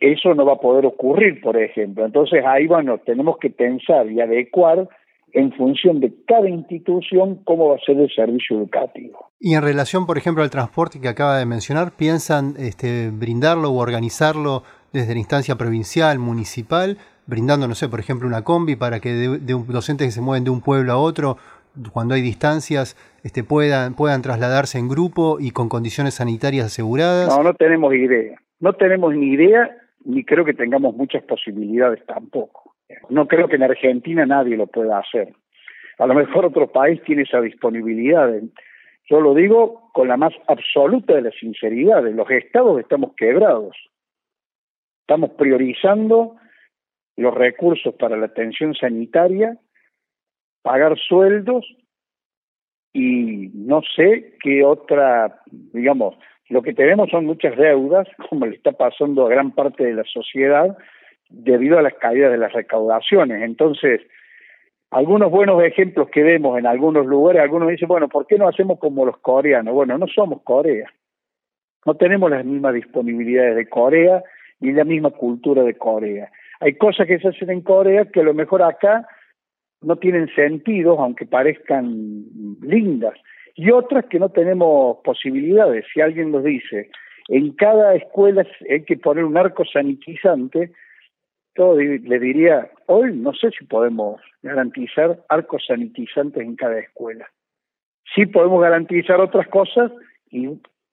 eso 0.00 0.34
no 0.34 0.44
va 0.44 0.54
a 0.54 0.60
poder 0.60 0.86
ocurrir, 0.86 1.40
por 1.40 1.56
ejemplo. 1.56 2.04
Entonces, 2.04 2.42
ahí, 2.44 2.66
bueno, 2.66 2.98
tenemos 2.98 3.38
que 3.38 3.50
pensar 3.50 4.10
y 4.10 4.20
adecuar 4.20 4.88
en 5.32 5.52
función 5.52 6.00
de 6.00 6.12
cada 6.26 6.48
institución 6.48 7.40
cómo 7.44 7.68
va 7.68 7.76
a 7.76 7.78
ser 7.84 7.98
el 7.98 8.10
servicio 8.10 8.56
educativo. 8.56 9.30
Y 9.38 9.54
en 9.54 9.62
relación, 9.62 10.06
por 10.06 10.16
ejemplo, 10.16 10.42
al 10.42 10.50
transporte 10.50 11.00
que 11.00 11.08
acaba 11.08 11.38
de 11.38 11.44
mencionar, 11.44 11.92
¿piensan 11.96 12.54
este, 12.58 13.10
brindarlo 13.10 13.70
o 13.70 13.78
organizarlo 13.78 14.62
desde 14.92 15.12
la 15.12 15.18
instancia 15.18 15.56
provincial, 15.56 16.18
municipal, 16.18 16.96
brindando, 17.26 17.68
no 17.68 17.74
sé, 17.74 17.88
por 17.88 18.00
ejemplo, 18.00 18.26
una 18.26 18.44
combi 18.44 18.76
para 18.76 19.00
que 19.00 19.10
de, 19.12 19.38
docentes 19.68 20.06
que 20.06 20.12
se 20.12 20.22
mueven 20.22 20.44
de 20.44 20.50
un 20.50 20.62
pueblo 20.62 20.92
a 20.92 20.96
otro, 20.96 21.36
cuando 21.92 22.14
hay 22.14 22.22
distancias, 22.22 22.96
este, 23.22 23.44
puedan, 23.44 23.94
puedan 23.94 24.22
trasladarse 24.22 24.78
en 24.78 24.88
grupo 24.88 25.36
y 25.38 25.50
con 25.50 25.68
condiciones 25.68 26.14
sanitarias 26.14 26.66
aseguradas? 26.66 27.28
No, 27.28 27.42
no 27.42 27.52
tenemos 27.52 27.92
idea. 27.92 28.40
No 28.60 28.72
tenemos 28.72 29.14
ni 29.14 29.32
idea, 29.32 29.76
ni 30.04 30.24
creo 30.24 30.44
que 30.44 30.54
tengamos 30.54 30.94
muchas 30.96 31.22
posibilidades 31.24 32.04
tampoco. 32.06 32.74
No 33.10 33.26
creo 33.26 33.48
que 33.48 33.56
en 33.56 33.64
Argentina 33.64 34.24
nadie 34.24 34.56
lo 34.56 34.66
pueda 34.66 34.98
hacer. 34.98 35.34
A 35.98 36.06
lo 36.06 36.14
mejor 36.14 36.46
otro 36.46 36.70
país 36.70 37.02
tiene 37.04 37.22
esa 37.22 37.40
disponibilidad. 37.40 38.30
Yo 39.08 39.20
lo 39.20 39.34
digo 39.34 39.90
con 39.92 40.08
la 40.08 40.16
más 40.16 40.32
absoluta 40.46 41.14
de 41.14 41.22
las 41.22 41.34
sinceridades. 41.34 42.14
Los 42.14 42.30
estados 42.30 42.80
estamos 42.80 43.14
quebrados. 43.16 43.76
Estamos 45.00 45.30
priorizando 45.32 46.36
los 47.16 47.34
recursos 47.34 47.94
para 47.94 48.16
la 48.16 48.26
atención 48.26 48.74
sanitaria, 48.74 49.56
pagar 50.62 50.98
sueldos 50.98 51.64
y 52.92 53.50
no 53.54 53.82
sé 53.94 54.36
qué 54.40 54.64
otra, 54.64 55.40
digamos, 55.50 56.16
lo 56.48 56.62
que 56.62 56.72
tenemos 56.72 57.10
son 57.10 57.26
muchas 57.26 57.56
deudas, 57.56 58.08
como 58.28 58.46
le 58.46 58.56
está 58.56 58.72
pasando 58.72 59.26
a 59.26 59.30
gran 59.30 59.52
parte 59.52 59.84
de 59.84 59.94
la 59.94 60.04
sociedad, 60.04 60.76
debido 61.28 61.78
a 61.78 61.82
las 61.82 61.94
caídas 61.94 62.30
de 62.30 62.38
las 62.38 62.52
recaudaciones. 62.52 63.42
Entonces, 63.42 64.00
algunos 64.90 65.30
buenos 65.30 65.62
ejemplos 65.62 66.08
que 66.10 66.22
vemos 66.22 66.58
en 66.58 66.66
algunos 66.66 67.06
lugares, 67.06 67.42
algunos 67.42 67.68
dicen, 67.68 67.88
bueno, 67.88 68.08
¿por 68.08 68.26
qué 68.26 68.38
no 68.38 68.48
hacemos 68.48 68.78
como 68.78 69.04
los 69.04 69.18
coreanos? 69.18 69.74
Bueno, 69.74 69.98
no 69.98 70.06
somos 70.06 70.42
Corea. 70.42 70.88
No 71.84 71.94
tenemos 71.94 72.30
las 72.30 72.44
mismas 72.44 72.74
disponibilidades 72.74 73.56
de 73.56 73.68
Corea 73.68 74.22
ni 74.60 74.72
la 74.72 74.84
misma 74.84 75.10
cultura 75.10 75.62
de 75.62 75.74
Corea. 75.74 76.30
Hay 76.60 76.74
cosas 76.76 77.06
que 77.06 77.18
se 77.18 77.28
hacen 77.28 77.50
en 77.50 77.60
Corea 77.60 78.06
que 78.06 78.20
a 78.20 78.24
lo 78.24 78.34
mejor 78.34 78.62
acá 78.62 79.06
no 79.82 79.96
tienen 79.96 80.28
sentido, 80.34 80.98
aunque 80.98 81.26
parezcan 81.26 82.24
lindas, 82.62 83.14
y 83.56 83.70
otras 83.70 84.04
que 84.06 84.18
no 84.18 84.28
tenemos 84.28 84.98
posibilidades. 85.02 85.86
Si 85.92 86.00
alguien 86.00 86.30
nos 86.30 86.44
dice, 86.44 86.90
en 87.28 87.52
cada 87.52 87.94
escuela 87.94 88.46
hay 88.70 88.84
que 88.84 88.96
poner 88.96 89.24
un 89.24 89.36
arco 89.36 89.64
sanitizante, 89.64 90.72
todo 91.54 91.76
le 91.76 92.18
diría, 92.20 92.70
hoy 92.86 93.14
no 93.14 93.32
sé 93.32 93.50
si 93.58 93.64
podemos 93.64 94.20
garantizar 94.42 95.18
arcos 95.30 95.64
sanitizantes 95.66 96.42
en 96.42 96.54
cada 96.54 96.78
escuela. 96.78 97.26
Sí 98.14 98.26
podemos 98.26 98.60
garantizar 98.60 99.20
otras 99.20 99.48
cosas 99.48 99.90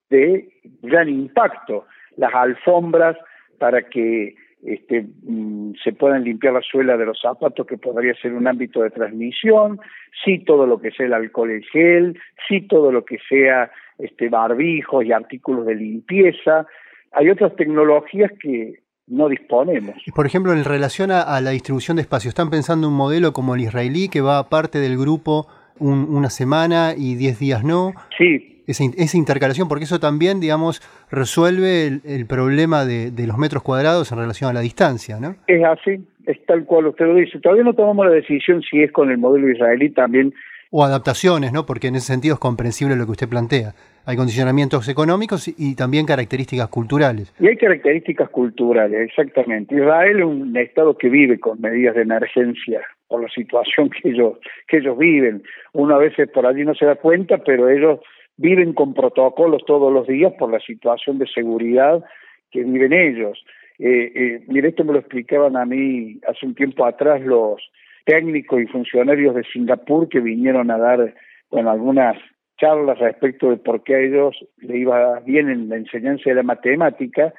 de 0.09 0.49
gran 0.81 1.09
impacto, 1.09 1.85
las 2.15 2.33
alfombras 2.33 3.17
para 3.59 3.81
que 3.89 4.35
este, 4.65 5.05
mm, 5.23 5.73
se 5.83 5.93
puedan 5.93 6.23
limpiar 6.23 6.53
la 6.53 6.61
suela 6.61 6.97
de 6.97 7.05
los 7.05 7.19
zapatos, 7.21 7.67
que 7.67 7.77
podría 7.77 8.13
ser 8.15 8.33
un 8.33 8.47
ámbito 8.47 8.81
de 8.81 8.89
transmisión, 8.89 9.79
sí 10.23 10.39
todo 10.39 10.65
lo 10.65 10.79
que 10.79 10.91
sea 10.91 11.05
el 11.05 11.13
alcohol 11.13 11.51
en 11.51 11.63
gel, 11.63 12.19
sí 12.47 12.61
todo 12.61 12.91
lo 12.91 13.03
que 13.03 13.17
sea 13.27 13.71
este, 13.97 14.29
barbijos 14.29 15.05
y 15.05 15.11
artículos 15.11 15.65
de 15.65 15.75
limpieza. 15.75 16.65
Hay 17.11 17.29
otras 17.29 17.55
tecnologías 17.55 18.31
que 18.39 18.79
no 19.07 19.27
disponemos. 19.27 19.95
Por 20.15 20.25
ejemplo, 20.25 20.53
en 20.53 20.63
relación 20.63 21.11
a, 21.11 21.39
la 21.41 21.51
distribución 21.51 21.97
de 21.97 22.01
espacios, 22.03 22.31
¿están 22.31 22.49
pensando 22.49 22.87
un 22.87 22.95
modelo 22.95 23.33
como 23.33 23.55
el 23.55 23.61
israelí 23.61 24.07
que 24.07 24.21
va 24.21 24.49
parte 24.49 24.79
del 24.79 24.97
grupo 24.97 25.47
una 25.79 26.29
semana 26.29 26.93
y 26.97 27.15
diez 27.15 27.39
días 27.39 27.63
no? 27.63 27.93
Sí, 28.17 28.53
esa, 28.67 28.83
esa, 28.97 29.17
intercalación, 29.17 29.67
porque 29.67 29.83
eso 29.85 29.99
también, 29.99 30.39
digamos, 30.39 30.81
resuelve 31.11 31.99
el, 32.05 32.25
problema 32.27 32.85
de, 32.85 33.11
los 33.27 33.37
metros 33.37 33.63
cuadrados 33.63 34.11
en 34.11 34.19
relación 34.19 34.49
a 34.49 34.53
la 34.53 34.61
distancia, 34.61 35.19
¿no? 35.19 35.35
Es 35.47 35.63
así, 35.63 36.03
es 36.25 36.45
tal 36.45 36.65
cual 36.65 36.87
usted 36.87 37.05
lo 37.05 37.15
dice. 37.15 37.39
Todavía 37.39 37.63
no 37.63 37.73
tomamos 37.73 38.05
la 38.05 38.13
decisión 38.13 38.61
si 38.61 38.81
es 38.81 38.91
con 38.91 39.11
el 39.11 39.17
modelo 39.17 39.49
israelí 39.49 39.89
también. 39.89 40.33
O 40.71 40.83
adaptaciones, 40.83 41.53
¿no? 41.53 41.65
Porque 41.65 41.87
en 41.87 41.95
ese 41.95 42.07
sentido 42.07 42.35
es 42.35 42.39
comprensible 42.39 42.95
lo 42.95 43.05
que 43.05 43.11
usted 43.11 43.29
plantea. 43.29 43.73
Hay 44.05 44.17
condicionamientos 44.17 44.89
económicos 44.89 45.47
y 45.47 45.75
también 45.75 46.05
características 46.05 46.67
culturales. 46.67 47.33
Y 47.39 47.47
hay 47.47 47.55
características 47.55 48.29
culturales, 48.29 48.99
exactamente. 49.09 49.75
Israel 49.75 50.19
es 50.19 50.25
un 50.25 50.57
estado 50.57 50.97
que 50.97 51.09
vive 51.09 51.39
con 51.39 51.61
medidas 51.61 51.95
de 51.95 52.01
emergencia 52.01 52.81
por 53.13 53.21
la 53.21 53.29
situación 53.29 53.91
que 53.91 54.09
ellos, 54.09 54.39
que 54.67 54.77
ellos 54.77 54.97
viven. 54.97 55.43
Uno 55.73 55.93
a 55.93 55.99
veces 55.99 56.27
por 56.31 56.47
allí 56.47 56.65
no 56.65 56.73
se 56.73 56.87
da 56.87 56.95
cuenta, 56.95 57.37
pero 57.37 57.69
ellos 57.69 57.99
viven 58.37 58.73
con 58.73 58.95
protocolos 58.95 59.63
todos 59.67 59.93
los 59.93 60.07
días 60.07 60.33
por 60.39 60.51
la 60.51 60.59
situación 60.59 61.19
de 61.19 61.27
seguridad 61.27 62.03
que 62.49 62.63
viven 62.63 62.91
ellos. 62.91 63.45
Eh, 63.77 64.11
eh, 64.15 64.43
mire, 64.47 64.69
esto 64.69 64.83
me 64.83 64.93
lo 64.93 64.99
explicaban 64.99 65.55
a 65.55 65.63
mí 65.63 66.19
hace 66.27 66.43
un 66.47 66.55
tiempo 66.55 66.87
atrás 66.87 67.21
los 67.21 67.61
técnicos 68.05 68.59
y 68.59 68.65
funcionarios 68.65 69.35
de 69.35 69.43
Singapur 69.43 70.09
que 70.09 70.19
vinieron 70.19 70.71
a 70.71 70.79
dar 70.79 71.13
bueno, 71.51 71.69
algunas 71.69 72.17
charlas 72.57 72.97
respecto 72.97 73.51
de 73.51 73.57
por 73.57 73.83
qué 73.83 73.93
a 73.93 73.99
ellos 73.99 74.35
le 74.57 74.79
iba 74.79 75.19
bien 75.19 75.51
en 75.51 75.69
la 75.69 75.75
enseñanza 75.75 76.31
de 76.31 76.37
la 76.37 76.43
matemática 76.43 77.31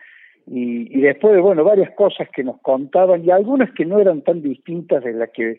y, 0.46 0.96
y 0.96 1.00
después 1.00 1.34
de 1.34 1.40
bueno 1.40 1.64
varias 1.64 1.90
cosas 1.94 2.28
que 2.30 2.44
nos 2.44 2.60
contaban 2.60 3.24
y 3.24 3.30
algunas 3.30 3.72
que 3.72 3.84
no 3.84 3.98
eran 4.00 4.22
tan 4.22 4.42
distintas 4.42 5.02
de 5.04 5.12
las 5.12 5.30
que 5.30 5.58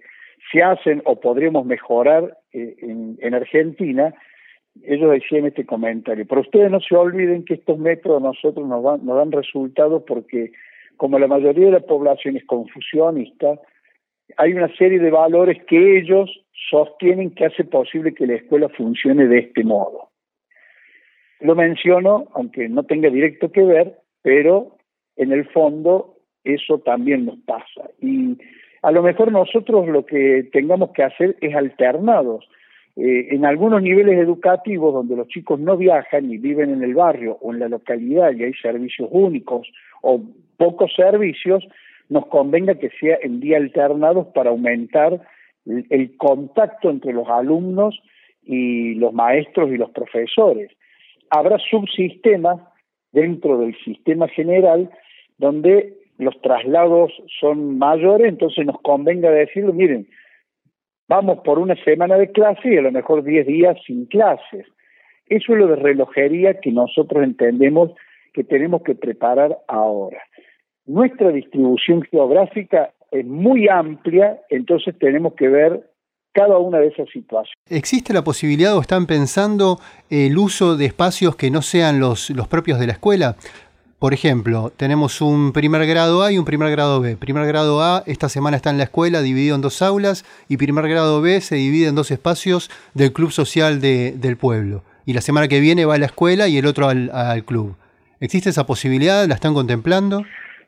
se 0.51 0.61
hacen 0.61 1.01
o 1.05 1.19
podríamos 1.19 1.65
mejorar 1.65 2.37
eh, 2.53 2.75
en, 2.79 3.17
en 3.19 3.33
Argentina 3.33 4.13
ellos 4.83 5.11
decían 5.11 5.45
este 5.45 5.65
comentario, 5.65 6.25
pero 6.27 6.41
ustedes 6.41 6.69
no 6.69 6.79
se 6.81 6.95
olviden 6.95 7.45
que 7.45 7.55
estos 7.55 7.77
métodos 7.79 8.21
a 8.21 8.25
nosotros 8.25 8.67
nos, 8.67 9.01
nos 9.01 9.17
dan 9.17 9.31
resultados 9.31 10.03
porque 10.05 10.51
como 10.97 11.19
la 11.19 11.27
mayoría 11.27 11.67
de 11.67 11.71
la 11.71 11.79
población 11.79 12.37
es 12.37 12.45
confusionista, 12.45 13.59
hay 14.37 14.53
una 14.53 14.73
serie 14.75 14.99
de 14.99 15.11
valores 15.11 15.63
que 15.65 15.97
ellos 15.99 16.29
sostienen 16.69 17.31
que 17.31 17.45
hace 17.45 17.63
posible 17.63 18.13
que 18.13 18.27
la 18.27 18.35
escuela 18.35 18.69
funcione 18.69 19.27
de 19.27 19.39
este 19.39 19.63
modo. 19.63 20.09
Lo 21.41 21.55
menciono, 21.55 22.27
aunque 22.33 22.67
no 22.69 22.83
tenga 22.83 23.09
directo 23.09 23.51
que 23.51 23.63
ver, 23.63 23.99
pero 24.25 24.77
en 25.17 25.31
el 25.31 25.45
fondo 25.49 26.15
eso 26.43 26.79
también 26.79 27.25
nos 27.25 27.37
pasa. 27.45 27.91
Y 28.01 28.35
a 28.81 28.91
lo 28.91 29.03
mejor 29.03 29.31
nosotros 29.31 29.87
lo 29.87 30.03
que 30.03 30.49
tengamos 30.51 30.93
que 30.93 31.03
hacer 31.03 31.37
es 31.41 31.55
alternados 31.55 32.43
eh, 32.95 33.27
en 33.29 33.45
algunos 33.45 33.83
niveles 33.83 34.17
educativos 34.17 34.95
donde 34.95 35.15
los 35.15 35.27
chicos 35.27 35.59
no 35.59 35.77
viajan 35.77 36.31
y 36.31 36.39
viven 36.39 36.71
en 36.71 36.81
el 36.81 36.95
barrio 36.95 37.37
o 37.39 37.53
en 37.53 37.59
la 37.59 37.67
localidad 37.67 38.31
y 38.31 38.45
hay 38.45 38.53
servicios 38.53 39.07
únicos 39.11 39.67
o 40.01 40.19
pocos 40.57 40.91
servicios, 40.95 41.63
nos 42.09 42.25
convenga 42.25 42.79
que 42.79 42.89
sea 42.99 43.19
en 43.21 43.39
día 43.39 43.57
alternados 43.57 44.25
para 44.33 44.49
aumentar 44.49 45.21
el, 45.67 46.17
contacto 46.17 46.89
entre 46.89 47.13
los 47.13 47.27
alumnos 47.29 48.01
y 48.43 48.95
los 48.95 49.13
maestros 49.13 49.69
y 49.69 49.77
los 49.77 49.91
profesores. 49.91 50.71
Habrá 51.29 51.59
subsistemas 51.59 52.59
dentro 53.15 53.57
del 53.57 53.75
sistema 53.83 54.27
general 54.27 54.91
donde 55.39 55.95
los 56.19 56.39
traslados 56.41 57.11
son 57.39 57.77
mayores, 57.79 58.27
entonces 58.27 58.65
nos 58.65 58.79
convenga 58.81 59.31
decirlo, 59.31 59.73
miren, 59.73 60.07
vamos 61.07 61.39
por 61.43 61.57
una 61.57 61.75
semana 61.83 62.17
de 62.17 62.31
clase 62.31 62.73
y 62.73 62.77
a 62.77 62.81
lo 62.81 62.91
mejor 62.91 63.23
10 63.23 63.47
días 63.47 63.77
sin 63.87 64.05
clases. 64.05 64.67
Eso 65.27 65.53
es 65.53 65.59
lo 65.59 65.67
de 65.67 65.77
relojería 65.77 66.59
que 66.59 66.71
nosotros 66.71 67.23
entendemos 67.23 67.91
que 68.33 68.43
tenemos 68.43 68.83
que 68.83 68.95
preparar 68.95 69.57
ahora. 69.67 70.21
Nuestra 70.85 71.31
distribución 71.31 72.03
geográfica 72.03 72.93
es 73.11 73.25
muy 73.25 73.67
amplia, 73.67 74.39
entonces 74.49 74.97
tenemos 74.99 75.33
que 75.33 75.47
ver 75.47 75.81
cada 76.35 76.59
una 76.59 76.79
de 76.79 76.87
esas 76.87 77.07
situaciones. 77.09 77.53
¿Existe 77.69 78.13
la 78.13 78.23
posibilidad 78.23 78.75
o 78.75 78.81
están 78.81 79.07
pensando 79.07 79.79
el 80.09 80.37
uso 80.37 80.75
de 80.75 80.85
espacios 80.85 81.37
que 81.37 81.49
no 81.49 81.61
sean 81.61 81.99
los, 81.99 82.29
los 82.29 82.47
propios 82.49 82.77
de 82.77 82.87
la 82.87 82.93
escuela? 82.93 83.35
Por 83.99 84.13
ejemplo, 84.13 84.71
tenemos 84.75 85.21
un 85.21 85.53
primer 85.53 85.87
grado 85.87 86.21
A 86.21 86.31
y 86.31 86.37
un 86.37 86.43
primer 86.43 86.69
grado 86.69 86.99
B. 86.99 87.15
Primer 87.15 87.47
grado 87.47 87.81
A 87.81 88.03
esta 88.05 88.27
semana 88.27 88.57
está 88.57 88.69
en 88.69 88.77
la 88.77 88.83
escuela 88.83 89.21
dividido 89.21 89.55
en 89.55 89.61
dos 89.61 89.81
aulas 89.81 90.25
y 90.49 90.57
primer 90.57 90.89
grado 90.89 91.21
B 91.21 91.39
se 91.39 91.55
divide 91.55 91.87
en 91.87 91.95
dos 91.95 92.11
espacios 92.11 92.69
del 92.93 93.13
club 93.13 93.31
social 93.31 93.79
del 93.79 94.37
pueblo. 94.37 94.83
Y 95.05 95.13
la 95.13 95.21
semana 95.21 95.47
que 95.47 95.61
viene 95.61 95.85
va 95.85 95.95
a 95.95 95.97
la 95.97 96.07
escuela 96.07 96.49
y 96.49 96.57
el 96.57 96.65
otro 96.65 96.89
al, 96.89 97.45
club. 97.45 97.77
¿Existe 98.19 98.49
esa 98.49 98.65
posibilidad? 98.65 99.25
¿La 99.27 99.35
están 99.35 99.53
contemplando? 99.53 100.23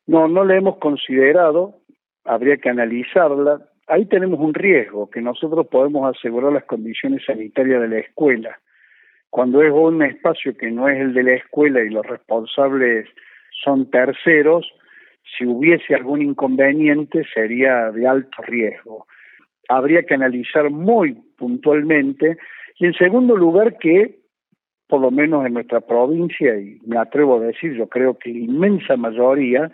No, 0.06 0.30
no 0.30 0.46
la 0.46 0.56
hemos 0.56 0.78
considerado. 0.78 1.76
Habría 2.24 2.58
que 2.58 2.70
analizarla. 2.70 3.60
Ahí 3.88 4.06
tenemos 4.06 4.40
un 4.40 4.54
riesgo, 4.54 5.10
que 5.10 5.22
nosotros 5.22 5.66
podemos 5.68 6.14
asegurar 6.14 6.52
las 6.52 6.66
condiciones 6.66 7.24
sanitarias 7.26 7.82
de 7.82 7.88
la 7.88 8.00
escuela. 8.00 8.60
Cuando 9.30 9.62
es 9.62 9.72
un 9.72 10.04
espacio 10.04 10.58
que 10.58 10.70
no 10.72 10.90
es 10.90 11.00
el 11.00 11.14
de 11.14 11.24
la 11.24 11.34
escuela 11.36 11.82
y 11.82 11.90
los 11.90 12.06
responsables 12.06 13.08
son 13.64 13.90
terceros, 13.90 14.70
si 15.38 15.46
hubiese 15.46 15.96
algún 15.96 16.22
inconveniente 16.22 17.24
sería 17.34 17.92
de 17.92 18.08
alto 18.08 18.42
riesgo. 18.44 19.08
Habría 19.70 20.04
que 20.04 20.16
analizar 20.16 20.70
muy 20.70 21.14
puntualmente 21.38 22.38
y 22.80 22.86
en 22.86 22.94
segundo 22.94 23.38
lugar 23.38 23.78
que, 23.78 24.20
por 24.88 25.00
lo 25.00 25.12
menos 25.12 25.46
en 25.46 25.54
nuestra 25.54 25.80
provincia, 25.80 26.58
y 26.60 26.80
me 26.86 26.98
atrevo 26.98 27.38
a 27.38 27.46
decir, 27.46 27.74
yo 27.74 27.88
creo 27.88 28.18
que 28.18 28.32
la 28.32 28.40
inmensa 28.40 28.98
mayoría, 28.98 29.72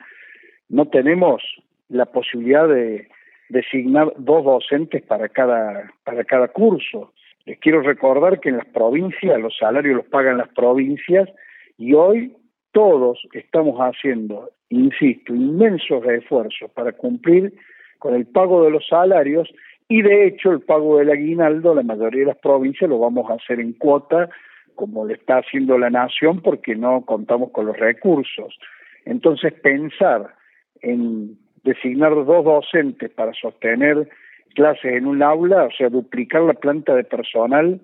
no 0.69 0.87
tenemos 0.87 1.43
la 1.89 2.05
posibilidad 2.05 2.67
de 2.67 3.07
designar 3.49 4.13
dos 4.17 4.43
docentes 4.43 5.01
para 5.03 5.29
cada, 5.29 5.91
para 6.03 6.23
cada 6.23 6.47
curso. 6.47 7.13
Les 7.45 7.59
quiero 7.59 7.81
recordar 7.81 8.39
que 8.39 8.49
en 8.49 8.57
las 8.57 8.67
provincias 8.67 9.39
los 9.39 9.55
salarios 9.57 9.97
los 9.97 10.05
pagan 10.05 10.37
las 10.37 10.49
provincias 10.49 11.29
y 11.77 11.93
hoy 11.93 12.35
todos 12.71 13.19
estamos 13.33 13.77
haciendo, 13.79 14.49
insisto, 14.69 15.33
inmensos 15.33 16.05
esfuerzos 16.05 16.71
para 16.71 16.93
cumplir 16.93 17.53
con 17.99 18.15
el 18.15 18.25
pago 18.25 18.63
de 18.63 18.71
los 18.71 18.85
salarios 18.87 19.49
y 19.87 20.01
de 20.01 20.27
hecho 20.27 20.51
el 20.51 20.61
pago 20.61 20.97
del 20.97 21.11
aguinaldo, 21.11 21.75
la 21.75 21.83
mayoría 21.83 22.21
de 22.21 22.27
las 22.27 22.37
provincias 22.37 22.89
lo 22.89 22.99
vamos 22.99 23.29
a 23.29 23.35
hacer 23.35 23.59
en 23.59 23.73
cuota, 23.73 24.29
como 24.75 25.05
le 25.05 25.13
está 25.15 25.37
haciendo 25.37 25.77
la 25.77 25.89
nación, 25.89 26.41
porque 26.41 26.75
no 26.75 27.05
contamos 27.05 27.51
con 27.51 27.67
los 27.67 27.77
recursos. 27.77 28.57
Entonces 29.05 29.53
pensar 29.53 30.33
en 30.81 31.37
designar 31.63 32.13
dos 32.13 32.45
docentes 32.45 33.09
para 33.11 33.33
sostener 33.33 34.07
clases 34.55 34.93
en 34.93 35.07
un 35.07 35.23
aula, 35.23 35.63
o 35.63 35.71
sea, 35.71 35.89
duplicar 35.89 36.41
la 36.43 36.53
planta 36.53 36.95
de 36.95 37.03
personal, 37.03 37.81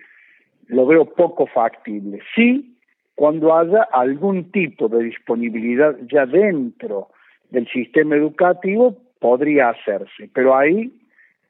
lo 0.68 0.86
veo 0.86 1.06
poco 1.06 1.48
factible. 1.48 2.20
Sí, 2.36 2.76
cuando 3.16 3.56
haya 3.56 3.84
algún 3.92 4.52
tipo 4.52 4.88
de 4.88 5.04
disponibilidad 5.04 5.96
ya 6.12 6.26
dentro 6.26 7.08
del 7.50 7.68
sistema 7.68 8.16
educativo, 8.16 8.96
podría 9.20 9.70
hacerse, 9.70 10.30
pero 10.34 10.56
ahí 10.56 10.94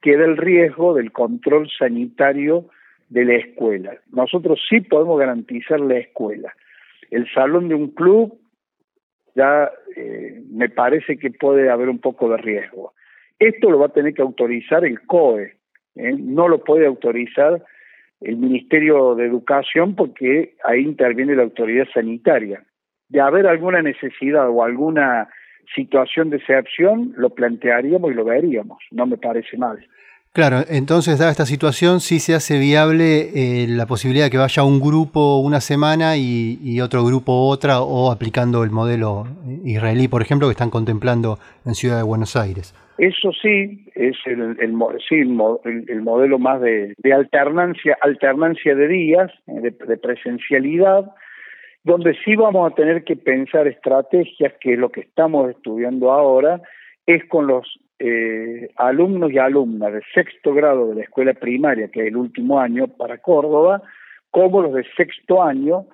queda 0.02 0.26
el 0.26 0.38
riesgo 0.38 0.94
del 0.94 1.12
control 1.12 1.70
sanitario 1.78 2.66
de 3.10 3.26
la 3.26 3.36
escuela. 3.36 3.98
Nosotros 4.12 4.60
sí 4.70 4.82
podemos 4.82 5.20
garantizar 5.20 5.80
la 5.80 5.98
escuela. 5.98 6.54
El 7.12 7.30
salón 7.34 7.68
de 7.68 7.76
un 7.76 7.90
club 7.90 8.40
ya 9.36 9.72
eh, 9.96 10.42
me 10.52 10.70
parece 10.70 11.18
que 11.18 11.32
puede 11.32 11.70
haber 11.70 11.90
un 11.90 12.00
poco 12.00 12.30
de 12.30 12.38
riesgo. 12.38 12.94
Esto 13.38 13.70
lo 13.70 13.80
va 13.80 13.88
a 13.88 13.94
tener 13.94 14.14
que 14.14 14.22
autorizar 14.22 14.86
el 14.86 15.02
COE, 15.02 15.56
¿eh? 15.96 16.16
no 16.18 16.48
lo 16.48 16.64
puede 16.64 16.86
autorizar 16.86 17.64
el 18.22 18.38
Ministerio 18.38 19.16
de 19.16 19.26
Educación 19.26 19.96
porque 19.96 20.56
ahí 20.66 20.82
interviene 20.82 21.36
la 21.36 21.44
autoridad 21.44 21.88
sanitaria. 21.94 22.64
De 23.08 23.22
haber 23.22 23.48
alguna 23.48 23.82
necesidad 23.82 24.50
o 24.50 24.64
alguna 24.64 25.30
situación 25.74 26.30
de 26.30 26.38
excepción, 26.38 27.14
lo 27.16 27.30
plantearíamos 27.30 28.12
y 28.12 28.16
lo 28.16 28.26
veríamos, 28.26 28.80
no 28.92 29.06
me 29.06 29.18
parece 29.18 29.58
mal. 29.58 29.80
Claro, 30.32 30.58
entonces, 30.70 31.18
dada 31.18 31.32
esta 31.32 31.48
situación, 31.48 32.00
sí 32.02 32.20
se 32.20 32.36
hace 32.36 32.60
viable 32.60 33.30
eh, 33.34 33.66
la 33.68 33.88
posibilidad 33.88 34.26
de 34.26 34.32
que 34.32 34.38
vaya 34.38 34.64
un 34.64 34.80
grupo 34.80 35.40
una 35.40 35.60
semana 35.60 36.18
y, 36.18 36.80
otro 36.82 37.04
grupo 37.04 37.48
otra, 37.48 37.82
o 37.82 38.12
aplicando 38.12 38.64
el 38.64 38.70
modelo 38.70 39.26
israelí, 39.66 40.08
por 40.08 40.22
ejemplo, 40.22 40.48
que 40.48 40.52
están 40.52 40.70
contemplando 40.70 41.40
en 41.66 41.74
Ciudad 41.74 41.98
de 41.98 42.04
Buenos 42.04 42.36
Aires. 42.36 42.76
Eso 43.00 43.32
sí, 43.42 43.88
es 43.96 44.18
el, 44.26 44.56
sí, 45.08 45.16
el, 45.16 46.02
modelo 46.02 46.38
más 46.38 46.62
de, 46.62 46.94
alternancia, 47.12 47.98
alternancia 48.02 48.76
de 48.76 48.88
días, 48.88 49.32
de 49.48 49.98
presencialidad, 49.98 51.06
donde 51.84 52.16
sí 52.24 52.36
vamos 52.36 52.72
a 52.72 52.76
tener 52.76 53.04
que 53.04 53.16
pensar 53.16 53.68
estrategias, 53.68 54.54
que 54.62 54.78
lo 54.78 54.90
que 54.90 55.02
estamos 55.02 55.50
estudiando 55.50 56.12
ahora, 56.12 56.62
es 57.08 57.26
con 57.30 57.48
los 57.48 57.66
eh, 58.00 58.72
alumnos 58.78 59.32
y 59.32 59.38
alumnas 59.38 59.94
de 59.94 60.02
sexto 60.14 60.54
grado 60.54 60.88
de 60.90 60.96
la 60.96 61.02
escuela 61.02 61.34
primaria, 61.34 61.90
que 61.90 62.02
es 62.02 62.08
el 62.08 62.18
último 62.18 62.60
año 62.60 62.88
para 62.88 63.18
Córdoba, 63.18 63.82
como 64.32 64.62
los 64.62 64.74
de 64.74 64.86
sexto 64.96 65.44
año 65.44 65.86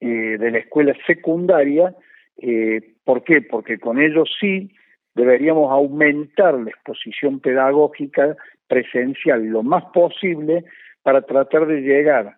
eh, 0.00 0.38
de 0.38 0.50
la 0.50 0.58
escuela 0.58 0.94
secundaria. 1.06 1.94
Eh, 2.38 2.80
¿Por 3.04 3.22
qué? 3.24 3.42
Porque 3.42 3.78
con 3.78 4.00
ellos 4.00 4.30
sí 4.40 4.72
deberíamos 5.14 5.70
aumentar 5.70 6.54
la 6.54 6.70
exposición 6.70 7.40
pedagógica 7.40 8.36
presencial 8.66 9.44
lo 9.44 9.62
más 9.62 9.84
posible 9.92 10.64
para 11.02 11.22
tratar 11.22 11.66
de 11.66 11.82
llegar, 11.82 12.36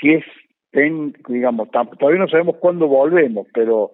si 0.00 0.14
es, 0.14 0.24
digamos, 0.72 1.70
todavía 1.70 2.20
no 2.20 2.28
sabemos 2.28 2.56
cuándo 2.56 2.88
volvemos, 2.88 3.46
pero 3.52 3.92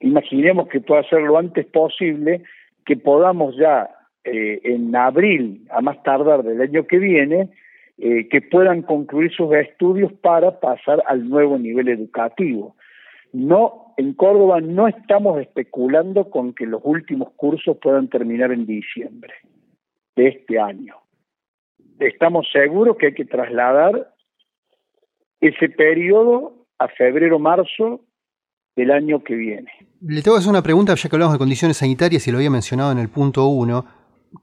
imaginemos 0.00 0.68
que 0.68 0.80
pueda 0.80 1.02
ser 1.04 1.22
lo 1.22 1.38
antes 1.38 1.66
posible, 1.66 2.42
que 2.90 2.96
podamos 2.96 3.54
ya 3.56 3.88
eh, 4.24 4.60
en 4.64 4.96
abril, 4.96 5.64
a 5.70 5.80
más 5.80 6.02
tardar 6.02 6.42
del 6.42 6.60
año 6.60 6.88
que 6.88 6.98
viene, 6.98 7.48
eh, 7.98 8.28
que 8.28 8.40
puedan 8.40 8.82
concluir 8.82 9.30
sus 9.30 9.54
estudios 9.54 10.12
para 10.14 10.58
pasar 10.58 11.00
al 11.06 11.28
nuevo 11.28 11.56
nivel 11.56 11.86
educativo. 11.86 12.74
No, 13.32 13.94
en 13.96 14.14
Córdoba 14.14 14.60
no 14.60 14.88
estamos 14.88 15.40
especulando 15.40 16.30
con 16.30 16.52
que 16.52 16.66
los 16.66 16.80
últimos 16.82 17.30
cursos 17.36 17.76
puedan 17.80 18.08
terminar 18.08 18.50
en 18.50 18.66
diciembre 18.66 19.34
de 20.16 20.26
este 20.26 20.58
año. 20.58 20.96
Estamos 22.00 22.48
seguros 22.52 22.96
que 22.96 23.06
hay 23.06 23.14
que 23.14 23.24
trasladar 23.24 24.10
ese 25.40 25.68
periodo 25.68 26.66
a 26.80 26.88
febrero-marzo 26.88 28.00
el 28.76 28.90
año 28.90 29.22
que 29.22 29.34
viene. 29.34 29.70
Le 30.02 30.22
tengo 30.22 30.36
que 30.36 30.40
hacer 30.40 30.50
una 30.50 30.62
pregunta, 30.62 30.94
ya 30.94 31.08
que 31.08 31.16
hablamos 31.16 31.34
de 31.34 31.38
condiciones 31.38 31.76
sanitarias 31.76 32.26
y 32.26 32.30
lo 32.30 32.38
había 32.38 32.50
mencionado 32.50 32.92
en 32.92 32.98
el 32.98 33.08
punto 33.08 33.46
1, 33.46 33.84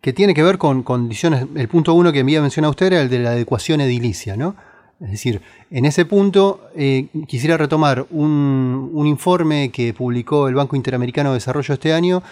que 0.01 0.13
tiene 0.13 0.33
que 0.33 0.43
ver 0.43 0.57
con 0.57 0.83
condiciones, 0.83 1.45
el 1.55 1.67
punto 1.67 1.93
1 1.93 2.11
que 2.11 2.19
había 2.19 2.41
mencionado 2.41 2.71
usted 2.71 2.87
era 2.87 3.01
el 3.01 3.09
de 3.09 3.19
la 3.19 3.31
adecuación 3.31 3.81
edilicia, 3.81 4.35
¿no? 4.35 4.55
Es 4.99 5.11
decir, 5.11 5.41
en 5.69 5.85
ese 5.85 6.05
punto 6.05 6.69
eh, 6.75 7.07
quisiera 7.27 7.55
retomar 7.55 8.07
un, 8.09 8.89
un, 8.93 9.05
informe 9.05 9.69
que 9.69 9.93
publicó 9.93 10.47
el 10.47 10.55
Banco 10.55 10.75
Interamericano 10.75 11.29
de 11.29 11.35
Desarrollo 11.35 11.75
este 11.75 11.93
año, 11.93 12.23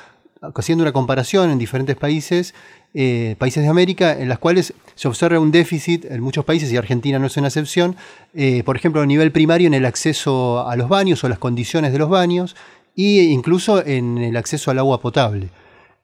haciendo 0.41 0.83
una 0.83 0.91
comparación 0.91 1.49
en 1.49 1.57
diferentes 1.57 1.95
países 1.95 2.53
eh, 2.97 3.35
países 3.37 3.61
de 3.61 3.67
América 3.67 4.17
en 4.17 4.29
las 4.29 4.39
cuales 4.39 4.73
se 4.95 5.09
observa 5.09 5.37
un 5.37 5.51
déficit 5.51 6.05
en 6.05 6.21
muchos 6.21 6.45
países, 6.45 6.71
y 6.71 6.77
Argentina 6.77 7.19
no 7.19 7.27
es 7.27 7.35
una 7.35 7.47
excepción, 7.47 7.97
eh, 8.33 8.63
por 8.63 8.77
ejemplo, 8.77 9.01
a 9.01 9.05
nivel 9.05 9.33
primario 9.33 9.67
en 9.67 9.73
el 9.73 9.85
acceso 9.85 10.65
a 10.65 10.77
los 10.77 10.87
baños 10.87 11.21
o 11.25 11.27
las 11.27 11.37
condiciones 11.37 11.91
de 11.91 11.99
los 11.99 12.07
baños, 12.07 12.55
e 12.95 13.23
incluso 13.23 13.85
en 13.85 14.17
el 14.19 14.37
acceso 14.37 14.71
al 14.71 14.79
agua 14.79 15.01
potable. 15.01 15.49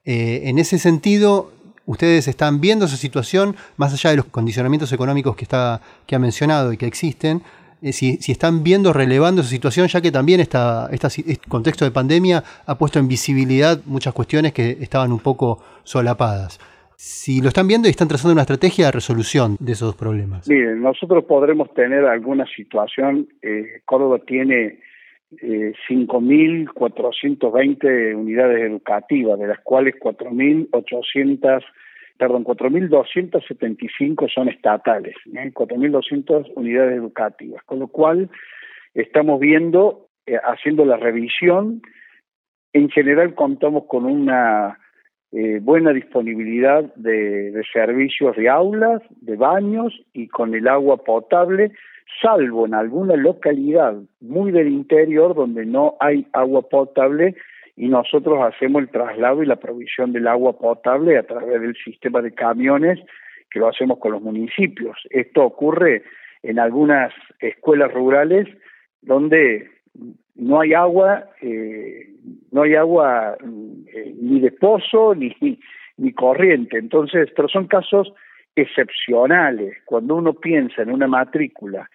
Eh, 0.04 0.42
en 0.44 0.58
ese 0.58 0.78
sentido, 0.78 1.50
ustedes 1.86 2.28
están 2.28 2.60
viendo 2.60 2.84
esa 2.84 2.98
situación, 2.98 3.56
más 3.78 3.94
allá 3.94 4.10
de 4.10 4.16
los 4.16 4.26
condicionamientos 4.26 4.92
económicos 4.92 5.34
que, 5.34 5.44
está, 5.44 5.80
que 6.06 6.14
ha 6.14 6.18
mencionado 6.18 6.74
y 6.74 6.76
que 6.76 6.86
existen, 6.86 7.42
si, 7.90 8.18
están 8.30 8.62
viendo, 8.62 8.92
relevando 8.92 9.40
esa 9.40 9.50
situación, 9.50 9.88
ya 9.88 10.00
que 10.00 10.12
también 10.12 10.38
esta, 10.40 10.88
este 10.92 11.38
contexto 11.48 11.84
de 11.84 11.90
pandemia 11.90 12.44
ha 12.66 12.78
puesto 12.78 13.00
en 13.00 13.08
visibilidad 13.08 13.80
muchas 13.86 14.14
cuestiones 14.14 14.52
que 14.52 14.76
estaban 14.80 15.10
un 15.10 15.20
poco 15.20 15.58
solapadas 15.82 16.60
si 17.04 17.42
lo 17.42 17.48
están 17.48 17.66
viendo 17.66 17.88
y 17.88 17.90
están 17.90 18.06
trazando 18.06 18.32
una 18.32 18.42
estrategia 18.42 18.86
de 18.86 18.92
resolución 18.92 19.56
de 19.58 19.72
esos 19.72 19.96
problemas. 19.96 20.48
Miren, 20.48 20.80
nosotros 20.80 21.24
podremos 21.24 21.74
tener 21.74 22.04
alguna 22.04 22.46
situación, 22.46 23.26
eh, 23.42 23.80
Córdoba 23.84 24.20
tiene 24.24 24.78
eh, 25.40 25.72
5.420 25.88 28.14
unidades 28.14 28.62
educativas, 28.62 29.36
de 29.36 29.48
las 29.48 29.58
cuales 29.60 29.96
4.800 29.98 31.64
perdón, 32.22 32.44
4.275 32.44 34.32
son 34.32 34.48
estatales, 34.48 35.16
¿eh? 35.34 35.50
4.200 35.52 36.52
unidades 36.54 36.96
educativas, 36.98 37.64
con 37.64 37.80
lo 37.80 37.88
cual 37.88 38.30
estamos 38.94 39.40
viendo, 39.40 40.06
eh, 40.26 40.38
haciendo 40.44 40.84
la 40.84 40.98
revisión, 40.98 41.82
en 42.72 42.88
general 42.90 43.34
contamos 43.34 43.86
con 43.88 44.04
una 44.04 44.78
eh, 45.32 45.58
buena 45.60 45.92
disponibilidad 45.92 46.94
de, 46.94 47.60
servicios 47.72 48.36
de 48.36 48.48
aulas, 48.48 49.02
de 49.20 49.34
baños 49.34 49.92
y 50.12 50.28
con 50.28 50.54
el 50.54 50.68
agua 50.68 50.98
potable, 50.98 51.72
salvo 52.22 52.66
en 52.66 52.74
alguna 52.74 53.16
localidad 53.16 53.96
muy 54.20 54.52
del 54.52 54.68
interior 54.68 55.34
donde 55.34 55.66
no 55.66 55.96
hay 55.98 56.28
agua 56.32 56.62
potable 56.68 57.34
y 57.76 57.88
nosotros 57.88 58.38
hacemos 58.42 58.82
el 58.82 58.90
traslado 58.90 59.42
y 59.42 59.46
la 59.46 59.56
provisión 59.56 60.12
del 60.12 60.28
agua 60.28 60.58
potable 60.58 61.16
a 61.18 61.22
través 61.22 61.60
del 61.60 61.74
sistema 61.76 62.20
de 62.20 62.32
camiones 62.32 62.98
que 63.50 63.60
lo 63.60 63.68
hacemos 63.68 63.98
con 63.98 64.12
los 64.12 64.22
municipios. 64.22 64.96
Esto 65.10 65.44
ocurre 65.44 66.02
en 66.42 66.58
algunas 66.58 67.12
escuelas 67.40 67.92
rurales 67.92 68.48
donde 69.00 69.68
no 70.34 70.60
hay 70.60 70.74
agua, 70.74 71.28
eh, 71.40 72.08
no 72.50 72.62
hay 72.62 72.74
agua 72.74 73.36
eh, 73.94 74.14
ni 74.20 74.40
de 74.40 74.52
pozo 74.52 75.14
ni, 75.16 75.34
ni 75.96 76.12
corriente. 76.12 76.78
Entonces, 76.78 77.30
pero 77.34 77.48
son 77.48 77.66
casos 77.66 78.12
excepcionales. 78.54 79.76
Cuando 79.84 80.16
uno 80.16 80.34
piensa 80.34 80.82
en 80.82 80.90
una 80.90 81.06
matrícula, 81.06 81.88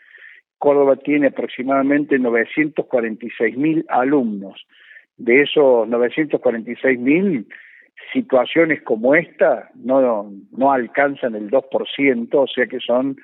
Córdoba 0.58 0.96
tiene 0.96 1.28
aproximadamente 1.28 2.18
946 2.18 3.58
mil 3.58 3.86
alumnos. 3.90 4.66
De 5.18 5.42
esos 5.42 5.88
946 5.88 7.00
mil, 7.00 7.48
situaciones 8.14 8.82
como 8.84 9.16
esta 9.16 9.70
no, 9.76 10.32
no 10.52 10.72
alcanzan 10.72 11.36
el 11.36 11.50
2%, 11.50 12.30
o 12.34 12.48
sea 12.48 12.68
que 12.68 12.80
son 12.80 13.18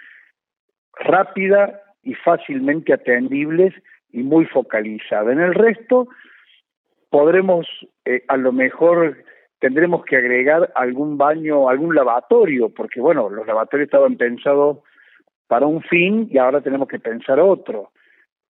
rápidas 1.00 1.74
y 2.02 2.14
fácilmente 2.16 2.94
atendibles 2.94 3.74
y 4.12 4.24
muy 4.24 4.46
focalizada. 4.46 5.32
En 5.32 5.40
el 5.40 5.54
resto 5.54 6.08
podremos, 7.10 7.68
eh, 8.06 8.24
a 8.28 8.38
lo 8.38 8.52
mejor 8.52 9.18
tendremos 9.60 10.04
que 10.04 10.18
agregar 10.18 10.72
algún 10.76 11.18
baño, 11.18 11.70
algún 11.70 11.96
lavatorio, 11.96 12.70
porque 12.70 13.00
bueno, 13.00 13.30
los 13.30 13.48
lavatorios 13.48 13.88
estaban 13.88 14.18
pensados 14.18 14.80
para 15.48 15.66
un 15.66 15.82
fin 15.84 16.28
y 16.32 16.38
ahora 16.38 16.62
tenemos 16.62 16.88
que 16.88 17.00
pensar 17.00 17.40
otro. 17.40 17.92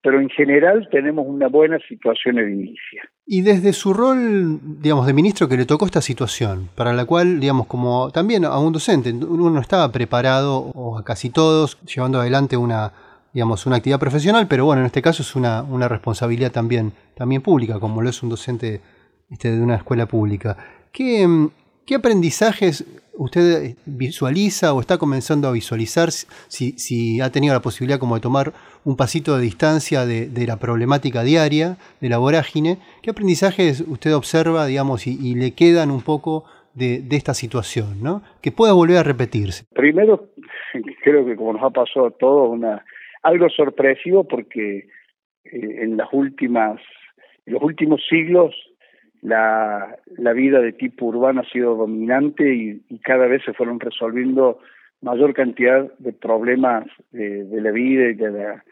Pero 0.03 0.19
en 0.19 0.29
general 0.29 0.87
tenemos 0.91 1.25
una 1.27 1.47
buena 1.47 1.79
situación 1.87 2.37
edilicia. 2.37 3.03
Y 3.25 3.41
desde 3.41 3.71
su 3.73 3.93
rol, 3.93 4.59
digamos, 4.81 5.07
de 5.07 5.13
ministro 5.13 5.47
que 5.47 5.57
le 5.57 5.65
tocó 5.65 5.85
esta 5.85 6.01
situación, 6.01 6.69
para 6.75 6.93
la 6.93 7.05
cual, 7.05 7.39
digamos, 7.39 7.67
como 7.67 8.11
también 8.11 8.43
a 8.43 8.59
un 8.59 8.73
docente, 8.73 9.11
uno 9.11 9.49
no 9.49 9.61
estaba 9.61 9.91
preparado, 9.91 10.57
o 10.57 10.97
a 10.97 11.05
casi 11.05 11.29
todos, 11.29 11.79
llevando 11.85 12.19
adelante 12.19 12.57
una, 12.57 12.91
digamos, 13.33 13.65
una 13.65 13.77
actividad 13.77 13.99
profesional, 13.99 14.47
pero 14.47 14.65
bueno, 14.65 14.81
en 14.81 14.87
este 14.87 15.01
caso 15.01 15.23
es 15.23 15.35
una, 15.35 15.63
una 15.63 15.87
responsabilidad 15.87 16.51
también, 16.51 16.91
también 17.15 17.41
pública, 17.41 17.79
como 17.79 18.01
lo 18.01 18.09
es 18.09 18.21
un 18.21 18.29
docente 18.29 18.81
este, 19.31 19.51
de 19.51 19.61
una 19.61 19.75
escuela 19.75 20.05
pública. 20.05 20.57
¿Qué, 20.91 21.49
¿Qué 21.85 21.95
aprendizajes 21.95 22.85
usted 23.15 23.75
visualiza 23.85 24.73
o 24.73 24.81
está 24.81 24.97
comenzando 24.97 25.47
a 25.47 25.51
visualizar 25.51 26.09
si, 26.11 27.21
ha 27.21 27.29
tenido 27.31 27.53
la 27.53 27.61
posibilidad 27.61 27.99
como 27.99 28.15
de 28.15 28.21
tomar 28.21 28.53
un 28.83 28.97
pasito 28.97 29.35
de 29.35 29.43
distancia 29.43 30.05
de, 30.05 30.47
la 30.47 30.57
problemática 30.57 31.23
diaria, 31.23 31.77
de 32.01 32.09
la 32.09 32.17
vorágine? 32.17 32.77
¿Qué 33.01 33.11
aprendizajes 33.11 33.81
usted 33.81 34.15
observa, 34.15 34.65
digamos, 34.65 35.07
y, 35.07 35.35
le 35.35 35.51
quedan 35.51 35.91
un 35.91 36.01
poco 36.01 36.45
de, 36.73 37.03
esta 37.11 37.33
situación, 37.33 38.01
¿no? 38.01 38.21
Que 38.41 38.51
pueda 38.51 38.73
volver 38.73 38.97
a 38.97 39.03
repetirse. 39.03 39.65
Primero, 39.73 40.29
creo 41.03 41.25
que 41.25 41.35
como 41.35 41.53
nos 41.53 41.63
ha 41.63 41.69
pasado 41.69 42.07
a 42.07 42.11
todos, 42.11 42.59
algo 43.21 43.49
sorpresivo 43.49 44.27
porque 44.27 44.87
eh, 45.45 45.83
en 45.83 45.97
las 45.97 46.09
últimas, 46.11 46.79
en 47.45 47.53
los 47.53 47.63
últimos 47.63 48.01
siglos 48.09 48.53
la, 49.23 49.97
la 50.17 50.33
vida 50.33 50.59
de 50.59 50.73
tipo 50.73 51.05
urbano 51.05 51.41
ha 51.41 51.49
sido 51.49 51.75
dominante 51.75 52.53
y, 52.53 52.81
y 52.89 52.99
cada 52.99 53.27
vez 53.27 53.41
se 53.43 53.53
fueron 53.53 53.79
resolviendo 53.79 54.59
mayor 55.03 55.33
cantidad 55.33 55.91
de 55.99 56.13
problemas 56.13 56.85
de, 57.11 57.45
la 57.61 57.71
vida 57.71 58.09
y 58.09 58.13
de, 58.13 58.31
la, 58.31 58.63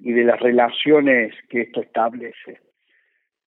y 0.00 0.12
de 0.12 0.24
las 0.24 0.38
relaciones 0.38 1.34
que 1.48 1.62
esto 1.62 1.80
establece. 1.80 2.60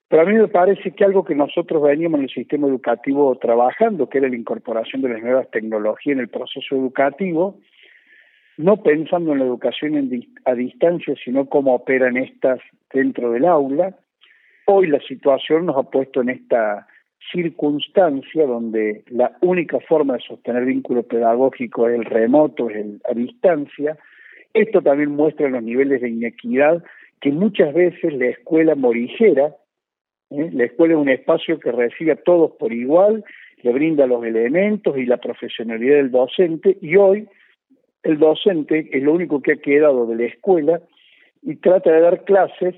Pero 0.08 0.24
a 0.24 0.26
mí 0.26 0.34
me 0.34 0.48
parece 0.48 0.92
que 0.92 1.06
algo 1.06 1.24
que 1.24 1.36
nosotros 1.36 1.82
veníamos 1.82 2.20
en 2.20 2.24
el 2.26 2.32
sistema 2.32 2.68
educativo 2.68 3.38
trabajando, 3.38 4.10
que 4.10 4.18
era 4.18 4.28
la 4.28 4.36
incorporación 4.36 5.02
de 5.04 5.10
las 5.10 5.22
nuevas 5.22 5.50
tecnologías 5.52 6.16
en 6.16 6.20
el 6.20 6.28
proceso 6.28 6.76
educativo, 6.76 7.60
no 8.58 8.84
pensando 8.84 9.32
en 9.32 9.40
la 9.40 9.46
educación 9.46 9.96
en, 9.96 10.26
a 10.46 10.54
distancia, 10.54 11.16
sino 11.24 11.46
cómo 11.46 11.76
operan 11.76 12.18
estas 12.18 12.60
dentro 12.92 13.32
del 13.32 13.46
aula. 13.46 13.96
Hoy 14.74 14.88
la 14.88 15.02
situación 15.02 15.66
nos 15.66 15.76
ha 15.76 15.84
puesto 15.84 16.22
en 16.22 16.30
esta 16.30 16.88
circunstancia 17.30 18.46
donde 18.46 19.04
la 19.10 19.38
única 19.42 19.82
forma 19.82 20.14
de 20.14 20.22
sostener 20.22 20.64
vínculo 20.64 21.04
pedagógico 21.04 21.90
es 21.90 21.96
el 22.00 22.06
remoto, 22.06 22.70
es 22.70 22.78
el 22.78 23.02
a 23.04 23.14
distancia. 23.14 23.98
Esto 24.54 24.82
también 24.82 25.12
muestra 25.12 25.50
los 25.50 25.62
niveles 25.62 26.00
de 26.00 26.08
inequidad 26.08 26.82
que 27.20 27.34
muchas 27.34 27.74
veces 27.74 28.14
la 28.14 28.28
escuela 28.28 28.76
morigera, 28.76 29.54
¿eh? 30.30 30.50
la 30.54 30.64
escuela 30.64 30.94
es 30.94 31.00
un 31.02 31.10
espacio 31.10 31.60
que 31.60 31.74
recibe 31.74 32.14
a 32.14 32.24
todos 32.24 32.52
por 32.52 32.72
igual, 32.72 33.26
le 33.64 33.74
brinda 33.74 34.08
los 34.08 34.24
elementos 34.24 34.98
y 34.98 35.06
la 35.06 35.18
profesionalidad 35.18 35.98
del 35.98 36.12
docente, 36.12 36.78
y 36.80 36.96
hoy 36.96 37.28
el 38.04 38.20
docente 38.20 38.88
es 38.94 39.04
lo 39.04 39.12
único 39.12 39.42
que 39.42 39.52
ha 39.52 39.58
quedado 39.58 40.06
de 40.06 40.16
la 40.16 40.26
escuela 40.28 40.82
y 41.42 41.58
trata 41.58 41.92
de 41.92 42.00
dar 42.00 42.24
clases 42.24 42.74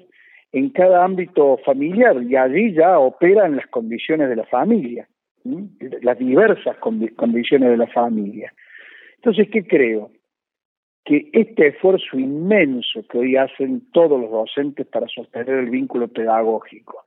en 0.54 0.70
cada 0.70 1.04
ámbito 1.04 1.58
familiar 1.66 2.22
y 2.22 2.36
allí 2.36 2.74
ya 2.74 3.00
operan 3.00 3.56
las 3.56 3.68
condiciones 3.68 4.30
de 4.30 4.36
la 4.36 4.46
familia, 4.46 5.08
las 6.02 6.18
diversas 6.20 6.78
condiciones 6.78 7.70
de 7.72 7.78
la 7.78 7.88
familia. 7.88 8.54
Entonces, 9.16 9.50
¿qué 9.52 9.66
creo? 9.66 10.12
Que 11.04 11.28
este 11.34 11.68
esfuerzo 11.70 12.18
inmenso 12.18 13.06
que 13.10 13.18
hoy 13.18 13.36
hacen 13.36 13.82
todos 13.92 14.22
los 14.22 14.30
docentes 14.30 14.86
para 14.86 15.08
sostener 15.08 15.58
el 15.58 15.72
vínculo 15.72 16.08
pedagógico, 16.08 17.04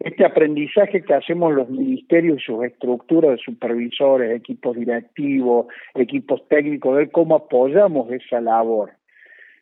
este 0.00 0.24
aprendizaje 0.24 1.02
que 1.02 1.14
hacemos 1.14 1.54
los 1.54 1.70
ministerios 1.70 2.38
y 2.40 2.44
sus 2.44 2.64
estructuras 2.64 3.32
de 3.32 3.38
supervisores, 3.38 4.36
equipos 4.36 4.76
directivos, 4.76 5.66
equipos 5.94 6.46
técnicos, 6.48 6.96
ver 6.96 7.10
cómo 7.12 7.36
apoyamos 7.36 8.10
esa 8.10 8.40
labor, 8.40 8.90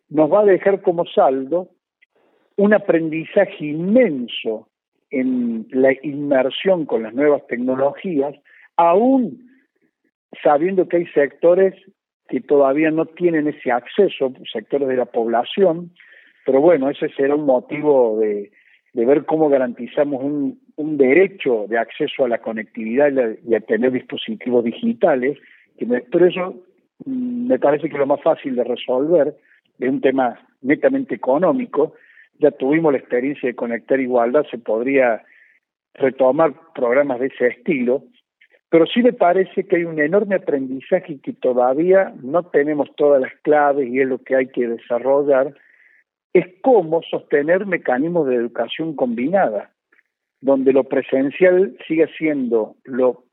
nos 0.08 0.32
va 0.32 0.40
a 0.40 0.44
dejar 0.46 0.80
como 0.80 1.04
saldo 1.04 1.68
un 2.56 2.74
aprendizaje 2.74 3.66
inmenso 3.66 4.68
en 5.10 5.66
la 5.70 5.92
inmersión 6.02 6.86
con 6.86 7.02
las 7.02 7.14
nuevas 7.14 7.46
tecnologías, 7.46 8.34
aún 8.76 9.50
sabiendo 10.42 10.88
que 10.88 10.98
hay 10.98 11.06
sectores 11.06 11.74
que 12.28 12.40
todavía 12.40 12.90
no 12.90 13.06
tienen 13.06 13.46
ese 13.46 13.70
acceso, 13.70 14.32
sectores 14.52 14.88
de 14.88 14.96
la 14.96 15.04
población, 15.04 15.92
pero 16.44 16.60
bueno, 16.60 16.90
ese 16.90 17.08
será 17.10 17.34
un 17.34 17.46
motivo 17.46 18.18
de, 18.20 18.50
de 18.92 19.04
ver 19.04 19.24
cómo 19.24 19.48
garantizamos 19.48 20.22
un, 20.22 20.60
un, 20.76 20.96
derecho 20.96 21.66
de 21.68 21.78
acceso 21.78 22.24
a 22.24 22.28
la 22.28 22.38
conectividad 22.38 23.12
y 23.46 23.54
a, 23.54 23.60
tener 23.60 23.92
dispositivos 23.92 24.64
digitales, 24.64 25.38
que 25.78 25.86
me, 25.86 25.98
eso 25.98 26.54
mm, 27.04 27.48
me 27.48 27.58
parece 27.58 27.88
que 27.88 27.98
lo 27.98 28.06
más 28.06 28.22
fácil 28.22 28.56
de 28.56 28.64
resolver 28.64 29.36
es 29.78 29.88
un 29.88 30.00
tema 30.00 30.40
netamente 30.62 31.14
económico, 31.14 31.94
ya 32.38 32.50
tuvimos 32.50 32.92
la 32.92 32.98
experiencia 32.98 33.48
de 33.48 33.56
conectar 33.56 34.00
igualdad, 34.00 34.46
se 34.50 34.58
podría 34.58 35.24
retomar 35.94 36.54
programas 36.74 37.20
de 37.20 37.26
ese 37.26 37.48
estilo, 37.48 38.04
pero 38.68 38.86
sí 38.86 39.02
me 39.02 39.12
parece 39.12 39.66
que 39.66 39.76
hay 39.76 39.84
un 39.84 40.00
enorme 40.00 40.36
aprendizaje 40.36 41.20
que 41.20 41.32
todavía 41.32 42.12
no 42.22 42.44
tenemos 42.44 42.94
todas 42.96 43.22
las 43.22 43.32
claves 43.42 43.88
y 43.88 44.00
es 44.00 44.08
lo 44.08 44.18
que 44.18 44.36
hay 44.36 44.48
que 44.48 44.68
desarrollar, 44.68 45.54
es 46.32 46.46
cómo 46.62 47.00
sostener 47.02 47.64
mecanismos 47.64 48.26
de 48.26 48.34
educación 48.34 48.94
combinada, 48.94 49.70
donde 50.40 50.72
lo 50.72 50.84
presencial 50.84 51.76
siga 51.88 52.06
siendo 52.18 52.76
lo 52.84 53.24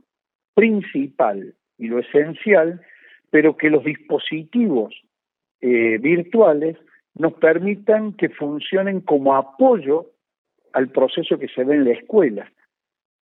principal 0.54 1.54
y 1.78 1.88
lo 1.88 2.00
esencial, 2.00 2.82
pero 3.30 3.58
que 3.58 3.70
los 3.70 3.84
dispositivos 3.84 4.94
eh, 5.60 5.98
virtuales 5.98 6.78
nos 7.16 7.34
permitan 7.34 8.14
que 8.14 8.30
funcionen 8.30 9.02
como 9.02 9.36
apoyo 9.36 10.08
al 10.74 10.90
proceso 10.90 11.38
que 11.38 11.48
se 11.48 11.64
ve 11.64 11.76
en 11.76 11.86
la 11.86 11.92
escuela. 11.92 12.52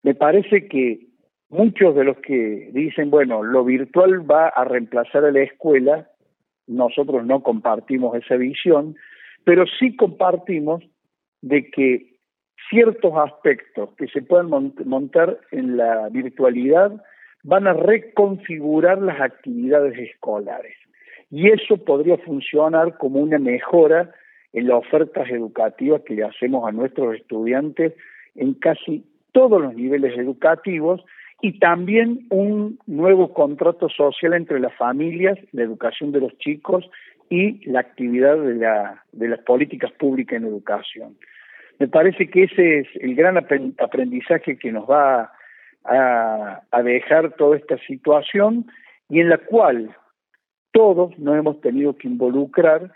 Me 0.02 0.14
parece 0.14 0.68
que 0.68 1.06
muchos 1.50 1.94
de 1.94 2.04
los 2.04 2.16
que 2.18 2.70
dicen, 2.72 3.10
bueno, 3.10 3.42
lo 3.42 3.64
virtual 3.64 4.28
va 4.30 4.48
a 4.48 4.64
reemplazar 4.64 5.24
a 5.24 5.32
la 5.32 5.42
escuela, 5.42 6.08
nosotros 6.66 7.24
no 7.26 7.42
compartimos 7.42 8.16
esa 8.16 8.36
visión, 8.36 8.96
pero 9.44 9.64
sí 9.78 9.94
compartimos 9.96 10.82
de 11.42 11.70
que 11.70 12.14
ciertos 12.70 13.12
aspectos 13.16 13.90
que 13.96 14.06
se 14.08 14.22
puedan 14.22 14.48
montar 14.86 15.38
en 15.50 15.76
la 15.76 16.08
virtualidad 16.08 16.92
van 17.42 17.66
a 17.66 17.74
reconfigurar 17.74 19.02
las 19.02 19.20
actividades 19.20 19.98
escolares 19.98 20.74
y 21.34 21.48
eso 21.48 21.76
podría 21.78 22.16
funcionar 22.18 22.96
como 22.96 23.18
una 23.18 23.40
mejora 23.40 24.08
en 24.52 24.68
las 24.68 24.78
ofertas 24.78 25.28
educativas 25.28 26.02
que 26.02 26.14
le 26.14 26.22
hacemos 26.22 26.64
a 26.64 26.70
nuestros 26.70 27.16
estudiantes 27.16 27.92
en 28.36 28.54
casi 28.54 29.04
todos 29.32 29.60
los 29.60 29.74
niveles 29.74 30.16
educativos 30.16 31.04
y 31.42 31.58
también 31.58 32.24
un 32.30 32.78
nuevo 32.86 33.34
contrato 33.34 33.88
social 33.88 34.34
entre 34.34 34.60
las 34.60 34.72
familias, 34.76 35.36
la 35.50 35.64
educación 35.64 36.12
de 36.12 36.20
los 36.20 36.38
chicos 36.38 36.88
y 37.28 37.68
la 37.68 37.80
actividad 37.80 38.36
de, 38.36 38.54
la, 38.54 39.02
de 39.10 39.26
las 39.26 39.40
políticas 39.40 39.90
públicas 39.90 40.36
en 40.36 40.46
educación. 40.46 41.16
Me 41.80 41.88
parece 41.88 42.30
que 42.30 42.44
ese 42.44 42.78
es 42.78 42.86
el 43.00 43.16
gran 43.16 43.38
aprendizaje 43.38 44.56
que 44.56 44.70
nos 44.70 44.88
va 44.88 45.32
a, 45.82 46.62
a 46.70 46.82
dejar 46.84 47.32
toda 47.32 47.56
esta 47.56 47.76
situación 47.78 48.66
y 49.08 49.18
en 49.18 49.30
la 49.30 49.38
cual 49.38 49.96
todos 50.74 51.16
nos 51.20 51.38
hemos 51.38 51.60
tenido 51.60 51.96
que 51.96 52.08
involucrar 52.08 52.92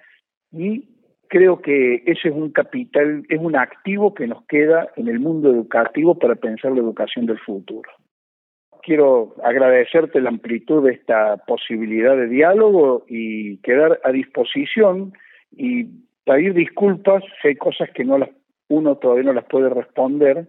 y 0.51 0.85
creo 1.29 1.63
que 1.63 2.03
ese 2.07 2.29
es 2.29 2.35
un 2.35 2.51
capital, 2.51 3.25
es 3.29 3.39
un 3.41 3.55
activo 3.55 4.15
que 4.15 4.27
nos 4.27 4.45
queda 4.47 4.89
en 4.97 5.07
el 5.09 5.21
mundo 5.21 5.51
educativo 5.51 6.19
para 6.19 6.35
pensar 6.35 6.73
la 6.73 6.81
educación 6.81 7.27
del 7.27 7.39
futuro. 7.39 7.89
Quiero 8.83 9.37
agradecerte 9.45 10.21
la 10.21 10.31
amplitud 10.31 10.85
de 10.85 10.95
esta 10.95 11.37
posibilidad 11.47 12.17
de 12.17 12.27
diálogo 12.27 13.05
y 13.09 13.59
quedar 13.59 14.01
a 14.03 14.11
disposición 14.11 15.13
y 15.53 15.85
pedir 16.25 16.55
disculpas 16.55 17.23
si 17.41 17.49
hay 17.49 17.57
cosas 17.57 17.91
que 17.95 18.05
no 18.05 18.19
las, 18.19 18.31
uno 18.69 18.97
todavía 18.97 19.25
no 19.25 19.35
las 19.35 19.45
puede 19.45 19.69
responder, 19.69 20.49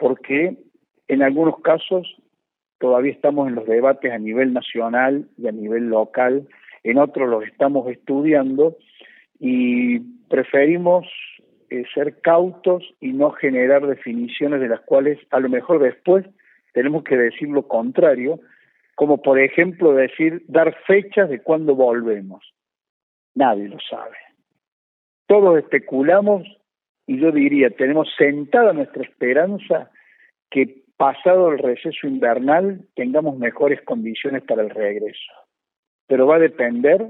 porque 0.00 0.56
en 1.06 1.22
algunos 1.22 1.60
casos 1.60 2.16
todavía 2.78 3.12
estamos 3.12 3.48
en 3.48 3.54
los 3.54 3.66
debates 3.66 4.12
a 4.12 4.18
nivel 4.18 4.52
nacional 4.52 5.26
y 5.38 5.48
a 5.48 5.52
nivel 5.52 5.88
local, 5.88 6.46
en 6.84 6.98
otros 6.98 7.28
los 7.28 7.44
estamos 7.44 7.88
estudiando 7.90 8.76
y 9.38 10.00
preferimos 10.28 11.06
eh, 11.70 11.84
ser 11.92 12.20
cautos 12.20 12.84
y 13.00 13.12
no 13.12 13.32
generar 13.32 13.86
definiciones 13.86 14.60
de 14.60 14.68
las 14.68 14.80
cuales 14.82 15.18
a 15.30 15.40
lo 15.40 15.48
mejor 15.48 15.80
después 15.80 16.24
tenemos 16.72 17.04
que 17.04 17.16
decir 17.16 17.48
lo 17.48 17.66
contrario, 17.66 18.38
como 18.94 19.20
por 19.20 19.40
ejemplo 19.40 19.92
decir, 19.92 20.44
dar 20.46 20.76
fechas 20.86 21.28
de 21.28 21.40
cuándo 21.40 21.74
volvemos. 21.74 22.54
Nadie 23.34 23.68
lo 23.68 23.78
sabe. 23.80 24.16
Todos 25.26 25.58
especulamos 25.58 26.46
y 27.06 27.18
yo 27.18 27.32
diría, 27.32 27.70
tenemos 27.70 28.08
sentada 28.16 28.72
nuestra 28.72 29.02
esperanza 29.02 29.90
que 30.50 30.85
pasado 30.96 31.52
el 31.52 31.58
receso 31.58 32.06
invernal 32.06 32.86
tengamos 32.94 33.38
mejores 33.38 33.82
condiciones 33.82 34.42
para 34.42 34.62
el 34.62 34.70
regreso. 34.70 35.32
Pero 36.06 36.26
va 36.26 36.36
a 36.36 36.40
depender, 36.40 37.06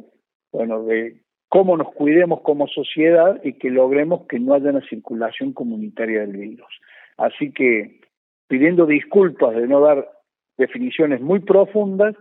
bueno, 0.53 0.82
de 0.84 1.20
cómo 1.49 1.76
nos 1.76 1.93
cuidemos 1.95 2.41
como 2.43 2.66
sociedad 2.66 3.41
y 3.45 3.55
que 3.55 3.70
logremos 3.70 4.26
que 4.26 4.39
no 4.39 4.55
haya 4.55 4.70
una 4.70 4.87
circulación 4.89 5.53
comunitaria 5.53 6.20
del 6.20 6.37
virus. 6.37 6.80
Así 7.16 7.53
que, 7.53 8.01
pidiendo 8.49 8.87
disculpas 8.87 9.55
de 9.55 9.66
no 9.66 9.80
dar 9.80 10.09
definiciones 10.57 11.20
muy 11.20 11.41
profundas, 11.41 12.14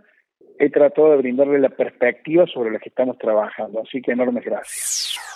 he 0.58 0.70
tratado 0.70 1.10
de 1.10 1.18
brindarle 1.18 1.58
la 1.58 1.70
perspectiva 1.70 2.46
sobre 2.46 2.70
la 2.70 2.78
que 2.78 2.88
estamos 2.88 3.18
trabajando. 3.18 3.80
Así 3.80 4.00
que 4.00 4.12
enormes 4.12 4.44
gracias. 4.44 5.35